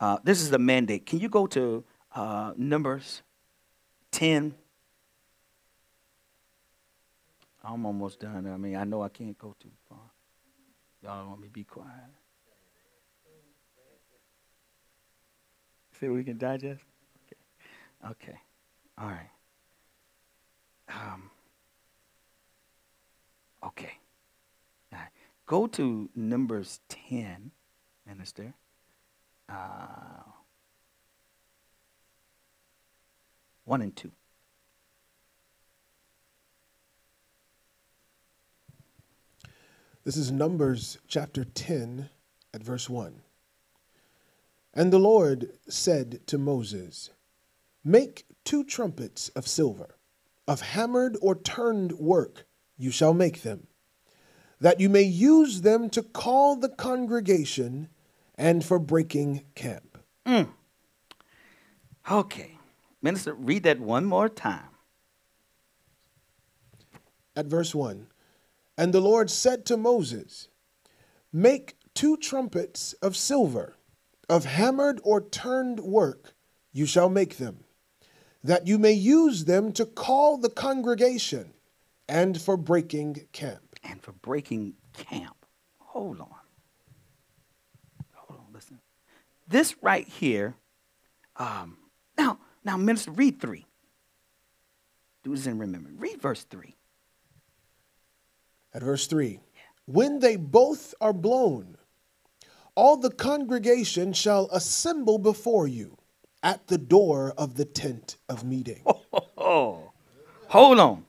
uh, 0.00 0.18
this 0.24 0.40
is 0.40 0.50
the 0.50 0.58
mandate. 0.58 1.06
Can 1.06 1.20
you 1.20 1.28
go 1.28 1.46
to 1.48 1.84
uh, 2.14 2.52
Numbers 2.56 3.22
ten? 4.10 4.54
I'm 7.62 7.86
almost 7.86 8.20
done. 8.20 8.46
I 8.46 8.56
mean, 8.58 8.76
I 8.76 8.84
know 8.84 9.02
I 9.02 9.08
can't 9.08 9.38
go 9.38 9.54
too 9.58 9.70
far. 9.88 9.98
Y'all 11.02 11.28
want 11.28 11.40
me 11.40 11.48
to 11.48 11.52
be 11.52 11.64
quiet? 11.64 11.88
See 15.98 16.08
we 16.08 16.24
can 16.24 16.38
digest? 16.38 16.82
Okay. 17.24 18.10
Okay. 18.10 18.38
All 18.98 19.08
right. 19.08 19.30
Um, 20.88 21.30
okay. 23.66 23.98
Go 25.46 25.66
to 25.66 26.08
Numbers 26.14 26.80
10, 26.88 27.50
Minister. 28.06 28.54
Uh, 29.48 30.22
1 33.64 33.82
and 33.82 33.94
2. 33.94 34.10
This 40.04 40.16
is 40.16 40.30
Numbers 40.30 40.98
chapter 41.08 41.44
10 41.44 42.08
at 42.52 42.62
verse 42.62 42.88
1. 42.88 43.20
And 44.72 44.92
the 44.92 44.98
Lord 44.98 45.50
said 45.68 46.26
to 46.26 46.38
Moses, 46.38 47.10
Make 47.82 48.24
two 48.44 48.64
trumpets 48.64 49.28
of 49.30 49.46
silver 49.46 49.96
of 50.46 50.60
hammered 50.60 51.16
or 51.22 51.34
turned 51.34 51.92
work 51.92 52.46
you 52.76 52.90
shall 52.90 53.14
make 53.14 53.42
them, 53.42 53.66
that 54.60 54.80
you 54.80 54.88
may 54.88 55.02
use 55.02 55.62
them 55.62 55.90
to 55.90 56.02
call 56.02 56.56
the 56.56 56.68
congregation 56.68 57.88
and 58.36 58.64
for 58.64 58.78
breaking 58.78 59.44
camp. 59.54 59.98
Mm. 60.26 60.48
Okay. 62.10 62.58
Minister, 63.02 63.34
read 63.34 63.62
that 63.64 63.80
one 63.80 64.04
more 64.04 64.28
time. 64.28 64.68
At 67.36 67.46
verse 67.46 67.74
1 67.74 68.06
And 68.78 68.92
the 68.92 69.00
Lord 69.00 69.30
said 69.30 69.66
to 69.66 69.76
Moses, 69.76 70.48
Make 71.32 71.76
two 71.94 72.16
trumpets 72.16 72.92
of 72.94 73.16
silver, 73.16 73.76
of 74.28 74.44
hammered 74.44 75.00
or 75.04 75.20
turned 75.20 75.80
work, 75.80 76.34
you 76.72 76.86
shall 76.86 77.08
make 77.08 77.36
them 77.36 77.64
that 78.44 78.66
you 78.66 78.78
may 78.78 78.92
use 78.92 79.46
them 79.46 79.72
to 79.72 79.86
call 79.86 80.36
the 80.36 80.50
congregation 80.50 81.53
and 82.08 82.40
for 82.40 82.56
breaking 82.56 83.26
camp. 83.32 83.60
And 83.82 84.02
for 84.02 84.12
breaking 84.12 84.74
camp. 84.92 85.36
hold 85.78 86.20
on. 86.20 86.28
Hold 88.14 88.40
on, 88.40 88.46
listen. 88.52 88.80
This 89.46 89.74
right 89.82 90.06
here, 90.06 90.54
um, 91.36 91.76
now, 92.16 92.38
now, 92.64 92.76
minister, 92.76 93.10
read 93.10 93.40
three. 93.40 93.66
Do 95.22 95.34
this 95.34 95.46
and 95.46 95.60
remember. 95.60 95.90
Read 95.96 96.20
verse 96.20 96.44
three. 96.44 96.76
At 98.74 98.82
verse 98.82 99.06
3 99.06 99.38
When 99.86 100.18
they 100.18 100.36
both 100.36 100.94
are 101.00 101.12
blown, 101.12 101.78
all 102.74 102.96
the 102.96 103.10
congregation 103.10 104.12
shall 104.12 104.48
assemble 104.50 105.18
before 105.18 105.68
you 105.68 105.96
at 106.42 106.66
the 106.66 106.76
door 106.76 107.32
of 107.38 107.54
the 107.54 107.64
tent 107.64 108.16
of 108.28 108.44
meeting. 108.44 108.84
Oh, 109.46 109.92
hold 110.48 110.80
on. 110.80 111.04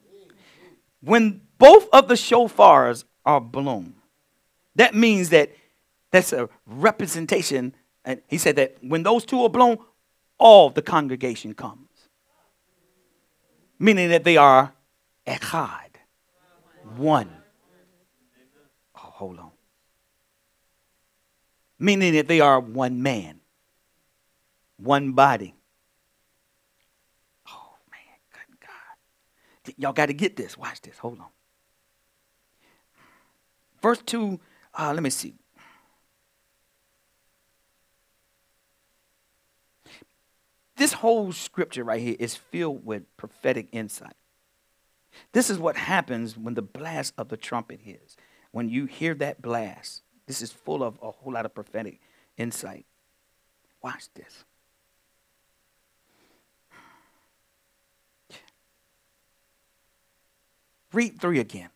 When 1.06 1.42
both 1.58 1.88
of 1.94 2.08
the 2.08 2.16
shofars 2.16 3.04
are 3.26 3.40
blown, 3.40 3.94
that 4.76 4.96
means 4.96 5.30
that 5.30 5.52
that's 6.12 6.34
a 6.34 6.50
representation. 6.66 7.76
And 8.04 8.22
he 8.28 8.38
said 8.38 8.56
that 8.56 8.78
when 8.82 9.04
those 9.04 9.24
two 9.24 9.44
are 9.44 9.50
blown, 9.50 9.78
all 10.38 10.70
the 10.70 10.82
congregation 10.82 11.54
comes. 11.54 11.88
Meaning 13.78 14.10
that 14.10 14.24
they 14.24 14.38
are 14.38 14.74
echad, 15.28 15.96
one. 16.98 17.30
Oh, 18.96 19.00
hold 19.00 19.40
on. 19.40 19.52
Meaning 21.78 22.14
that 22.14 22.28
they 22.28 22.40
are 22.40 22.60
one 22.60 23.04
man, 23.04 23.42
one 24.78 25.12
body. 25.12 25.54
Oh, 27.50 27.76
man, 27.92 28.18
good 28.32 28.60
God. 28.62 28.98
Y'all 29.78 29.94
got 29.94 30.08
to 30.08 30.14
get 30.14 30.36
this. 30.36 30.58
Watch 30.58 30.82
this. 30.82 30.98
Hold 30.98 31.20
on. 31.20 31.28
Verse 33.82 34.02
2, 34.06 34.40
uh, 34.74 34.94
let 34.94 35.04
me 35.04 35.10
see. 35.10 35.36
This 40.78 40.94
whole 40.94 41.32
scripture 41.32 41.84
right 41.84 42.02
here 42.02 42.16
is 42.20 42.36
filled 42.36 42.86
with 42.86 43.04
prophetic 43.16 43.68
insight. 43.72 44.16
This 45.32 45.50
is 45.50 45.58
what 45.58 45.78
happens 45.78 46.38
when 46.38 46.56
the 46.56 46.62
blast 46.62 47.14
of 47.18 47.30
the 47.30 47.38
trumpet 47.38 47.82
hits. 47.82 48.18
When 48.52 48.70
you 48.70 48.86
hear 48.86 49.14
that 49.16 49.42
blast, 49.42 50.02
this 50.28 50.42
is 50.42 50.52
full 50.52 50.84
of 50.84 50.98
a 51.02 51.12
whole 51.12 51.34
lot 51.34 51.46
of 51.46 51.54
prophetic 51.54 52.02
insight. 52.38 52.86
Watch 53.82 54.12
this. 54.16 54.46
Read 60.96 61.20
three 61.20 61.40
again. 61.40 61.68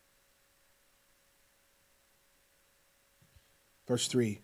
Verse 3.86 4.08
3 4.08 4.40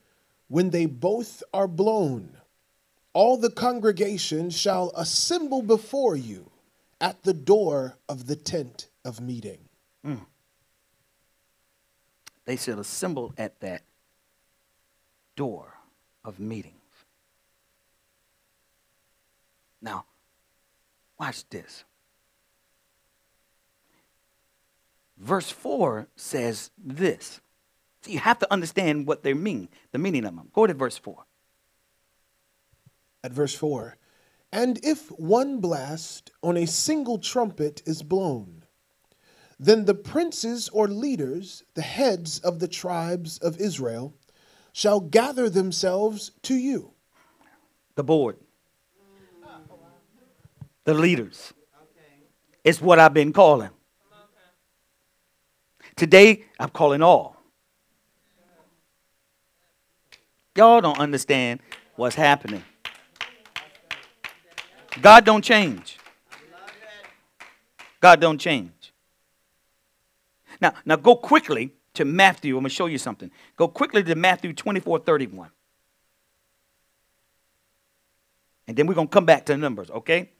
When 0.49 0.69
they 0.69 0.85
both 0.85 1.43
are 1.55 1.67
blown, 1.67 2.37
all 3.15 3.39
the 3.39 3.49
congregation 3.49 4.51
shall 4.51 4.93
assemble 4.95 5.63
before 5.63 6.15
you 6.15 6.51
at 7.01 7.23
the 7.23 7.33
door 7.33 7.97
of 8.07 8.27
the 8.27 8.37
tent 8.37 8.89
of 9.03 9.19
meeting. 9.19 9.61
Mm. 10.05 10.27
They 12.45 12.57
shall 12.57 12.79
assemble 12.79 13.33
at 13.39 13.59
that 13.61 13.81
door 15.37 15.73
of 16.23 16.39
meetings. 16.39 16.75
Now, 19.81 20.05
watch 21.19 21.49
this. 21.49 21.85
Verse 25.19 25.51
4 25.51 26.09
says 26.15 26.71
this. 26.77 27.41
So 28.03 28.11
you 28.11 28.19
have 28.19 28.39
to 28.41 28.53
understand 28.53 29.07
what 29.07 29.23
they 29.23 29.35
mean, 29.35 29.69
the 29.93 29.99
meaning 29.99 30.25
of 30.25 30.37
them. 30.37 30.49
Go 30.53 30.67
to 30.67 30.75
verse 30.75 30.99
4. 30.99 31.25
At 33.25 33.33
verse 33.33 33.55
4 33.55 33.97
And 34.53 34.79
if 34.85 35.09
one 35.09 35.61
blast 35.61 36.31
on 36.43 36.57
a 36.57 36.67
single 36.67 37.19
trumpet 37.19 37.83
is 37.87 38.03
blown, 38.03 38.65
then 39.59 39.87
the 39.87 39.95
princes 39.95 40.69
or 40.69 40.87
leaders, 40.87 41.65
the 41.75 41.83
heads 41.83 42.39
of 42.41 42.59
the 42.59 42.69
tribes 42.69 43.39
of 43.39 43.59
Israel, 43.59 44.15
shall 44.73 45.01
gather 45.01 45.49
themselves 45.49 46.33
to 46.43 46.55
you. 46.55 46.93
The 47.95 48.05
board, 48.05 48.37
the 50.85 50.93
leaders. 50.93 51.55
It's 52.63 52.83
what 52.83 52.99
I've 52.99 53.15
been 53.15 53.33
calling. 53.33 53.71
Today, 55.97 56.45
I'm 56.61 56.69
calling 56.69 57.03
all. 57.03 57.37
Y'all 60.55 60.83
don't 60.83 60.99
understand 60.99 61.61
what's 61.97 62.15
happening. 62.15 62.63
God 65.01 65.25
don't 65.25 65.43
change. 65.43 65.99
God 68.01 68.21
don't 68.21 68.39
change. 68.39 68.93
Now, 70.61 70.75
now 70.85 70.97
go 70.97 71.17
quickly 71.17 71.73
to 71.95 72.05
Matthew. 72.05 72.57
I'm 72.57 72.63
going 72.63 72.69
to 72.69 72.75
show 72.75 72.87
you 72.87 72.99
something. 72.99 73.31
Go 73.57 73.69
quickly 73.69 74.03
to 74.05 74.15
Matthew 74.15 74.53
24 74.53 75.01
31. 75.01 75.51
And 78.69 78.77
then 78.77 78.87
we're 78.87 78.95
going 78.95 79.09
to 79.09 79.13
come 79.13 79.25
back 79.25 79.47
to 79.47 79.57
numbers, 79.57 79.91
okay? 79.91 80.31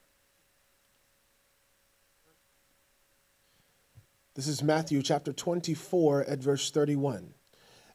This 4.37 4.47
is 4.47 4.61
Matthew 4.61 5.01
chapter 5.01 5.33
24 5.33 6.25
at 6.25 6.37
verse 6.37 6.69
31. 6.69 7.33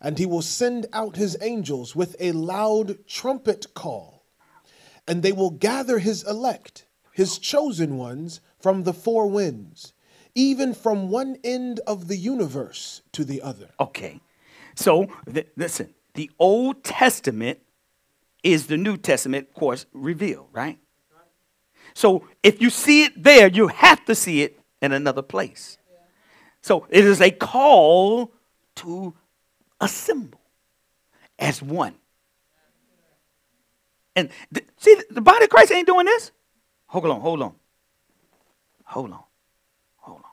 And 0.01 0.19
he 0.19 0.27
will 0.27 0.43
send 0.43 0.87
out 0.93 1.15
his 1.15 1.37
angels 1.41 1.95
with 1.95 2.17
a 2.19 2.33
loud 2.33 3.07
trumpet 3.07 3.75
call, 3.75 4.25
and 5.07 5.23
they 5.23 5.31
will 5.31 5.51
gather 5.51 6.01
his 6.01 6.25
elect, 6.25 6.87
his 7.13 7.39
chosen 7.39 7.97
ones, 7.97 8.41
from 8.59 8.83
the 8.83 8.93
four 8.93 9.29
winds, 9.29 9.95
even 10.35 10.75
from 10.75 11.11
one 11.11 11.37
end 11.45 11.79
of 11.87 12.09
the 12.09 12.17
universe 12.17 13.03
to 13.13 13.25
the 13.25 13.41
other. 13.41 13.69
Okay. 13.79 14.21
So, 14.75 15.07
th- 15.33 15.47
listen, 15.57 15.95
the 16.15 16.29
Old 16.41 16.83
Testament 16.83 17.61
is 18.43 18.67
the 18.67 18.77
New 18.77 18.97
Testament, 18.97 19.47
of 19.47 19.55
course, 19.55 19.87
revealed, 19.93 20.49
right? 20.51 20.81
So, 21.95 22.27
if 22.43 22.61
you 22.61 22.69
see 22.69 23.05
it 23.05 23.23
there, 23.23 23.47
you 23.47 23.69
have 23.69 24.05
to 24.07 24.17
see 24.17 24.43
it 24.43 24.59
in 24.81 24.91
another 24.91 25.23
place. 25.23 25.79
So, 26.63 26.87
it 26.91 27.05
is 27.05 27.21
a 27.21 27.31
call 27.31 28.33
to 28.77 29.15
assemble 29.81 30.41
as 31.39 31.63
one. 31.63 31.95
And 34.17 34.31
th- 34.55 34.67
see, 34.79 34.97
the 35.11 35.21
body 35.21 35.45
of 35.45 35.51
Christ 35.51 35.73
ain't 35.73 35.87
doing 35.87 36.07
this. 36.07 36.31
Hold 36.87 37.07
on, 37.07 37.21
hold 37.21 37.43
on. 37.43 37.55
Hold 38.85 39.13
on. 39.13 39.25
Hold 39.99 40.19
on. 40.19 40.31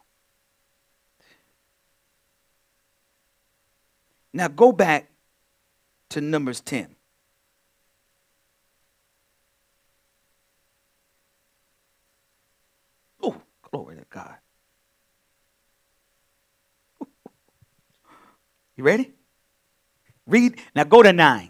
Now 4.34 4.48
go 4.50 4.72
back 4.72 5.10
to 6.10 6.22
Numbers 6.22 6.62
10. 6.62 6.96
Oh, 13.24 13.42
glory 13.72 13.98
to 13.98 14.06
God. 14.10 14.36
You 18.80 18.86
ready? 18.86 19.12
Read. 20.26 20.58
Now 20.74 20.86
go 20.86 21.04
to 21.04 21.12
9. 21.12 21.50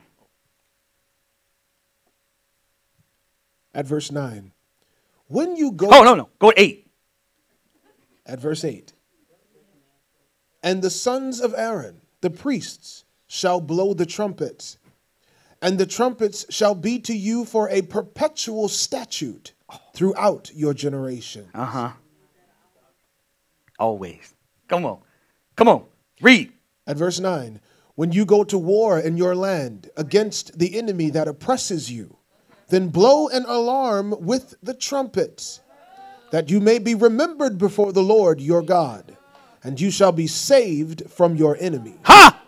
At 3.72 3.86
verse 3.86 4.12
9. 4.12 4.52
When 5.28 5.56
you 5.56 5.72
go 5.74 5.90
Oh, 5.92 6.02
no, 6.02 6.16
no. 6.16 6.30
Go 6.40 6.50
to 6.50 6.60
8. 6.60 6.92
at 8.26 8.40
verse 8.40 8.64
8. 8.64 8.94
And 10.64 10.82
the 10.82 10.90
sons 10.90 11.40
of 11.40 11.54
Aaron, 11.56 12.02
the 12.22 12.32
priests, 12.32 13.06
shall 13.28 13.62
blow 13.62 13.94
the 13.94 14.08
trumpets, 14.08 14.80
and 15.62 15.78
the 15.78 15.86
trumpets 15.86 16.48
shall 16.50 16.74
be 16.74 16.98
to 17.02 17.16
you 17.16 17.46
for 17.46 17.70
a 17.70 17.84
perpetual 17.84 18.68
statute 18.70 19.54
throughout 19.94 20.50
your 20.56 20.74
generation. 20.74 21.48
Uh 21.54 21.66
huh. 21.66 21.92
Always. 23.78 24.34
Come 24.68 24.84
on. 24.88 24.98
Come 25.56 25.68
on. 25.68 25.86
Read. 26.22 26.54
At 26.90 26.98
verse 26.98 27.20
9, 27.20 27.62
when 27.94 28.12
you 28.12 28.26
go 28.26 28.44
to 28.44 28.58
war 28.58 28.98
in 29.00 29.16
your 29.16 29.36
land 29.36 29.92
against 29.96 30.58
the 30.58 30.76
enemy 30.76 31.12
that 31.12 31.28
oppresses 31.28 31.92
you, 31.92 32.18
then 32.70 32.88
blow 32.88 33.28
an 33.28 33.46
alarm 33.46 34.16
with 34.20 34.56
the 34.64 34.74
trumpets, 34.74 35.62
that 36.32 36.50
you 36.50 36.60
may 36.60 36.80
be 36.80 36.96
remembered 36.96 37.60
before 37.60 37.94
the 37.94 38.02
Lord 38.02 38.42
your 38.42 38.64
God, 38.64 39.16
and 39.64 39.80
you 39.80 39.92
shall 39.92 40.12
be 40.12 40.26
saved 40.26 41.04
from 41.12 41.36
your 41.36 41.58
enemy. 41.60 41.94
Ha! 42.06 42.42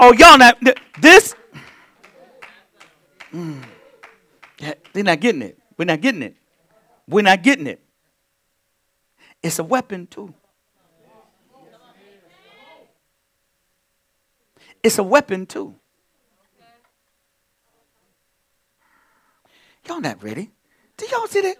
Oh, 0.00 0.14
y'all 0.14 0.38
not 0.38 0.58
this. 0.98 1.34
Mm. 3.34 3.62
Not 4.94 5.20
getting 5.20 5.42
it. 5.42 5.58
We're 5.76 5.84
not 5.84 6.00
getting 6.00 6.22
it. 6.22 6.36
We're 7.06 7.20
not 7.20 7.42
getting 7.42 7.66
it. 7.66 7.84
It's 9.42 9.58
a 9.58 9.64
weapon 9.64 10.06
too. 10.06 10.32
It's 14.82 14.98
a 14.98 15.02
weapon 15.02 15.46
too. 15.46 15.74
Y'all 19.88 20.00
not 20.00 20.22
ready. 20.22 20.50
Do 20.96 21.06
y'all 21.06 21.26
see 21.26 21.40
that? 21.40 21.56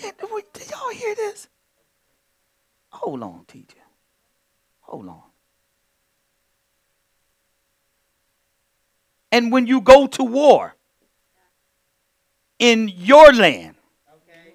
Did 0.00 0.70
y'all 0.70 0.90
hear 0.90 1.14
this? 1.14 1.48
Hold 2.90 3.22
on, 3.22 3.44
teacher. 3.46 3.78
Hold 4.82 5.08
on. 5.08 5.22
And 9.32 9.50
when 9.50 9.66
you 9.66 9.80
go 9.80 10.06
to 10.06 10.24
war 10.24 10.76
in 12.58 12.88
your 12.88 13.32
land 13.32 13.76
Okay. 14.14 14.54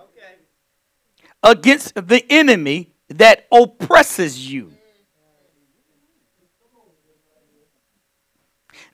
Okay. 0.00 0.34
against 1.42 1.94
the 1.94 2.24
enemy 2.30 2.90
that 3.08 3.46
oppresses 3.52 4.50
you, 4.50 4.72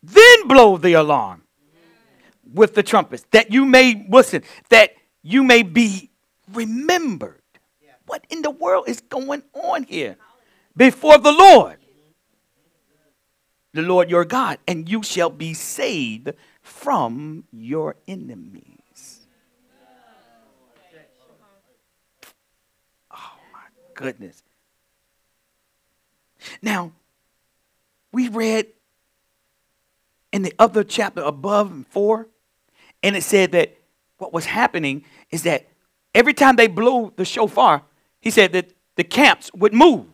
then 0.06 0.48
blow 0.48 0.76
the 0.76 0.92
alarm 0.94 1.42
with 2.52 2.74
the 2.74 2.82
trumpets 2.82 3.24
that 3.32 3.50
you 3.50 3.64
may 3.64 4.06
listen 4.08 4.42
that 4.68 4.92
you 5.22 5.42
may 5.42 5.62
be 5.62 6.10
remembered. 6.52 7.42
What 8.06 8.24
in 8.30 8.42
the 8.42 8.50
world 8.50 8.88
is 8.88 9.00
going 9.00 9.42
on 9.52 9.82
here? 9.82 10.16
Before 10.76 11.18
the 11.18 11.32
lord 11.32 11.78
the 13.76 13.82
lord 13.82 14.10
your 14.10 14.24
god 14.24 14.58
and 14.66 14.88
you 14.88 15.02
shall 15.02 15.30
be 15.30 15.54
saved 15.54 16.32
from 16.62 17.44
your 17.52 17.94
enemies. 18.08 19.20
Oh 23.10 23.36
my 23.52 23.66
goodness. 23.94 24.42
Now 26.62 26.92
we 28.12 28.28
read 28.28 28.66
in 30.36 30.42
the 30.42 30.52
other 30.58 30.84
chapter 30.84 31.22
above 31.22 31.72
in 31.72 31.82
four 31.84 32.28
and 33.02 33.16
it 33.16 33.22
said 33.22 33.52
that 33.52 33.74
what 34.18 34.34
was 34.34 34.44
happening 34.44 35.02
is 35.30 35.44
that 35.44 35.66
every 36.14 36.34
time 36.34 36.56
they 36.56 36.66
blew 36.66 37.10
the 37.16 37.24
shofar, 37.24 37.82
he 38.20 38.30
said 38.30 38.52
that 38.52 38.74
the 38.96 39.04
camps 39.04 39.50
would 39.54 39.72
move. 39.72 40.04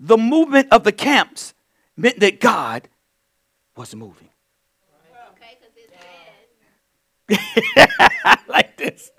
The 0.00 0.16
movement 0.16 0.68
of 0.72 0.84
the 0.84 0.92
camps 0.92 1.52
meant 1.94 2.18
that 2.20 2.40
God 2.40 2.88
was 3.76 3.94
moving. 3.94 4.30
Okay, 5.32 5.58
like 8.48 8.78
this. 8.78 9.10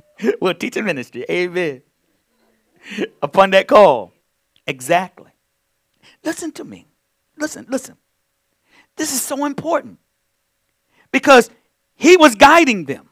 We'll 0.41 0.55
teach 0.55 0.75
a 0.75 0.81
ministry. 0.81 1.23
Amen. 1.29 1.83
Upon 3.21 3.51
that 3.51 3.67
call. 3.67 4.13
Exactly. 4.65 5.31
Listen 6.23 6.51
to 6.53 6.63
me. 6.63 6.87
Listen, 7.37 7.65
listen. 7.69 7.95
This 8.95 9.13
is 9.13 9.21
so 9.21 9.45
important 9.45 9.99
because 11.11 11.49
he 11.95 12.17
was 12.17 12.35
guiding 12.35 12.85
them 12.85 13.07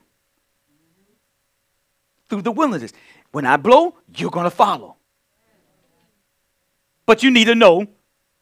through 2.28 2.42
the 2.42 2.52
wilderness. 2.52 2.92
When 3.32 3.46
I 3.46 3.58
blow, 3.58 3.96
you're 4.16 4.32
going 4.32 4.46
to 4.46 4.52
follow. 4.52 4.96
But 7.06 7.22
you 7.22 7.30
need 7.30 7.46
to 7.46 7.56
know 7.56 7.88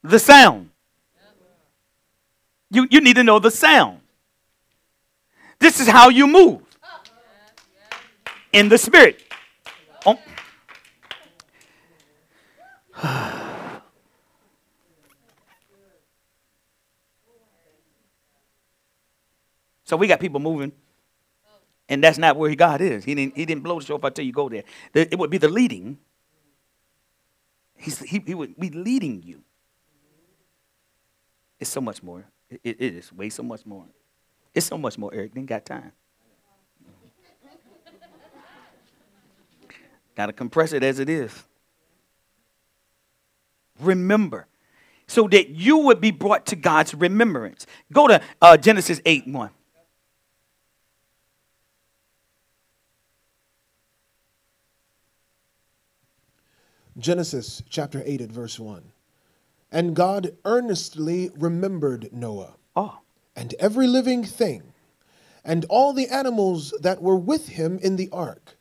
the 0.02 0.20
sound. 0.20 0.70
You, 2.72 2.88
you 2.90 3.02
need 3.02 3.18
to 3.18 3.24
know 3.24 3.40
the 3.40 3.52
sound. 3.52 4.00
This 5.60 5.80
is 5.80 5.88
how 5.88 6.10
you 6.10 6.28
move 6.28 6.62
in 8.52 8.70
the 8.70 8.78
spirit. 8.78 9.22
Oh. 10.06 10.18
So 19.86 19.98
we 19.98 20.08
got 20.08 20.20
people 20.22 20.40
moving, 20.40 20.72
and 21.90 22.02
that's 22.04 22.18
not 22.18 22.38
where 22.38 22.50
he 22.50 22.56
God 22.56 22.80
is. 22.82 23.04
He 23.04 23.14
didn't, 23.16 23.36
he 23.36 23.46
didn't 23.46 23.64
blow 23.64 23.80
the 23.80 23.86
shofar 23.86 24.12
till 24.12 24.24
you 24.26 24.32
go 24.32 24.48
there. 24.48 24.64
The- 24.94 25.12
It 25.12 25.20
would 25.20 25.30
be 25.30 25.38
the 25.38 25.50
leading. 25.50 25.98
He's, 27.78 28.00
he, 28.00 28.24
he 28.26 28.34
would 28.34 28.58
be 28.58 28.70
leading 28.70 29.22
you. 29.24 29.42
It's 31.60 31.70
so 31.70 31.82
much 31.82 32.02
more. 32.02 32.24
It, 32.50 32.62
it- 32.64 32.82
is 32.96 33.12
way 33.12 33.30
so 33.30 33.44
much 33.44 33.66
more. 33.66 33.86
It's 34.56 34.68
so 34.68 34.78
much 34.78 34.98
more, 34.98 35.14
Eric. 35.14 35.34
Didn't 35.34 35.50
got 35.50 35.66
time. 35.66 35.92
Got 40.16 40.28
to 40.28 40.34
compress 40.34 40.74
it 40.74 40.84
as 40.84 41.00
it 41.00 41.10
is. 41.10 41.44
Remember, 43.84 44.48
so 45.08 45.28
that 45.28 45.50
you 45.50 45.78
would 45.80 46.02
be 46.02 46.12
brought 46.12 46.46
to 46.48 46.56
God's 46.56 46.94
remembrance. 46.94 47.66
Go 47.92 48.08
to 48.08 48.22
uh, 48.42 48.58
Genesis 48.58 49.02
8 49.06 49.28
1. 49.28 49.50
Genesis 56.98 57.64
chapter 57.70 58.04
8 58.06 58.22
at 58.22 58.32
verse 58.32 58.60
1. 58.60 58.92
And 59.72 59.96
God 59.96 60.38
earnestly 60.46 61.32
remembered 61.36 62.10
Noah 62.14 62.54
Oh, 62.76 63.00
and 63.36 63.54
every 63.60 63.88
living 63.88 64.24
thing 64.24 64.74
and 65.46 65.66
all 65.66 65.94
the 65.94 66.08
animals 66.08 66.74
that 66.82 67.02
were 67.02 67.18
with 67.18 67.50
him 67.50 67.78
in 67.80 67.96
the 67.98 68.10
ark. 68.12 68.58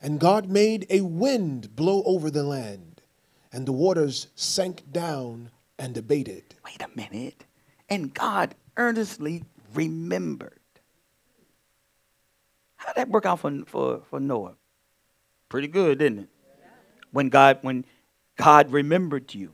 And 0.00 0.20
God 0.20 0.48
made 0.48 0.86
a 0.90 1.02
wind 1.02 1.74
blow 1.76 2.02
over 2.04 2.30
the 2.30 2.42
land, 2.42 2.95
and 3.56 3.64
the 3.64 3.72
waters 3.72 4.26
sank 4.34 4.82
down 4.92 5.50
and 5.78 5.96
abated. 5.96 6.44
wait 6.62 6.82
a 6.82 6.88
minute. 6.94 7.46
And 7.88 8.12
God 8.12 8.54
earnestly 8.76 9.44
remembered. 9.72 10.60
How 12.76 12.92
did 12.92 12.96
that 12.96 13.08
work 13.08 13.24
out 13.24 13.40
for, 13.40 13.62
for, 13.64 14.02
for 14.10 14.20
Noah? 14.20 14.56
Pretty 15.48 15.68
good, 15.68 16.00
didn't 16.00 16.18
it? 16.18 16.28
When 17.12 17.30
God 17.30 17.60
when 17.62 17.86
God 18.36 18.72
remembered 18.72 19.32
you. 19.32 19.52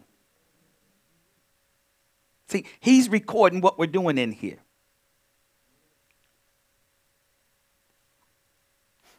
See, 2.48 2.66
he's 2.80 3.08
recording 3.08 3.60
what 3.60 3.78
we're 3.78 3.86
doing 3.86 4.18
in 4.18 4.32
here. 4.32 4.58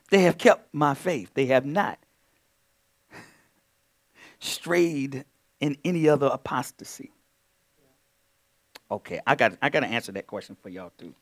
They 0.09 0.23
have 0.23 0.37
kept 0.37 0.73
my 0.73 0.93
faith. 0.93 1.31
They 1.35 1.45
have 1.45 1.65
not 1.65 2.02
strayed 4.43 5.25
in 5.59 5.77
any 5.83 6.09
other 6.09 6.27
apostasy. 6.27 7.11
Okay, 8.91 9.19
I 9.25 9.35
got 9.35 9.57
I 9.61 9.69
got 9.69 9.79
to 9.81 9.87
answer 9.87 10.11
that 10.11 10.27
question 10.27 10.55
for 10.61 10.69
y'all 10.69 10.91
too. 10.97 11.13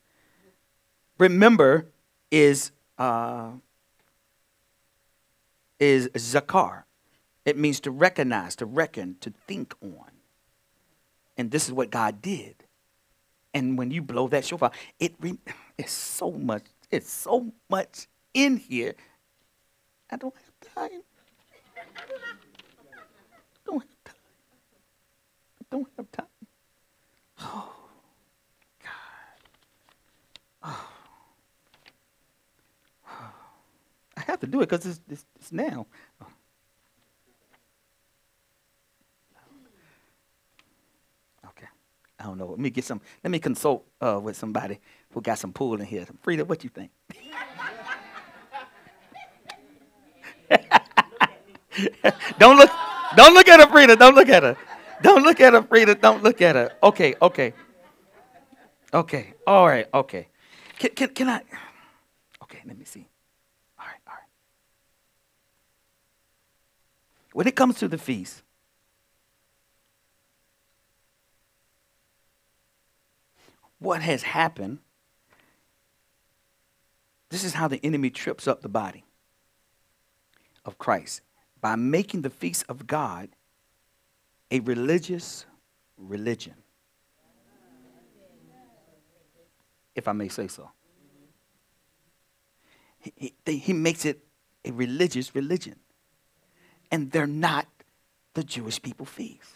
Remember 1.17 1.87
is 2.31 2.71
uh, 2.97 3.51
is 5.79 6.09
zakar. 6.09 6.83
It 7.45 7.57
means 7.57 7.79
to 7.81 7.91
recognize, 7.91 8.55
to 8.57 8.65
reckon, 8.65 9.15
to 9.21 9.33
think 9.47 9.73
on. 9.81 10.11
And 11.37 11.49
this 11.49 11.67
is 11.67 11.73
what 11.73 11.89
God 11.89 12.21
did. 12.21 12.55
And 13.53 13.77
when 13.77 13.91
you 13.91 14.01
blow 14.01 14.27
that 14.29 14.45
shofar, 14.45 14.71
it 14.99 15.15
re- 15.19 15.39
it's 15.77 15.91
so 15.91 16.31
much. 16.31 16.63
It's 16.89 17.11
so 17.11 17.51
much 17.69 18.07
in 18.33 18.57
here. 18.57 18.95
I 20.09 20.17
don't 20.17 20.35
have 20.35 20.75
time. 20.75 21.01
I 21.77 22.01
don't 23.65 23.81
have 23.81 24.03
time. 24.05 24.15
I 25.60 25.60
don't 25.71 25.87
have 25.97 26.11
time. 26.11 26.25
Oh, 27.39 27.73
God. 28.83 28.91
Oh. 30.63 30.89
oh. 33.07 33.33
I 34.17 34.21
have 34.21 34.39
to 34.41 34.47
do 34.47 34.61
it 34.61 34.69
because 34.69 34.85
it's, 34.85 34.99
it's, 35.09 35.25
it's 35.39 35.51
now. 35.51 35.87
Okay. 41.47 41.67
I 42.19 42.23
don't 42.25 42.37
know. 42.37 42.47
Let 42.47 42.59
me 42.59 42.69
get 42.69 42.83
some. 42.83 43.01
Let 43.23 43.31
me 43.31 43.39
consult 43.39 43.85
uh, 44.01 44.19
with 44.21 44.35
somebody 44.35 44.79
who 45.11 45.21
got 45.21 45.39
some 45.39 45.53
pool 45.53 45.79
in 45.79 45.85
here. 45.85 46.05
Frida, 46.21 46.45
what 46.45 46.63
you 46.63 46.69
think? 46.69 46.91
don't 52.37 52.57
look. 52.57 52.69
Don't 53.15 53.33
look 53.33 53.47
at 53.47 53.59
her, 53.61 53.67
Frida. 53.67 53.95
Don't 53.95 54.15
look 54.15 54.29
at 54.29 54.43
her. 54.43 54.57
Don't 55.03 55.23
look 55.23 55.39
at 55.41 55.53
her, 55.53 55.63
Frida. 55.63 55.95
Don't 55.95 56.23
look 56.23 56.41
at 56.41 56.55
her. 56.55 56.71
Okay. 56.83 57.15
Okay. 57.21 57.53
Okay. 58.93 59.33
All 59.47 59.67
right. 59.67 59.87
Okay. 59.93 60.27
Can, 60.79 60.91
can, 60.91 61.09
can 61.09 61.29
I? 61.29 61.41
Okay. 62.43 62.59
Let 62.65 62.77
me 62.77 62.85
see. 62.85 63.07
All 63.79 63.85
right. 63.87 64.01
All 64.07 64.13
right. 64.13 64.29
When 67.33 67.47
it 67.47 67.55
comes 67.55 67.77
to 67.79 67.87
the 67.87 67.97
feast, 67.97 68.43
what 73.79 74.01
has 74.01 74.23
happened? 74.23 74.79
This 77.29 77.43
is 77.43 77.53
how 77.55 77.67
the 77.67 77.79
enemy 77.85 78.09
trips 78.11 78.47
up 78.47 78.61
the 78.61 78.69
body. 78.69 79.03
of 80.65 80.77
Christ 80.77 81.21
by 81.61 81.75
making 81.75 82.21
the 82.21 82.29
feast 82.29 82.65
of 82.69 82.87
God 82.87 83.29
a 84.51 84.59
religious 84.59 85.45
religion. 85.97 86.53
If 89.95 90.07
I 90.07 90.11
may 90.11 90.27
say 90.27 90.47
so. 90.47 90.69
He, 92.99 93.33
he, 93.45 93.57
he 93.57 93.73
makes 93.73 94.05
it 94.05 94.19
a 94.63 94.71
religious 94.71 95.33
religion. 95.33 95.75
And 96.91 97.09
they're 97.11 97.25
not 97.25 97.67
the 98.33 98.43
Jewish 98.43 98.81
people 98.81 99.05
feast. 99.05 99.49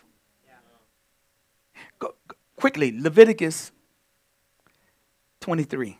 Go, 1.99 2.15
go, 2.27 2.35
quickly, 2.55 2.97
Leviticus 2.97 3.71
23 5.41 5.97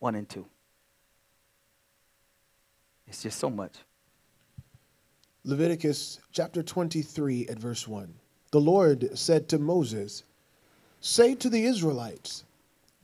1 0.00 0.14
and 0.14 0.28
2. 0.28 0.46
It's 3.06 3.22
just 3.22 3.38
so 3.38 3.48
much. 3.48 3.76
Leviticus 5.44 6.20
chapter 6.32 6.62
23 6.62 7.48
at 7.48 7.58
verse 7.58 7.86
1. 7.86 8.12
The 8.50 8.60
Lord 8.60 9.16
said 9.18 9.48
to 9.48 9.58
Moses, 9.58 10.24
Say 11.00 11.34
to 11.34 11.50
the 11.50 11.64
Israelites, 11.64 12.44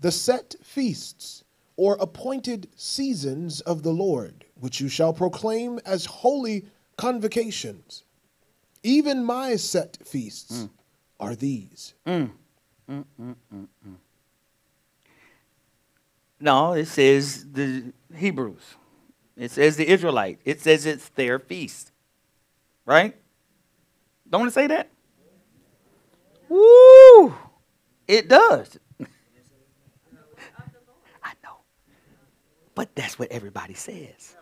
the 0.00 0.10
set 0.10 0.54
feasts 0.62 1.44
or 1.76 1.96
appointed 2.00 2.68
seasons 2.76 3.60
of 3.62 3.82
the 3.82 3.92
Lord, 3.92 4.46
which 4.58 4.80
you 4.80 4.88
shall 4.88 5.12
proclaim 5.12 5.78
as 5.84 6.06
holy 6.06 6.64
convocations. 6.96 8.04
Even 8.82 9.24
my 9.24 9.56
set 9.56 9.98
feasts 10.04 10.62
mm. 10.62 10.70
are 11.18 11.34
these. 11.34 11.94
Mm. 12.06 12.30
Mm, 12.90 13.04
no, 16.40 16.72
it 16.72 16.86
says 16.86 17.46
the 17.52 17.92
Hebrews. 18.14 18.76
It 19.36 19.50
says 19.50 19.76
the 19.76 19.88
Israelite. 19.88 20.40
It 20.44 20.60
says 20.60 20.86
it's 20.86 21.08
their 21.10 21.38
feast. 21.38 21.89
Right? 22.86 23.16
Don't 24.28 24.46
it 24.46 24.52
say 24.52 24.66
that? 24.68 24.90
Woo! 26.48 27.34
It 28.08 28.28
does. 28.28 28.78
I 31.22 31.32
know. 31.44 31.58
But 32.74 32.94
that's 32.94 33.18
what 33.18 33.30
everybody 33.30 33.74
says. 33.74 34.36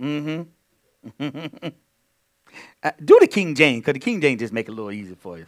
Mm-hmm. 0.00 1.68
Uh, 2.82 2.92
do 3.04 3.18
the 3.20 3.26
King 3.26 3.54
James, 3.54 3.80
because 3.80 3.94
the 3.94 4.00
King 4.00 4.20
James 4.20 4.40
just 4.40 4.52
make 4.52 4.68
it 4.68 4.72
a 4.72 4.74
little 4.74 4.92
easier 4.92 5.16
for 5.16 5.38
you. 5.38 5.46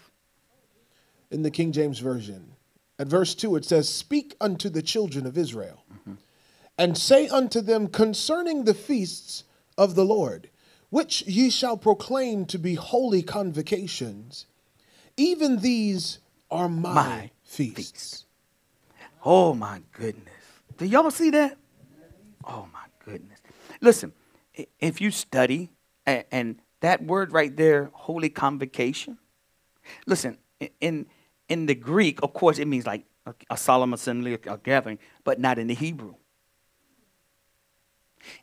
In 1.31 1.43
the 1.43 1.51
King 1.51 1.73
James 1.73 1.99
Version, 1.99 2.53
at 2.99 3.07
verse 3.07 3.35
2, 3.35 3.57
it 3.57 3.65
says, 3.65 3.89
Speak 3.89 4.37
unto 4.41 4.69
the 4.69 4.83
children 4.83 5.27
of 5.27 5.39
Israel, 5.39 5.83
and 6.77 6.99
say 6.99 7.29
unto 7.29 7.61
them 7.61 7.87
concerning 7.87 8.65
the 8.65 8.75
feasts 8.75 9.45
of 9.79 9.95
the 9.95 10.05
Lord, 10.05 10.51
which 10.91 11.23
ye 11.23 11.51
shall 11.51 11.77
proclaim 11.77 12.45
to 12.47 12.59
be 12.59 12.75
holy 12.75 13.23
convocations, 13.23 14.47
even 15.17 15.59
these 15.61 16.19
are 16.51 16.69
my, 16.69 16.95
My 16.95 17.31
feasts. 17.43 17.77
feasts. 17.77 18.25
Oh 19.25 19.55
my 19.55 19.83
goodness. 19.93 20.35
Do 20.79 20.87
y'all 20.87 21.11
see 21.11 21.31
that? 21.31 21.57
Oh 22.45 22.67
my 22.73 22.85
goodness. 23.05 23.39
Listen, 23.81 24.13
if 24.81 25.01
you 25.01 25.11
study, 25.11 25.71
and 26.07 26.61
that 26.81 27.05
word 27.05 27.33
right 27.33 27.55
there, 27.55 27.91
holy 27.93 28.31
convocation, 28.31 29.19
listen, 30.07 30.39
in, 30.81 31.07
in 31.49 31.67
the 31.67 31.75
Greek, 31.75 32.23
of 32.23 32.33
course, 32.33 32.59
it 32.59 32.67
means 32.67 32.87
like 32.87 33.05
a, 33.27 33.35
a 33.51 33.57
solemn 33.57 33.93
assembly, 33.93 34.35
a 34.35 34.57
gathering, 34.59 34.99
but 35.25 35.39
not 35.39 35.59
in 35.59 35.67
the 35.67 35.75
Hebrew. 35.75 36.15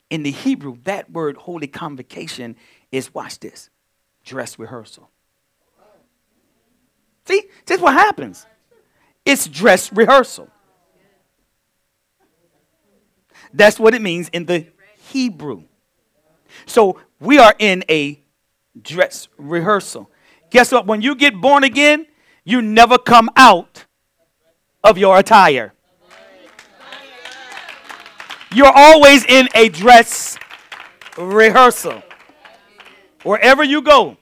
In 0.10 0.24
the 0.24 0.32
Hebrew, 0.32 0.78
that 0.84 1.12
word 1.12 1.38
holy 1.38 1.68
convocation 1.68 2.56
is, 2.92 3.14
watch 3.14 3.40
this, 3.40 3.70
dress 4.24 4.58
rehearsal. 4.58 5.10
See, 7.26 7.44
this 7.66 7.78
is 7.78 7.82
what 7.82 7.94
happens. 7.94 8.46
It's 9.26 9.48
dress 9.48 9.92
rehearsal. 9.92 10.50
That's 13.54 13.80
what 13.80 13.94
it 13.94 14.02
means 14.02 14.30
in 14.30 14.46
the 14.46 14.68
Hebrew. 15.10 15.64
So 16.66 17.00
we 17.20 17.38
are 17.38 17.54
in 17.60 17.84
a 17.90 18.22
dress 18.82 19.28
rehearsal. 19.38 20.10
Guess 20.50 20.72
what? 20.72 20.86
When 20.86 21.02
you 21.02 21.16
get 21.16 21.40
born 21.40 21.64
again, 21.64 22.08
you 22.44 22.62
never 22.62 22.98
come 22.98 23.30
out 23.36 23.86
of 24.84 24.98
your 24.98 25.18
attire. 25.18 25.74
You're 28.58 28.74
always 28.74 29.24
in 29.24 29.48
a 29.54 29.70
dress 29.70 30.36
rehearsal. 31.16 32.02
Wherever 33.22 33.64
you 33.64 33.84
go. 33.84 34.18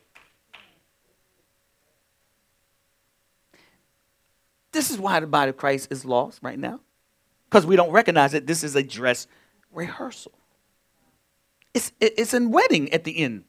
This 4.73 4.91
is 4.91 4.97
why 4.97 5.21
the 5.21 5.27
body 5.27 5.51
of 5.51 5.55
Christ 5.55 5.88
is 5.89 6.03
lost 6.03 6.39
right 6.41 6.59
now. 6.59 6.81
Because 7.49 7.65
we 7.65 7.77
don't 7.77 7.91
recognize 7.91 8.33
that 8.33 8.45
this 8.45 8.61
is 8.61 8.75
a 8.75 8.83
dress 8.83 9.25
rehearsal. 9.71 10.33
It's, 11.73 11.93
it- 12.01 12.15
it's 12.17 12.33
a 12.33 12.45
wedding 12.45 12.91
at 12.91 13.05
the 13.05 13.17
end, 13.17 13.45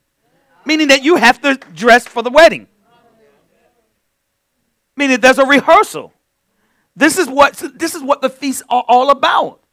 meaning 0.64 0.86
that 0.86 1.02
you 1.02 1.16
have 1.16 1.40
to 1.40 1.56
dress 1.74 2.06
for 2.06 2.22
the 2.22 2.30
wedding. 2.30 2.68
Meaning 4.96 5.18
there's 5.18 5.38
a 5.38 5.46
rehearsal. 5.46 6.12
This 6.94 7.18
is 7.18 7.28
what 7.28 7.54
this 7.74 7.96
is 7.96 8.04
what 8.04 8.22
the 8.22 8.30
feasts 8.30 8.62
are 8.68 8.84
all 8.86 9.10
about. 9.10 9.65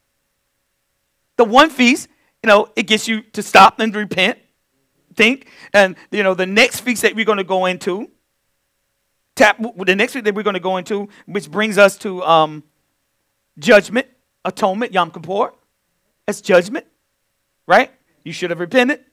The 1.37 1.43
one 1.43 1.69
feast, 1.69 2.07
you 2.43 2.47
know, 2.47 2.67
it 2.75 2.83
gets 2.83 3.07
you 3.07 3.21
to 3.33 3.41
stop 3.41 3.79
and 3.79 3.95
repent, 3.95 4.37
think, 5.15 5.47
and 5.73 5.95
you 6.11 6.23
know 6.23 6.33
the 6.33 6.45
next 6.45 6.81
feast 6.81 7.01
that 7.01 7.15
we're 7.15 7.25
going 7.25 7.37
to 7.37 7.43
go 7.43 7.65
into, 7.65 8.09
tap 9.35 9.57
the 9.77 9.95
next 9.95 10.15
week 10.15 10.23
that 10.25 10.35
we're 10.35 10.43
going 10.43 10.53
to 10.55 10.59
go 10.59 10.77
into, 10.77 11.09
which 11.25 11.49
brings 11.49 11.77
us 11.77 11.97
to 11.97 12.23
um, 12.23 12.63
judgment, 13.57 14.07
atonement, 14.45 14.93
Yom 14.93 15.11
Kippur. 15.11 15.53
That's 16.25 16.41
judgment, 16.41 16.85
right? 17.67 17.91
You 18.23 18.31
should 18.31 18.49
have 18.49 18.59
repented. 18.59 19.03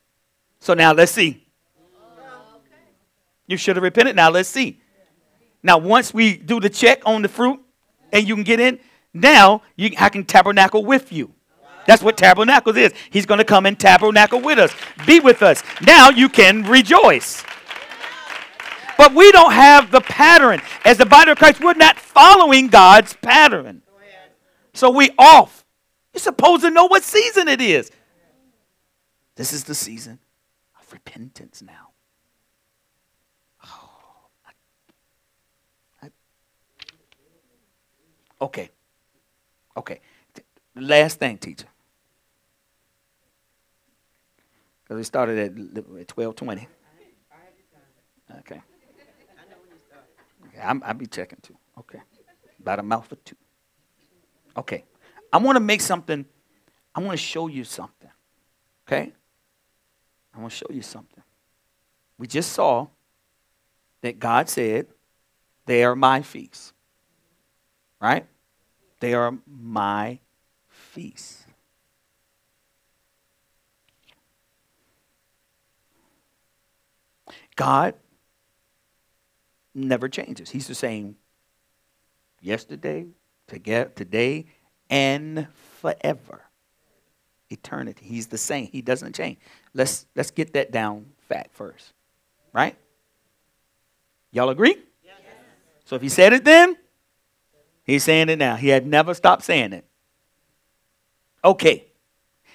So 0.61 0.75
now 0.75 0.93
let's 0.93 1.13
see. 1.13 1.47
You 3.47 3.57
should 3.57 3.77
have 3.77 3.83
repented. 3.83 4.15
Now 4.15 4.31
let's 4.31 4.49
see. 4.49 4.81
Now 5.63 5.79
once 5.79 6.15
we 6.15 6.37
do 6.37 6.61
the 6.61 6.71
check 6.71 7.03
on 7.05 7.23
the 7.23 7.29
fruit 7.29 7.61
and 8.13 8.27
you 8.27 8.35
can 8.35 8.45
get 8.45 8.61
in, 8.61 8.79
now 9.13 9.63
you, 9.77 9.91
I 9.99 10.09
can 10.09 10.25
tabernacle 10.25 10.85
with 10.85 11.13
you. 11.13 11.35
That's 11.91 12.05
what 12.05 12.17
tabernacles 12.17 12.77
is. 12.77 12.95
He's 13.11 13.27
going 13.27 13.39
to 13.39 13.45
come 13.45 13.67
and 13.67 13.77
tabernacle 13.77 14.41
with 14.41 14.61
us, 14.61 14.73
be 15.09 15.19
with 15.19 15.43
us. 15.43 15.65
Now 15.85 16.09
you 16.09 16.29
can 16.29 16.63
rejoice. 16.63 17.43
But 18.97 19.13
we 19.13 19.33
don't 19.33 19.53
have 19.53 19.91
the 19.91 20.01
pattern. 20.01 20.63
As 20.85 20.99
the 20.99 21.07
body 21.07 21.33
of 21.33 21.39
Christ, 21.39 21.61
we're 21.61 21.75
not 21.75 21.99
following 21.99 22.69
God's 22.69 23.15
pattern. 23.15 23.83
So 24.73 24.91
we 24.91 25.11
off. 25.19 25.65
You're 26.15 26.21
supposed 26.21 26.63
to 26.63 26.71
know 26.71 26.85
what 26.85 27.03
season 27.03 27.49
it 27.49 27.61
is. 27.61 27.91
This 29.35 29.53
is 29.53 29.65
the 29.65 29.75
season 29.75 30.21
of 30.81 30.93
repentance 30.93 31.61
now. 31.61 31.89
Oh, 33.67 33.91
I- 34.47 36.07
I- 36.07 36.11
okay. 38.45 38.71
Okay. 39.77 39.99
Last 40.77 41.19
thing, 41.19 41.37
teacher. 41.37 41.67
Because 44.91 44.99
we 44.99 45.05
started 45.05 45.39
at 45.39 45.57
l- 45.57 45.99
at 46.01 46.11
1220. 46.11 46.67
Okay. 48.41 48.61
Okay, 50.49 50.61
I'm, 50.61 50.83
I'll 50.85 50.95
be 50.95 51.07
checking 51.07 51.39
too. 51.41 51.57
Okay. 51.79 52.01
About 52.59 52.81
a 52.81 52.83
mouth 52.83 53.13
or 53.13 53.15
two. 53.25 53.37
Okay. 54.57 54.83
I 55.33 55.39
want 55.39 55.55
to 55.55 55.61
make 55.61 55.81
something, 55.81 56.27
I 56.93 56.99
want 56.99 57.13
to 57.13 57.25
show 57.25 57.47
you 57.47 57.63
something. 57.63 58.11
Okay? 58.89 59.13
I 60.35 60.41
want 60.41 60.51
to 60.51 60.57
show 60.57 60.67
you 60.71 60.83
something. 60.83 61.23
We 62.19 62.27
just 62.27 62.51
saw 62.51 62.89
that 64.01 64.19
God 64.19 64.49
said, 64.49 64.89
They 65.67 65.85
are 65.85 65.95
my 65.95 66.23
feasts. 66.23 66.73
Right? 68.01 68.27
They 68.99 69.15
are 69.15 69.39
my 69.47 70.19
feasts. 70.67 71.40
God 77.61 77.95
never 79.75 80.09
changes. 80.09 80.49
He's 80.49 80.67
the 80.67 80.75
same 80.75 81.17
yesterday, 82.41 83.05
today, 83.49 84.47
and 84.89 85.47
forever. 85.83 86.41
Eternity. 87.51 88.07
He's 88.07 88.29
the 88.29 88.39
same. 88.39 88.69
He 88.69 88.81
doesn't 88.81 89.15
change. 89.15 89.37
Let's 89.75 90.07
let's 90.17 90.31
get 90.31 90.55
that 90.55 90.73
down 90.73 91.05
fat 91.29 91.51
first. 91.53 91.93
Right? 92.55 92.77
Y'all 94.33 94.49
agree? 94.49 94.77
So 95.85 95.97
if 95.97 96.03
he 96.03 96.09
said 96.09 96.33
it 96.33 96.45
then, 96.45 96.79
he's 97.85 98.05
saying 98.05 98.31
it 98.31 98.39
now. 98.39 98.57
He 98.57 98.69
had 98.69 98.87
never 98.87 99.13
stopped 99.13 99.43
saying 99.43 99.75
it. 99.75 99.85
Okay. 101.45 101.85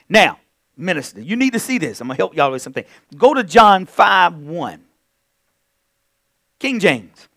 Now, 0.09 0.39
minister, 0.75 1.21
you 1.21 1.35
need 1.35 1.53
to 1.53 1.59
see 1.59 1.77
this. 1.77 2.01
I'm 2.01 2.07
going 2.07 2.15
to 2.15 2.21
help 2.21 2.35
y'all 2.35 2.51
with 2.51 2.63
something. 2.63 2.85
Go 3.15 3.35
to 3.35 3.43
John 3.43 3.85
5 3.85 4.37
1. 4.37 4.84
King 6.59 6.79
James. 6.79 7.27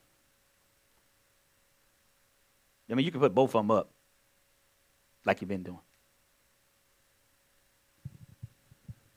I 2.90 2.94
mean, 2.94 3.04
you 3.04 3.12
can 3.12 3.20
put 3.20 3.34
both 3.34 3.54
of 3.54 3.60
them 3.60 3.70
up 3.70 3.90
like 5.24 5.40
you've 5.40 5.48
been 5.48 5.62
doing. 5.62 5.78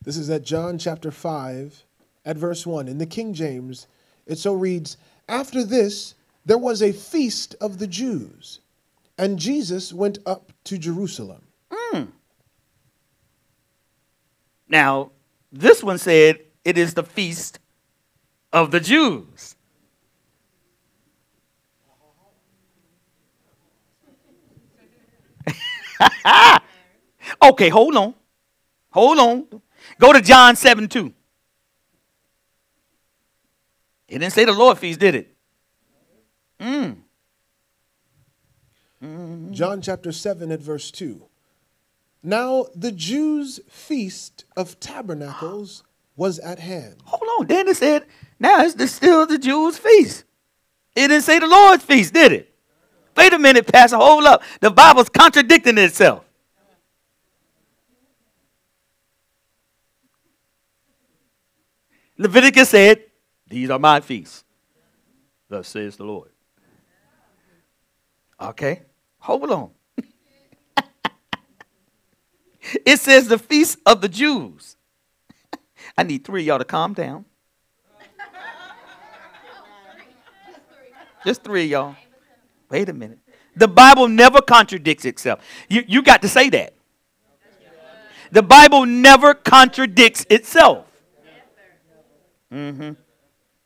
This 0.04 0.18
is 0.18 0.30
at 0.30 0.44
John 0.44 0.78
chapter 0.78 1.12
5, 1.12 1.84
at 2.26 2.36
verse 2.36 2.66
1. 2.66 2.88
In 2.88 2.98
the 2.98 3.06
King 3.06 3.34
James, 3.34 3.88
it 4.26 4.38
so 4.38 4.54
reads 4.54 4.98
After 5.30 5.64
this, 5.64 6.16
there 6.46 6.58
was 6.58 6.82
a 6.82 6.92
feast 6.92 7.56
of 7.62 7.78
the 7.78 7.88
Jews, 7.88 8.60
and 9.18 9.38
Jesus 9.38 9.94
went 9.94 10.18
up 10.26 10.52
to 10.66 10.78
Jerusalem. 10.78 11.44
Mm. 11.72 12.08
Now, 14.68 15.12
this 15.52 15.84
one 15.84 15.98
said 15.98 16.40
it 16.66 16.78
is 16.78 16.96
the 16.96 17.04
feast 17.04 17.60
of 18.52 18.72
the 18.72 18.80
Jews. 18.80 19.56
okay, 27.44 27.70
hold 27.70 27.96
on. 27.96 28.14
Hold 28.92 29.20
on. 29.20 29.62
Go 30.00 30.14
to 30.14 30.22
John 30.22 30.56
7 30.56 30.88
2. 30.88 31.14
It 34.08 34.20
didn't 34.20 34.34
say 34.34 34.46
the 34.46 34.52
Lord 34.52 34.78
feast, 34.78 35.00
did 35.00 35.16
it? 35.16 35.36
Mmm. 36.60 36.98
John 39.52 39.82
chapter 39.82 40.12
7 40.12 40.52
at 40.52 40.60
verse 40.60 40.92
2. 40.92 41.24
Now 42.24 42.68
the 42.76 42.92
Jews' 42.92 43.60
feast 43.68 44.46
of 44.56 44.80
tabernacles 44.80 45.84
was 46.16 46.38
at 46.40 46.60
hand. 46.60 46.98
Hold 47.06 47.24
on. 47.40 47.48
Then 47.48 47.68
it 47.68 47.78
said, 47.78 48.06
now 48.40 48.62
it's 48.62 48.76
the, 48.76 48.88
still 48.88 49.26
the 49.26 49.40
Jews' 49.40 49.78
feast. 49.78 50.26
It 50.96 51.08
didn't 51.08 51.24
say 51.24 51.40
the 51.40 51.48
Lord's 51.48 51.84
feast, 51.84 52.14
did 52.14 52.32
it? 52.32 52.51
Wait 53.16 53.34
a 53.34 53.40
minute, 53.40 53.68
Pastor. 53.68 53.98
Hold 53.98 54.26
up. 54.26 54.42
The 54.60 54.72
Bible's 54.72 55.10
contradicting 55.10 55.78
itself. 55.78 56.24
Leviticus 62.18 62.70
said, 62.70 63.04
These 63.48 63.70
are 63.70 63.80
my 63.80 64.00
feasts. 64.00 64.44
Thus 65.50 65.68
says 65.68 65.98
the 65.98 66.04
Lord. 66.04 66.30
Okay, 68.40 68.84
hold 69.20 69.52
on. 69.52 69.70
it 72.86 73.00
says 73.00 73.28
the 73.28 73.38
feast 73.38 73.80
of 73.86 74.02
the 74.02 74.10
Jews. 74.10 74.78
I 75.98 76.04
need 76.04 76.24
three 76.24 76.42
of 76.42 76.48
y'all 76.48 76.60
to 76.60 76.66
calm 76.66 76.94
down. 76.94 77.26
Just 81.26 81.44
three 81.44 81.66
y'all. 81.66 81.96
Wait 82.72 82.88
a 82.88 82.94
minute. 82.94 83.20
The 83.56 83.68
Bible 83.68 84.08
never 84.08 84.42
contradicts 84.42 85.04
itself. 85.04 85.44
You, 85.70 85.84
you 85.86 86.02
got 86.02 86.22
to 86.22 86.30
say 86.30 86.50
that. 86.50 86.74
The 88.32 88.42
Bible 88.42 88.86
never 88.86 89.34
contradicts 89.34 90.26
itself. 90.30 90.88
Mm-hmm. 92.52 92.92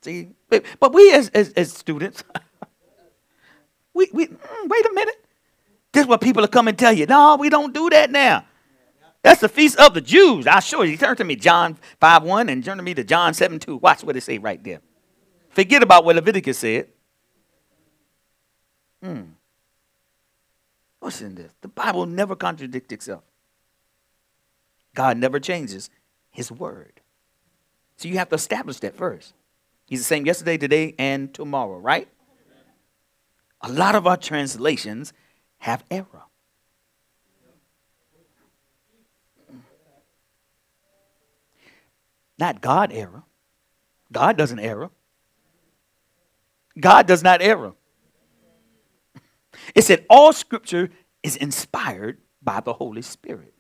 See, 0.02 0.30
but, 0.50 0.94
we 0.94 1.14
as, 1.14 1.30
as, 1.30 1.54
as 1.54 1.72
students, 1.72 2.24
we, 3.94 4.10
we 4.12 4.28
mm, 4.28 4.38
wait 4.66 4.86
a 4.86 4.94
minute. 4.94 5.16
This 5.92 6.02
is 6.02 6.08
what 6.08 6.22
people 6.22 6.44
are 6.44 6.48
coming 6.48 6.72
and 6.72 6.80
tell 6.80 6.94
you. 6.94 7.06
No, 7.06 7.36
we 7.36 7.50
don't 7.50 7.74
do 7.74 7.90
that 7.92 8.12
now. 8.12 8.46
That's 9.22 9.42
the 9.42 9.50
feast 9.50 9.80
of 9.80 9.94
the 9.94 10.02
Jews. 10.02 10.46
I'll 10.46 10.62
show 10.62 10.82
you. 10.82 10.98
Turn 10.98 11.16
to 11.16 11.24
me, 11.24 11.36
John 11.36 11.78
5 12.00 12.24
1, 12.24 12.50
and 12.50 12.64
turn 12.64 12.78
to 12.78 12.84
me 12.84 12.94
to 12.96 13.04
John 13.04 13.34
7 13.34 13.60
2. 13.60 13.78
Watch 13.78 14.04
what 14.04 14.16
it 14.16 14.22
say 14.22 14.38
right 14.38 14.64
there. 14.64 14.82
Forget 15.50 15.82
about 15.82 16.06
what 16.06 16.16
Leviticus 16.16 16.60
said. 16.60 16.90
Mm. 19.06 19.28
What's 21.00 21.22
in 21.22 21.36
this? 21.36 21.52
The 21.62 21.68
Bible 21.68 22.06
never 22.06 22.36
contradicts 22.36 22.92
itself. 22.92 23.24
God 24.96 25.18
never 25.18 25.40
changes 25.40 25.90
his 26.32 26.52
word. 26.52 27.02
So 27.98 28.08
you 28.08 28.18
have 28.18 28.30
to 28.30 28.36
establish 28.36 28.80
that 28.80 28.96
first. 28.96 29.34
He's 29.86 30.00
the 30.00 30.06
same 30.06 30.26
yesterday, 30.26 30.58
today, 30.58 30.96
and 30.98 31.34
tomorrow, 31.34 31.78
right? 31.78 32.08
A 33.62 33.72
lot 33.72 33.94
of 33.96 34.08
our 34.08 34.18
translations 34.18 35.14
have 35.60 35.84
error. 35.92 36.24
Not 42.38 42.62
God 42.62 42.92
error. 42.92 43.24
God 44.12 44.38
doesn't 44.38 44.60
error. 44.60 44.90
God 46.80 47.08
does 47.08 47.24
not 47.24 47.42
error. 47.42 47.74
It 49.74 49.84
said 49.84 50.06
all 50.10 50.34
scripture 50.34 50.90
is 51.24 51.36
inspired 51.36 52.20
by 52.42 52.60
the 52.60 52.74
Holy 52.74 53.02
Spirit. 53.02 53.54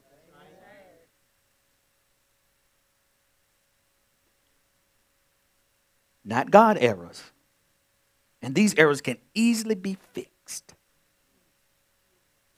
Not 6.23 6.49
God 6.51 6.77
errors. 6.79 7.23
And 8.41 8.55
these 8.55 8.75
errors 8.77 9.01
can 9.01 9.17
easily 9.33 9.75
be 9.75 9.97
fixed. 10.13 10.73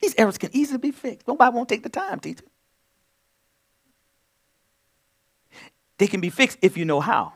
These 0.02 0.16
errors 0.18 0.38
can 0.38 0.50
easily 0.54 0.80
be 0.80 0.92
fixed. 0.92 1.28
Nobody 1.28 1.56
won't 1.56 1.70
take 1.70 1.84
the 1.84 1.90
time, 1.90 2.20
teacher. 2.20 2.46
They 5.98 6.08
can 6.08 6.22
be 6.22 6.30
fixed 6.30 6.60
if 6.62 6.78
you 6.78 6.86
know 6.86 7.00
how. 7.00 7.34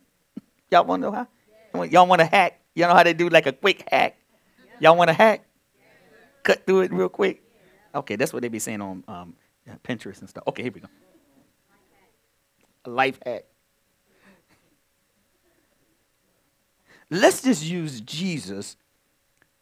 Y'all 0.70 0.84
want 0.84 1.02
to 1.02 1.10
know 1.10 1.12
how? 1.12 1.84
Y'all 1.84 2.06
want 2.06 2.20
to 2.20 2.26
hack? 2.26 2.60
Y'all 2.74 2.88
know 2.88 2.94
how 2.94 3.02
they 3.02 3.14
do 3.14 3.28
like 3.28 3.46
a 3.46 3.52
quick 3.52 3.86
hack? 3.90 4.19
Y'all 4.80 4.96
want 4.96 5.08
to 5.08 5.14
hack? 5.14 5.44
Cut 6.42 6.66
through 6.66 6.80
it 6.80 6.92
real 6.92 7.10
quick? 7.10 7.42
Okay, 7.94 8.16
that's 8.16 8.32
what 8.32 8.42
they 8.42 8.48
be 8.48 8.58
saying 8.58 8.80
on 8.80 9.04
um, 9.06 9.34
Pinterest 9.84 10.20
and 10.20 10.28
stuff. 10.28 10.44
Okay, 10.48 10.62
here 10.62 10.72
we 10.72 10.80
go. 10.80 10.88
A 12.86 12.90
life 12.90 13.18
hack. 13.24 13.44
Let's 17.10 17.42
just 17.42 17.64
use 17.64 18.00
Jesus, 18.00 18.76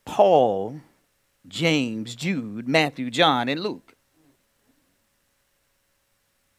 Paul, 0.05 0.81
James, 1.49 2.15
Jude, 2.15 2.69
Matthew, 2.69 3.11
John, 3.11 3.49
and 3.49 3.61
Luke. 3.61 3.95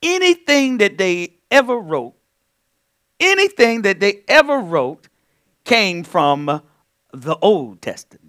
Anything 0.01 0.79
that 0.79 0.97
they 0.97 1.35
ever 1.51 1.77
wrote, 1.77 2.15
anything 3.19 3.83
that 3.83 3.99
they 3.99 4.23
ever 4.27 4.59
wrote 4.59 5.07
came 5.63 6.03
from 6.03 6.61
the 7.13 7.37
Old 7.37 7.81
Testament. 7.81 8.28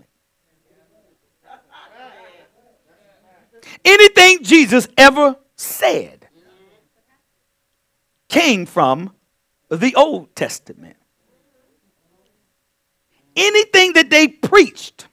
Anything 3.85 4.43
Jesus 4.43 4.89
ever 4.97 5.37
said 5.57 6.29
came 8.29 8.67
from 8.67 9.13
the 9.71 9.95
Old 9.95 10.35
Testament. 10.35 10.97
Anything 13.37 13.93
that 13.95 14.11
they 14.11 14.29
preached, 14.29 15.07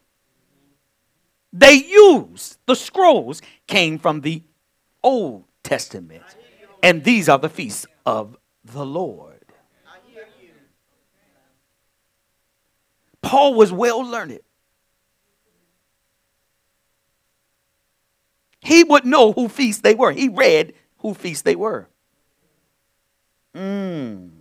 they 1.54 1.74
used, 1.74 2.58
the 2.66 2.76
scrolls 2.76 3.42
came 3.68 3.98
from 3.98 4.22
the 4.22 4.44
Old 5.04 5.46
Testament. 5.64 6.24
And 6.84 7.04
these 7.04 7.30
are 7.30 7.40
the 7.40 7.50
feasts 7.50 7.86
of 8.06 8.38
the 8.64 8.86
Lord. 8.86 9.34
Paul 13.22 13.56
was 13.56 13.72
well 13.72 14.02
learned. 14.04 14.40
He 18.68 18.84
would 18.84 19.06
know 19.06 19.32
who 19.32 19.48
feasts 19.48 19.82
they 19.82 19.96
were. 19.96 20.12
He 20.12 20.28
read 20.28 20.74
who 20.98 21.14
feasts 21.14 21.44
they 21.44 21.56
were. 21.56 21.88
Mm. 23.56 24.32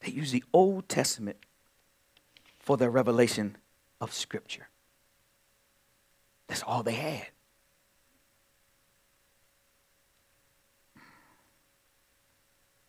They 0.00 0.10
use 0.10 0.32
the 0.32 0.44
Old 0.52 0.86
Testament 0.86 1.38
for 2.58 2.76
their 2.76 2.90
revelation 2.90 3.56
of 4.02 4.12
Scripture. 4.12 4.68
That's 6.46 6.62
all 6.62 6.82
they 6.82 6.92
had. 6.92 7.28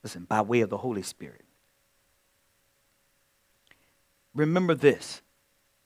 Listen, 0.04 0.26
by 0.26 0.42
way 0.42 0.60
of 0.60 0.70
the 0.70 0.80
Holy 0.80 1.04
Spirit. 1.04 1.46
Remember 4.34 4.76
this 4.76 5.22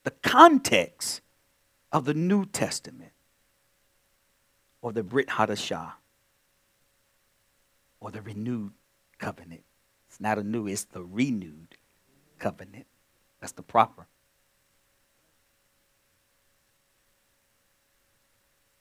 the 0.04 0.10
context 0.10 1.20
of 1.92 2.04
the 2.04 2.14
New 2.14 2.46
Testament 2.46 3.12
or 4.82 4.92
the 4.92 5.02
Brit 5.02 5.28
Hadashah 5.28 5.92
or 8.00 8.10
the 8.10 8.22
renewed 8.22 8.72
covenant. 9.18 9.64
It's 10.08 10.20
not 10.20 10.38
a 10.38 10.42
new, 10.42 10.66
it's 10.66 10.84
the 10.84 11.02
renewed 11.02 11.76
covenant. 12.38 12.86
That's 13.40 13.52
the 13.52 13.62
proper. 13.62 14.06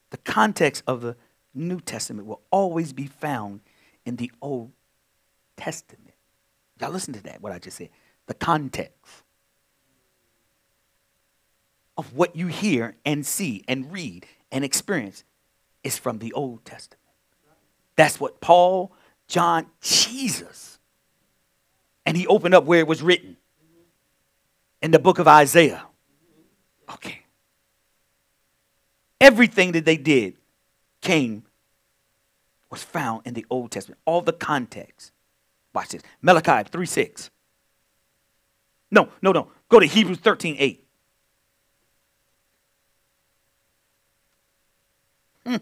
the 0.09 0.17
context 0.17 0.83
of 0.87 1.01
the 1.01 1.15
New 1.53 1.79
Testament 1.79 2.27
will 2.27 2.41
always 2.51 2.93
be 2.93 3.05
found 3.05 3.61
in 4.05 4.15
the 4.15 4.31
Old 4.41 4.71
Testament. 5.57 6.13
Y'all 6.79 6.91
listen 6.91 7.13
to 7.13 7.23
that, 7.23 7.41
what 7.41 7.51
I 7.51 7.59
just 7.59 7.77
said. 7.77 7.89
The 8.27 8.33
context 8.33 9.23
of 11.99 12.13
what 12.13 12.33
you 12.33 12.47
hear 12.47 12.95
and 13.03 13.25
see 13.25 13.61
and 13.67 13.91
read 13.91 14.25
and 14.53 14.63
experience 14.63 15.25
is 15.83 15.97
from 15.97 16.19
the 16.19 16.31
Old 16.31 16.63
Testament. 16.63 17.01
That's 17.97 18.21
what 18.21 18.39
Paul, 18.39 18.93
John, 19.27 19.65
Jesus, 19.81 20.79
and 22.05 22.15
he 22.15 22.25
opened 22.25 22.53
up 22.53 22.63
where 22.63 22.79
it 22.79 22.87
was 22.87 23.01
written 23.01 23.35
in 24.81 24.91
the 24.91 24.99
book 24.99 25.19
of 25.19 25.27
Isaiah. 25.27 25.83
Okay. 26.89 27.19
Everything 29.19 29.73
that 29.73 29.83
they 29.83 29.97
did 29.97 30.35
came, 31.01 31.43
was 32.69 32.81
found 32.81 33.23
in 33.25 33.33
the 33.33 33.45
Old 33.49 33.71
Testament. 33.71 33.99
All 34.05 34.21
the 34.21 34.31
context. 34.31 35.11
Watch 35.73 35.89
this. 35.89 36.01
Malachi 36.21 36.69
3 36.71 36.85
6. 36.85 37.29
No, 38.89 39.09
no, 39.21 39.33
no. 39.33 39.51
Go 39.67 39.81
to 39.81 39.85
Hebrews 39.85 40.19
13 40.19 40.55
8. 40.57 40.88
Mm. 45.49 45.61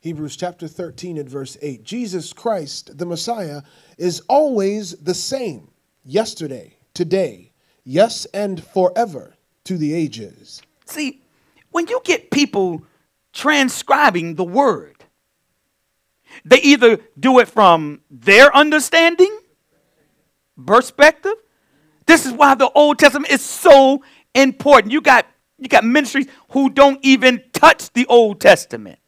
Hebrews 0.00 0.36
chapter 0.36 0.68
13 0.68 1.16
and 1.16 1.28
verse 1.28 1.56
8. 1.62 1.84
Jesus 1.84 2.32
Christ, 2.32 2.98
the 2.98 3.06
Messiah, 3.06 3.62
is 3.96 4.20
always 4.28 4.92
the 4.92 5.14
same 5.14 5.70
yesterday, 6.04 6.76
today, 6.92 7.52
yes, 7.84 8.26
and 8.26 8.62
forever 8.62 9.34
to 9.64 9.78
the 9.78 9.94
ages. 9.94 10.60
See, 10.84 11.22
when 11.70 11.86
you 11.86 12.00
get 12.04 12.30
people 12.30 12.84
transcribing 13.32 14.34
the 14.34 14.44
word, 14.44 15.04
they 16.44 16.60
either 16.60 16.98
do 17.18 17.38
it 17.38 17.48
from 17.48 18.00
their 18.10 18.54
understanding, 18.54 19.38
perspective. 20.66 21.34
This 22.06 22.26
is 22.26 22.32
why 22.32 22.54
the 22.54 22.70
Old 22.72 22.98
Testament 22.98 23.32
is 23.32 23.42
so 23.42 24.02
important. 24.34 24.92
You 24.92 25.00
got 25.00 25.26
you 25.62 25.68
got 25.68 25.84
ministries 25.84 26.26
who 26.50 26.70
don't 26.70 26.98
even 27.02 27.42
touch 27.52 27.92
the 27.92 28.04
Old 28.06 28.40
Testament. 28.40 28.98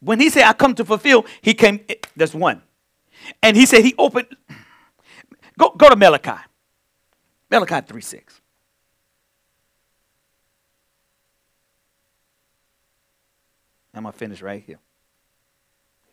When 0.00 0.20
he 0.20 0.28
said, 0.30 0.42
I 0.42 0.52
come 0.52 0.74
to 0.74 0.84
fulfill, 0.84 1.24
he 1.40 1.54
came, 1.54 1.80
that's 2.14 2.34
one. 2.34 2.62
And 3.42 3.56
he 3.56 3.66
said, 3.66 3.82
he 3.82 3.94
opened, 3.96 4.28
go, 5.58 5.70
go 5.70 5.88
to 5.88 5.96
Malachi. 5.96 6.42
Malachi 7.50 7.80
3 7.80 8.00
6. 8.00 8.40
I'm 13.94 14.02
going 14.02 14.12
to 14.12 14.18
finish 14.18 14.42
right 14.42 14.62
here. 14.62 14.78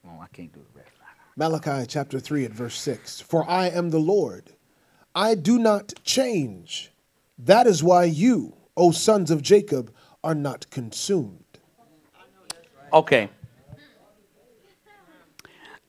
Oh, 0.08 0.20
I 0.22 0.28
can't 0.28 0.52
do 0.54 0.62
the 0.62 0.80
rest. 0.80 1.03
Malachi 1.36 1.86
chapter 1.88 2.20
3 2.20 2.46
and 2.46 2.54
verse 2.54 2.76
6. 2.76 3.22
For 3.22 3.50
I 3.50 3.68
am 3.68 3.90
the 3.90 4.00
Lord, 4.00 4.52
I 5.16 5.36
do 5.36 5.58
not 5.58 5.94
change. 6.04 6.92
That 7.38 7.68
is 7.68 7.84
why 7.84 8.06
you, 8.06 8.56
O 8.78 8.92
sons 8.92 9.32
of 9.32 9.42
Jacob, 9.42 9.94
are 10.24 10.36
not 10.36 10.70
consumed. 10.70 11.44
Okay. 12.92 13.30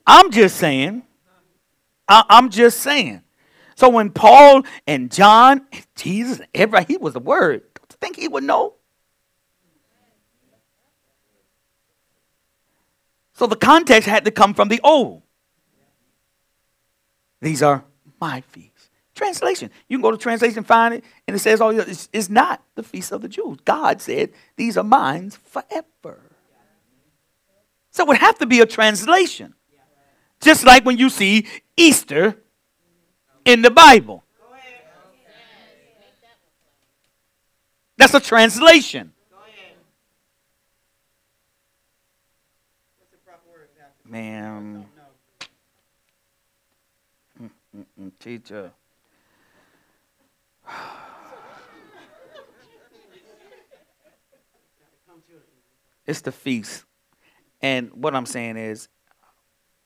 I'm 0.07 0.31
just 0.31 0.57
saying. 0.57 1.03
I, 2.07 2.23
am 2.29 2.49
just 2.49 2.81
saying. 2.81 3.21
So 3.75 3.89
when 3.89 4.09
Paul 4.11 4.63
and 4.87 5.11
John, 5.11 5.67
Jesus, 5.95 6.41
everybody, 6.53 6.93
he 6.93 6.97
was 6.97 7.13
the 7.13 7.19
word. 7.19 7.61
Don't 7.75 7.91
you 7.91 7.97
think 7.99 8.15
he 8.17 8.27
would 8.27 8.43
know? 8.43 8.75
So 13.33 13.47
the 13.47 13.55
context 13.55 14.07
had 14.07 14.25
to 14.25 14.31
come 14.31 14.53
from 14.53 14.69
the 14.69 14.79
old. 14.83 15.23
These 17.41 17.61
are 17.61 17.83
my 18.19 18.41
feasts. 18.41 18.89
Translation. 19.13 19.69
You 19.87 19.97
can 19.97 20.01
go 20.01 20.11
to 20.11 20.17
translation, 20.17 20.63
find 20.63 20.95
it, 20.95 21.03
and 21.27 21.35
it 21.35 21.39
says, 21.39 21.61
oh, 21.61 21.69
it's, 21.69 22.09
it's 22.11 22.29
not 22.29 22.61
the 22.75 22.83
feast 22.83 23.11
of 23.11 23.21
the 23.21 23.29
Jews. 23.29 23.57
God 23.63 24.01
said, 24.01 24.31
these 24.57 24.77
are 24.77 24.83
mine 24.83 25.31
forever. 25.31 26.19
So 27.91 28.03
it 28.03 28.07
would 28.09 28.17
have 28.17 28.37
to 28.39 28.45
be 28.45 28.59
a 28.59 28.65
translation. 28.65 29.53
Just 30.41 30.65
like 30.65 30.83
when 30.85 30.97
you 30.97 31.09
see 31.09 31.47
Easter 31.77 32.35
in 33.45 33.61
the 33.61 33.71
Bible. 33.71 34.23
That's 37.97 38.13
a 38.13 38.19
translation. 38.19 39.13
Man. 44.03 44.85
Mm-mm, 47.75 48.11
teacher. 48.19 48.71
It's 56.05 56.21
the 56.21 56.31
feast. 56.31 56.85
And 57.61 57.91
what 57.93 58.15
I'm 58.15 58.25
saying 58.27 58.57
is, 58.57 58.87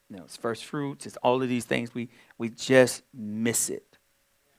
you 0.10 0.18
know, 0.18 0.24
it's 0.24 0.36
first 0.36 0.66
fruits, 0.66 1.06
it's 1.06 1.18
all 1.18 1.42
of 1.42 1.48
these 1.48 1.66
things. 1.66 1.94
We 1.94 2.10
we 2.38 2.50
just 2.50 3.04
miss 3.14 3.70
it 3.70 3.98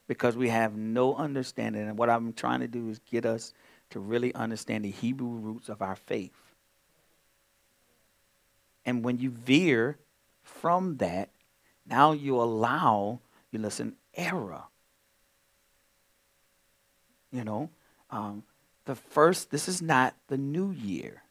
because 0.07 0.36
we 0.36 0.48
have 0.48 0.77
no 0.77 1.15
understanding. 1.15 1.86
And 1.86 1.98
what 1.98 2.09
I'm 2.09 2.32
trying 2.32 2.61
to 2.61 2.69
do 2.69 2.89
is 2.89 2.98
get 3.11 3.27
us 3.27 3.52
to 3.90 4.01
really 4.01 4.35
understand 4.35 4.85
the 4.85 4.90
Hebrew 4.90 5.28
roots 5.28 5.69
of 5.69 5.82
our 5.82 5.97
faith. 5.97 6.32
And 8.86 9.05
when 9.05 9.19
you 9.19 9.31
veer 9.31 9.98
from 10.43 10.97
that, 10.97 11.31
now 11.90 12.12
you 12.12 12.40
allow, 12.40 13.20
you 13.50 13.58
listen, 13.58 13.96
error. 14.14 14.62
You 17.32 17.44
know, 17.44 17.70
um, 18.10 18.44
the 18.84 18.94
first, 18.94 19.50
this 19.50 19.68
is 19.68 19.82
not 19.82 20.14
the 20.28 20.38
new 20.38 20.70
year. 20.70 21.24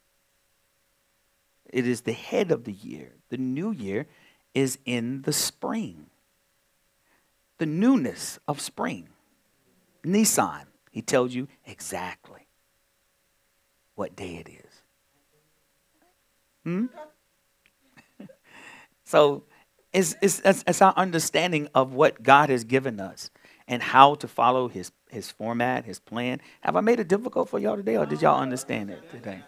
It 1.72 1.86
is 1.86 2.02
the 2.02 2.12
head 2.12 2.50
of 2.50 2.64
the 2.64 2.72
year. 2.72 3.12
The 3.30 3.38
new 3.38 3.72
year 3.72 4.06
is 4.54 4.78
in 4.84 5.22
the 5.22 5.32
spring. 5.32 6.06
The 7.58 7.66
newness 7.66 8.38
of 8.46 8.60
spring. 8.60 9.08
Nisan, 10.04 10.66
he 10.90 11.02
tells 11.02 11.34
you 11.34 11.48
exactly 11.66 12.46
what 13.94 14.16
day 14.16 14.36
it 14.36 14.48
is. 14.48 14.82
Hmm? 16.64 16.86
so 19.04 19.44
it's, 19.92 20.16
it's, 20.22 20.40
it's, 20.44 20.82
our 20.82 20.94
understanding 20.96 21.68
of 21.74 21.94
what 21.94 22.22
God 22.22 22.48
has 22.48 22.64
given 22.64 23.00
us 23.00 23.30
and 23.66 23.82
how 23.82 24.14
to 24.16 24.28
follow 24.28 24.68
his, 24.68 24.92
his 25.10 25.30
format, 25.30 25.84
his 25.84 25.98
plan. 25.98 26.40
Have 26.60 26.76
I 26.76 26.80
made 26.80 27.00
it 27.00 27.08
difficult 27.08 27.48
for 27.48 27.58
y'all 27.58 27.76
today, 27.76 27.96
or 27.96 28.06
did 28.06 28.22
y'all 28.22 28.40
understand 28.40 28.90
it 28.90 29.10
today? 29.10 29.42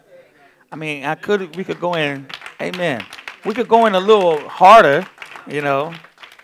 I 0.71 0.75
mean, 0.75 1.05
I 1.05 1.15
could 1.15 1.55
we 1.55 1.63
could 1.63 1.79
go 1.79 1.93
in, 1.93 2.27
amen. 2.61 3.05
We 3.45 3.53
could 3.53 3.67
go 3.67 3.85
in 3.85 3.93
a 3.93 3.99
little 3.99 4.39
harder, 4.49 5.05
you 5.47 5.61
know, 5.61 5.93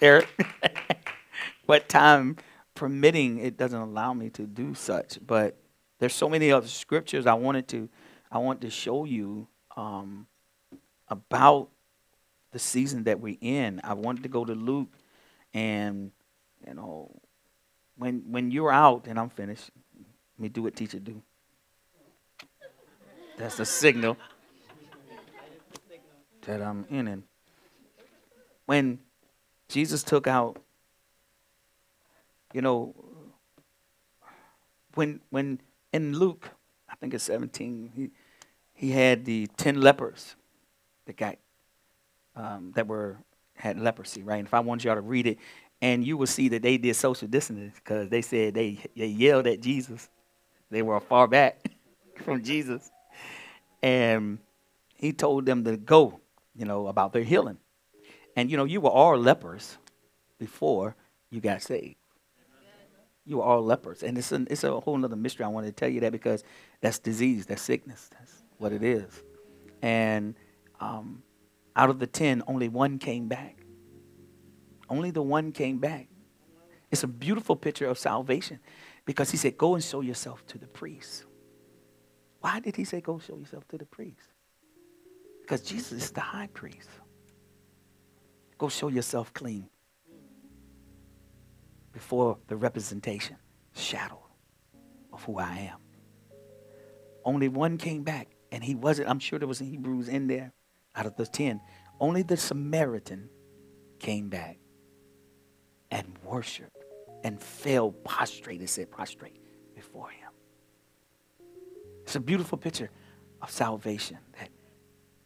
Eric. 0.01 0.27
but 1.65 1.89
time 1.89 2.38
permitting, 2.76 3.39
it 3.39 3.57
doesn't 3.57 3.81
allow 3.81 4.13
me 4.13 4.30
to 4.31 4.43
do 4.43 4.76
such. 4.76 5.17
But 5.26 5.57
there's 5.99 6.13
so 6.13 6.30
many 6.30 6.51
other 6.51 6.67
scriptures 6.67 7.26
I 7.26 7.34
wanted 7.34 7.67
to, 7.69 7.89
I 8.31 8.38
want 8.38 8.61
to 8.61 8.69
show 8.69 9.05
you 9.05 9.47
um, 9.76 10.27
about 11.07 11.69
the 12.51 12.59
season 12.59 13.03
that 13.03 13.19
we're 13.19 13.38
in. 13.41 13.81
I 13.84 13.93
wanted 13.93 14.23
to 14.23 14.30
go 14.30 14.45
to 14.45 14.53
Luke, 14.53 14.91
and 15.53 16.11
you 16.67 16.73
know, 16.73 17.11
when 17.97 18.23
when 18.31 18.51
you're 18.51 18.71
out, 18.71 19.07
and 19.07 19.19
I'm 19.19 19.30
finished. 19.30 19.69
Let 20.38 20.43
me 20.43 20.49
do 20.49 20.63
what 20.63 20.76
teacher 20.76 20.99
do. 20.99 21.21
That's 23.38 23.59
a 23.59 23.65
signal 23.65 24.17
that 26.45 26.61
I'm 26.61 26.85
in. 26.89 27.07
And 27.07 27.23
when 28.65 28.99
Jesus 29.67 30.01
took 30.01 30.27
out, 30.27 30.57
you 32.53 32.61
know, 32.61 32.95
when 34.95 35.19
when 35.30 35.59
in 35.93 36.17
Luke, 36.17 36.49
I 36.89 36.95
think 36.95 37.13
it's 37.13 37.26
17, 37.26 37.91
he 37.93 38.11
he 38.73 38.91
had 38.91 39.26
the 39.26 39.47
ten 39.57 39.81
lepers 39.81 40.35
that 41.05 41.17
got 41.17 41.38
um, 42.40 42.72
that 42.76 42.88
were 42.88 43.18
had 43.53 43.80
leprosy, 43.80 44.24
right? 44.24 44.38
And 44.38 44.48
if 44.48 44.53
I 44.53 44.61
want 44.61 44.84
y'all 44.84 44.95
to 44.95 45.02
read 45.02 45.28
it, 45.28 45.38
and 45.82 46.06
you 46.06 46.18
will 46.18 46.28
see 46.28 46.49
that 46.49 46.61
they 46.61 46.78
did 46.78 46.95
social 46.95 47.28
distancing 47.28 47.72
because 47.76 48.10
they 48.10 48.22
said 48.22 48.53
they 48.53 48.80
they 48.95 49.07
yelled 49.07 49.48
at 49.48 49.61
Jesus. 49.61 50.10
They 50.72 50.82
were 50.82 50.99
far 50.99 51.28
back 51.28 51.60
from 52.24 52.44
Jesus 52.44 52.91
and 53.82 54.40
he 54.95 55.14
told 55.14 55.45
them 55.45 55.64
to 55.64 55.78
go, 55.78 56.20
you 56.56 56.66
know, 56.66 56.88
about 56.88 57.14
their 57.14 57.24
healing. 57.24 57.57
And 58.36 58.52
you 58.52 58.57
know, 58.57 58.66
you 58.66 58.82
were 58.82 58.90
all 58.90 59.18
lepers 59.18 59.78
before 60.38 60.95
you 61.30 61.41
got 61.41 61.61
saved. 61.61 61.95
You 63.26 63.38
were 63.38 63.44
all 63.44 63.64
lepers. 63.64 64.03
And 64.03 64.18
it's, 64.18 64.32
an, 64.32 64.48
it's 64.49 64.64
a 64.64 64.80
whole 64.80 65.03
other 65.03 65.16
mystery. 65.16 65.45
I 65.45 65.49
wanted 65.49 65.68
to 65.68 65.74
tell 65.74 65.90
you 65.90 65.99
that 66.02 66.11
because 66.11 66.44
that's 66.82 66.99
disease, 66.99 67.45
that's 67.45 67.61
sickness. 67.61 68.10
That's 68.18 68.44
what 68.57 68.74
it 68.74 68.84
is. 68.84 69.24
And 69.82 70.36
um, 70.80 71.22
out 71.75 71.89
of 71.89 71.99
the 71.99 72.07
10, 72.07 72.43
only 72.47 72.67
one 72.67 72.99
came 72.99 73.27
back. 73.27 73.57
Only 74.89 75.11
the 75.11 75.21
one 75.21 75.51
came 75.51 75.77
back. 75.77 76.07
It's 76.91 77.03
a 77.03 77.07
beautiful 77.07 77.55
picture 77.55 77.87
of 77.87 77.99
salvation 77.99 78.59
because 79.05 79.29
he 79.29 79.37
said, 79.37 79.57
Go 79.57 79.75
and 79.75 79.83
show 79.83 80.01
yourself 80.01 80.45
to 80.47 80.57
the 80.57 80.67
priest. 80.67 81.25
Why 82.41 82.59
did 82.59 82.75
he 82.75 82.83
say, 82.83 83.01
Go 83.01 83.19
show 83.19 83.37
yourself 83.37 83.67
to 83.69 83.77
the 83.77 83.85
priest? 83.85 84.27
Because 85.41 85.61
Jesus 85.61 86.03
is 86.03 86.11
the 86.11 86.21
high 86.21 86.49
priest. 86.53 86.89
Go 88.57 88.69
show 88.69 88.87
yourself 88.87 89.33
clean 89.33 89.69
before 91.91 92.37
the 92.47 92.55
representation, 92.55 93.37
shadow 93.75 94.19
of 95.13 95.23
who 95.23 95.37
I 95.37 95.71
am. 95.71 95.77
Only 97.23 97.47
one 97.47 97.77
came 97.77 98.03
back, 98.03 98.27
and 98.51 98.63
he 98.63 98.75
wasn't, 98.75 99.09
I'm 99.09 99.19
sure 99.19 99.39
there 99.39 99.47
was 99.47 99.59
Hebrews 99.59 100.07
in 100.07 100.27
there 100.27 100.53
out 100.99 101.05
of 101.05 101.15
the 101.15 101.26
10. 101.26 101.61
Only 101.99 102.23
the 102.23 102.38
Samaritan 102.38 103.30
came 103.99 104.30
back 104.30 104.57
and 105.89 106.05
worshiped 106.23 106.84
and 107.23 107.41
fell 107.41 107.91
prostrate 107.91 108.59
and 108.59 108.69
said, 108.69 108.91
prostrate 108.91 109.38
before 109.73 110.09
him. 110.09 110.30
It's 112.03 112.15
a 112.15 112.19
beautiful 112.19 112.57
picture 112.57 112.91
of 113.41 113.49
salvation 113.49 114.17
that 114.39 114.49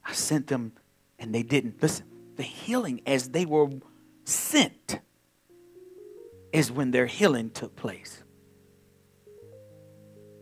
I 0.05 0.13
sent 0.13 0.47
them 0.47 0.73
and 1.17 1.33
they 1.33 1.43
didn't. 1.43 1.81
Listen, 1.81 2.05
the 2.35 2.43
healing 2.43 3.01
as 3.05 3.29
they 3.29 3.45
were 3.45 3.69
sent 4.25 4.99
is 6.51 6.71
when 6.71 6.91
their 6.91 7.07
healing 7.07 7.49
took 7.49 7.75
place. 7.75 8.23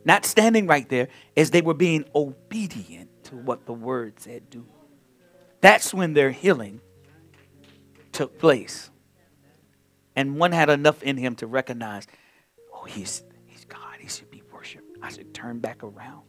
Not 0.04 0.26
standing 0.26 0.68
right 0.68 0.88
there 0.90 1.10
as 1.38 1.52
they 1.52 1.62
were 1.62 1.74
being 1.74 2.06
obedient 2.16 3.24
to 3.26 3.36
what 3.36 3.66
the 3.66 3.74
word 3.74 4.20
said 4.20 4.50
do. 4.50 4.66
That's 5.62 5.94
when 5.94 6.14
their 6.14 6.32
healing 6.32 6.82
took 8.12 8.38
place. 8.40 8.90
And 10.16 10.38
one 10.38 10.52
had 10.52 10.70
enough 10.70 11.02
in 11.04 11.18
him 11.18 11.36
to 11.38 11.48
recognize, 11.48 12.06
oh, 12.74 12.84
he's, 12.84 13.24
he's 13.46 13.66
God. 13.66 13.98
He 14.00 14.08
should 14.08 14.30
be 14.30 14.44
worshiped. 14.52 14.98
I 15.02 15.10
should 15.10 15.34
turn 15.34 15.60
back 15.60 15.84
around. 15.84 16.24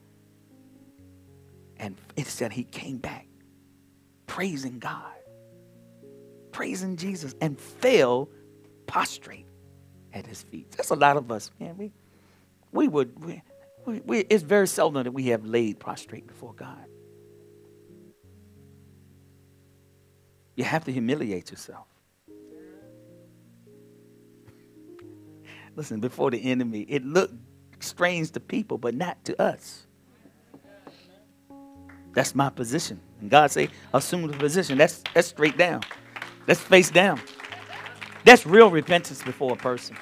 And 1.78 1.96
instead, 2.16 2.52
he 2.52 2.64
came 2.64 2.98
back 2.98 3.26
praising 4.26 4.78
God, 4.78 5.12
praising 6.52 6.96
Jesus, 6.96 7.34
and 7.40 7.58
fell 7.58 8.28
prostrate 8.86 9.46
at 10.12 10.26
his 10.26 10.42
feet. 10.42 10.70
That's 10.70 10.90
a 10.90 10.94
lot 10.94 11.16
of 11.16 11.30
us, 11.32 11.50
man. 11.58 11.76
We, 11.76 11.92
we 12.72 12.88
would, 12.88 13.22
we, 13.22 13.42
we, 14.00 14.18
it's 14.20 14.42
very 14.42 14.68
seldom 14.68 15.02
that 15.04 15.12
we 15.12 15.26
have 15.28 15.44
laid 15.44 15.80
prostrate 15.80 16.26
before 16.26 16.54
God. 16.54 16.86
You 20.56 20.64
have 20.64 20.84
to 20.84 20.92
humiliate 20.92 21.50
yourself. 21.50 21.86
Listen, 25.76 26.00
before 26.00 26.30
the 26.30 26.38
enemy, 26.50 26.80
it 26.82 27.04
looked 27.04 27.34
strange 27.80 28.30
to 28.32 28.40
people, 28.40 28.78
but 28.78 28.94
not 28.94 29.24
to 29.24 29.40
us. 29.40 29.86
That's 32.14 32.34
my 32.34 32.50
position. 32.50 33.00
And 33.20 33.30
God 33.30 33.50
say, 33.50 33.70
assume 33.94 34.26
the 34.26 34.36
position. 34.36 34.76
That's 34.78 35.02
that's 35.14 35.28
straight 35.28 35.56
down. 35.56 35.82
That's 36.46 36.60
face 36.60 36.90
down. 36.90 37.20
That's 38.24 38.46
real 38.46 38.70
repentance 38.70 39.22
before 39.22 39.52
a 39.52 39.56
person. 39.56 39.96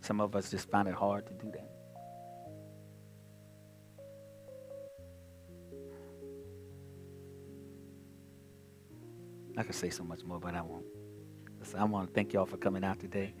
Some 0.00 0.20
of 0.20 0.34
us 0.34 0.50
just 0.50 0.68
find 0.70 0.88
it 0.88 0.94
hard 0.94 1.26
to 1.26 1.32
do 1.34 1.52
that. 1.52 1.69
I 9.60 9.62
could 9.62 9.74
say 9.74 9.90
so 9.90 10.02
much 10.02 10.24
more, 10.24 10.40
but 10.40 10.54
I 10.54 10.62
won't. 10.62 10.86
Listen, 11.58 11.80
I 11.80 11.84
want 11.84 12.08
to 12.08 12.14
thank 12.14 12.32
y'all 12.32 12.46
for 12.46 12.56
coming 12.56 12.82
out 12.82 12.98
today. 12.98 13.34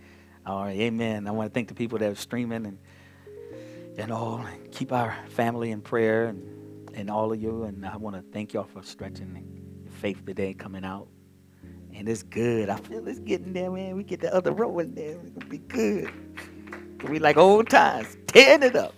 All 0.44 0.64
right, 0.64 0.78
amen. 0.78 1.26
I 1.26 1.30
want 1.30 1.48
to 1.48 1.54
thank 1.54 1.68
the 1.68 1.74
people 1.74 1.96
that 1.96 2.12
are 2.12 2.14
streaming 2.14 2.66
and 2.66 2.78
and 3.96 4.12
all. 4.12 4.36
And 4.36 4.70
keep 4.70 4.92
our 4.92 5.16
family 5.30 5.70
in 5.70 5.80
prayer 5.80 6.26
and, 6.26 6.94
and 6.94 7.08
all 7.08 7.32
of 7.32 7.40
you. 7.40 7.62
And 7.62 7.86
I 7.86 7.96
want 7.96 8.16
to 8.16 8.22
thank 8.32 8.52
y'all 8.52 8.64
for 8.64 8.82
stretching 8.82 9.34
your 9.82 9.92
faith 9.94 10.22
today, 10.26 10.52
coming 10.52 10.84
out. 10.84 11.08
And 11.94 12.06
it's 12.06 12.22
good. 12.22 12.68
I 12.68 12.76
feel 12.76 13.08
it's 13.08 13.18
getting 13.20 13.54
there, 13.54 13.70
man. 13.70 13.96
We 13.96 14.04
get 14.04 14.20
the 14.20 14.34
other 14.34 14.52
row 14.52 14.78
in 14.78 14.94
there. 14.94 15.18
It's 15.22 15.30
going 15.30 15.40
to 15.40 15.46
be 15.46 15.58
good. 15.58 16.10
We 17.08 17.18
like 17.18 17.38
old 17.38 17.70
times, 17.70 18.18
tearing 18.26 18.62
it 18.62 18.76
up. 18.76 18.94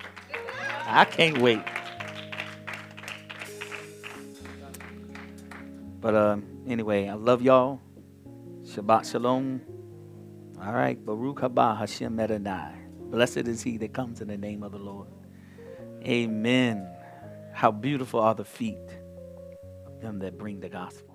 I 0.86 1.04
can't 1.04 1.38
wait. 1.38 1.62
But 6.00 6.16
um, 6.16 6.51
anyway, 6.66 7.08
I 7.08 7.14
love 7.14 7.42
y'all. 7.42 7.80
Shabbat 8.62 9.10
Shalom. 9.10 9.60
All 10.60 10.72
right. 10.72 11.04
Baruch 11.04 11.40
haba 11.40 11.76
Hashem 11.76 12.18
Adonai. 12.18 12.74
Blessed 13.10 13.48
is 13.48 13.62
he 13.62 13.76
that 13.78 13.92
comes 13.92 14.20
in 14.20 14.28
the 14.28 14.38
name 14.38 14.62
of 14.62 14.72
the 14.72 14.78
Lord. 14.78 15.08
Amen. 16.04 16.88
How 17.52 17.70
beautiful 17.70 18.20
are 18.20 18.34
the 18.34 18.44
feet 18.44 18.78
of 19.86 20.00
them 20.00 20.18
that 20.20 20.38
bring 20.38 20.60
the 20.60 20.68
gospel. 20.68 21.11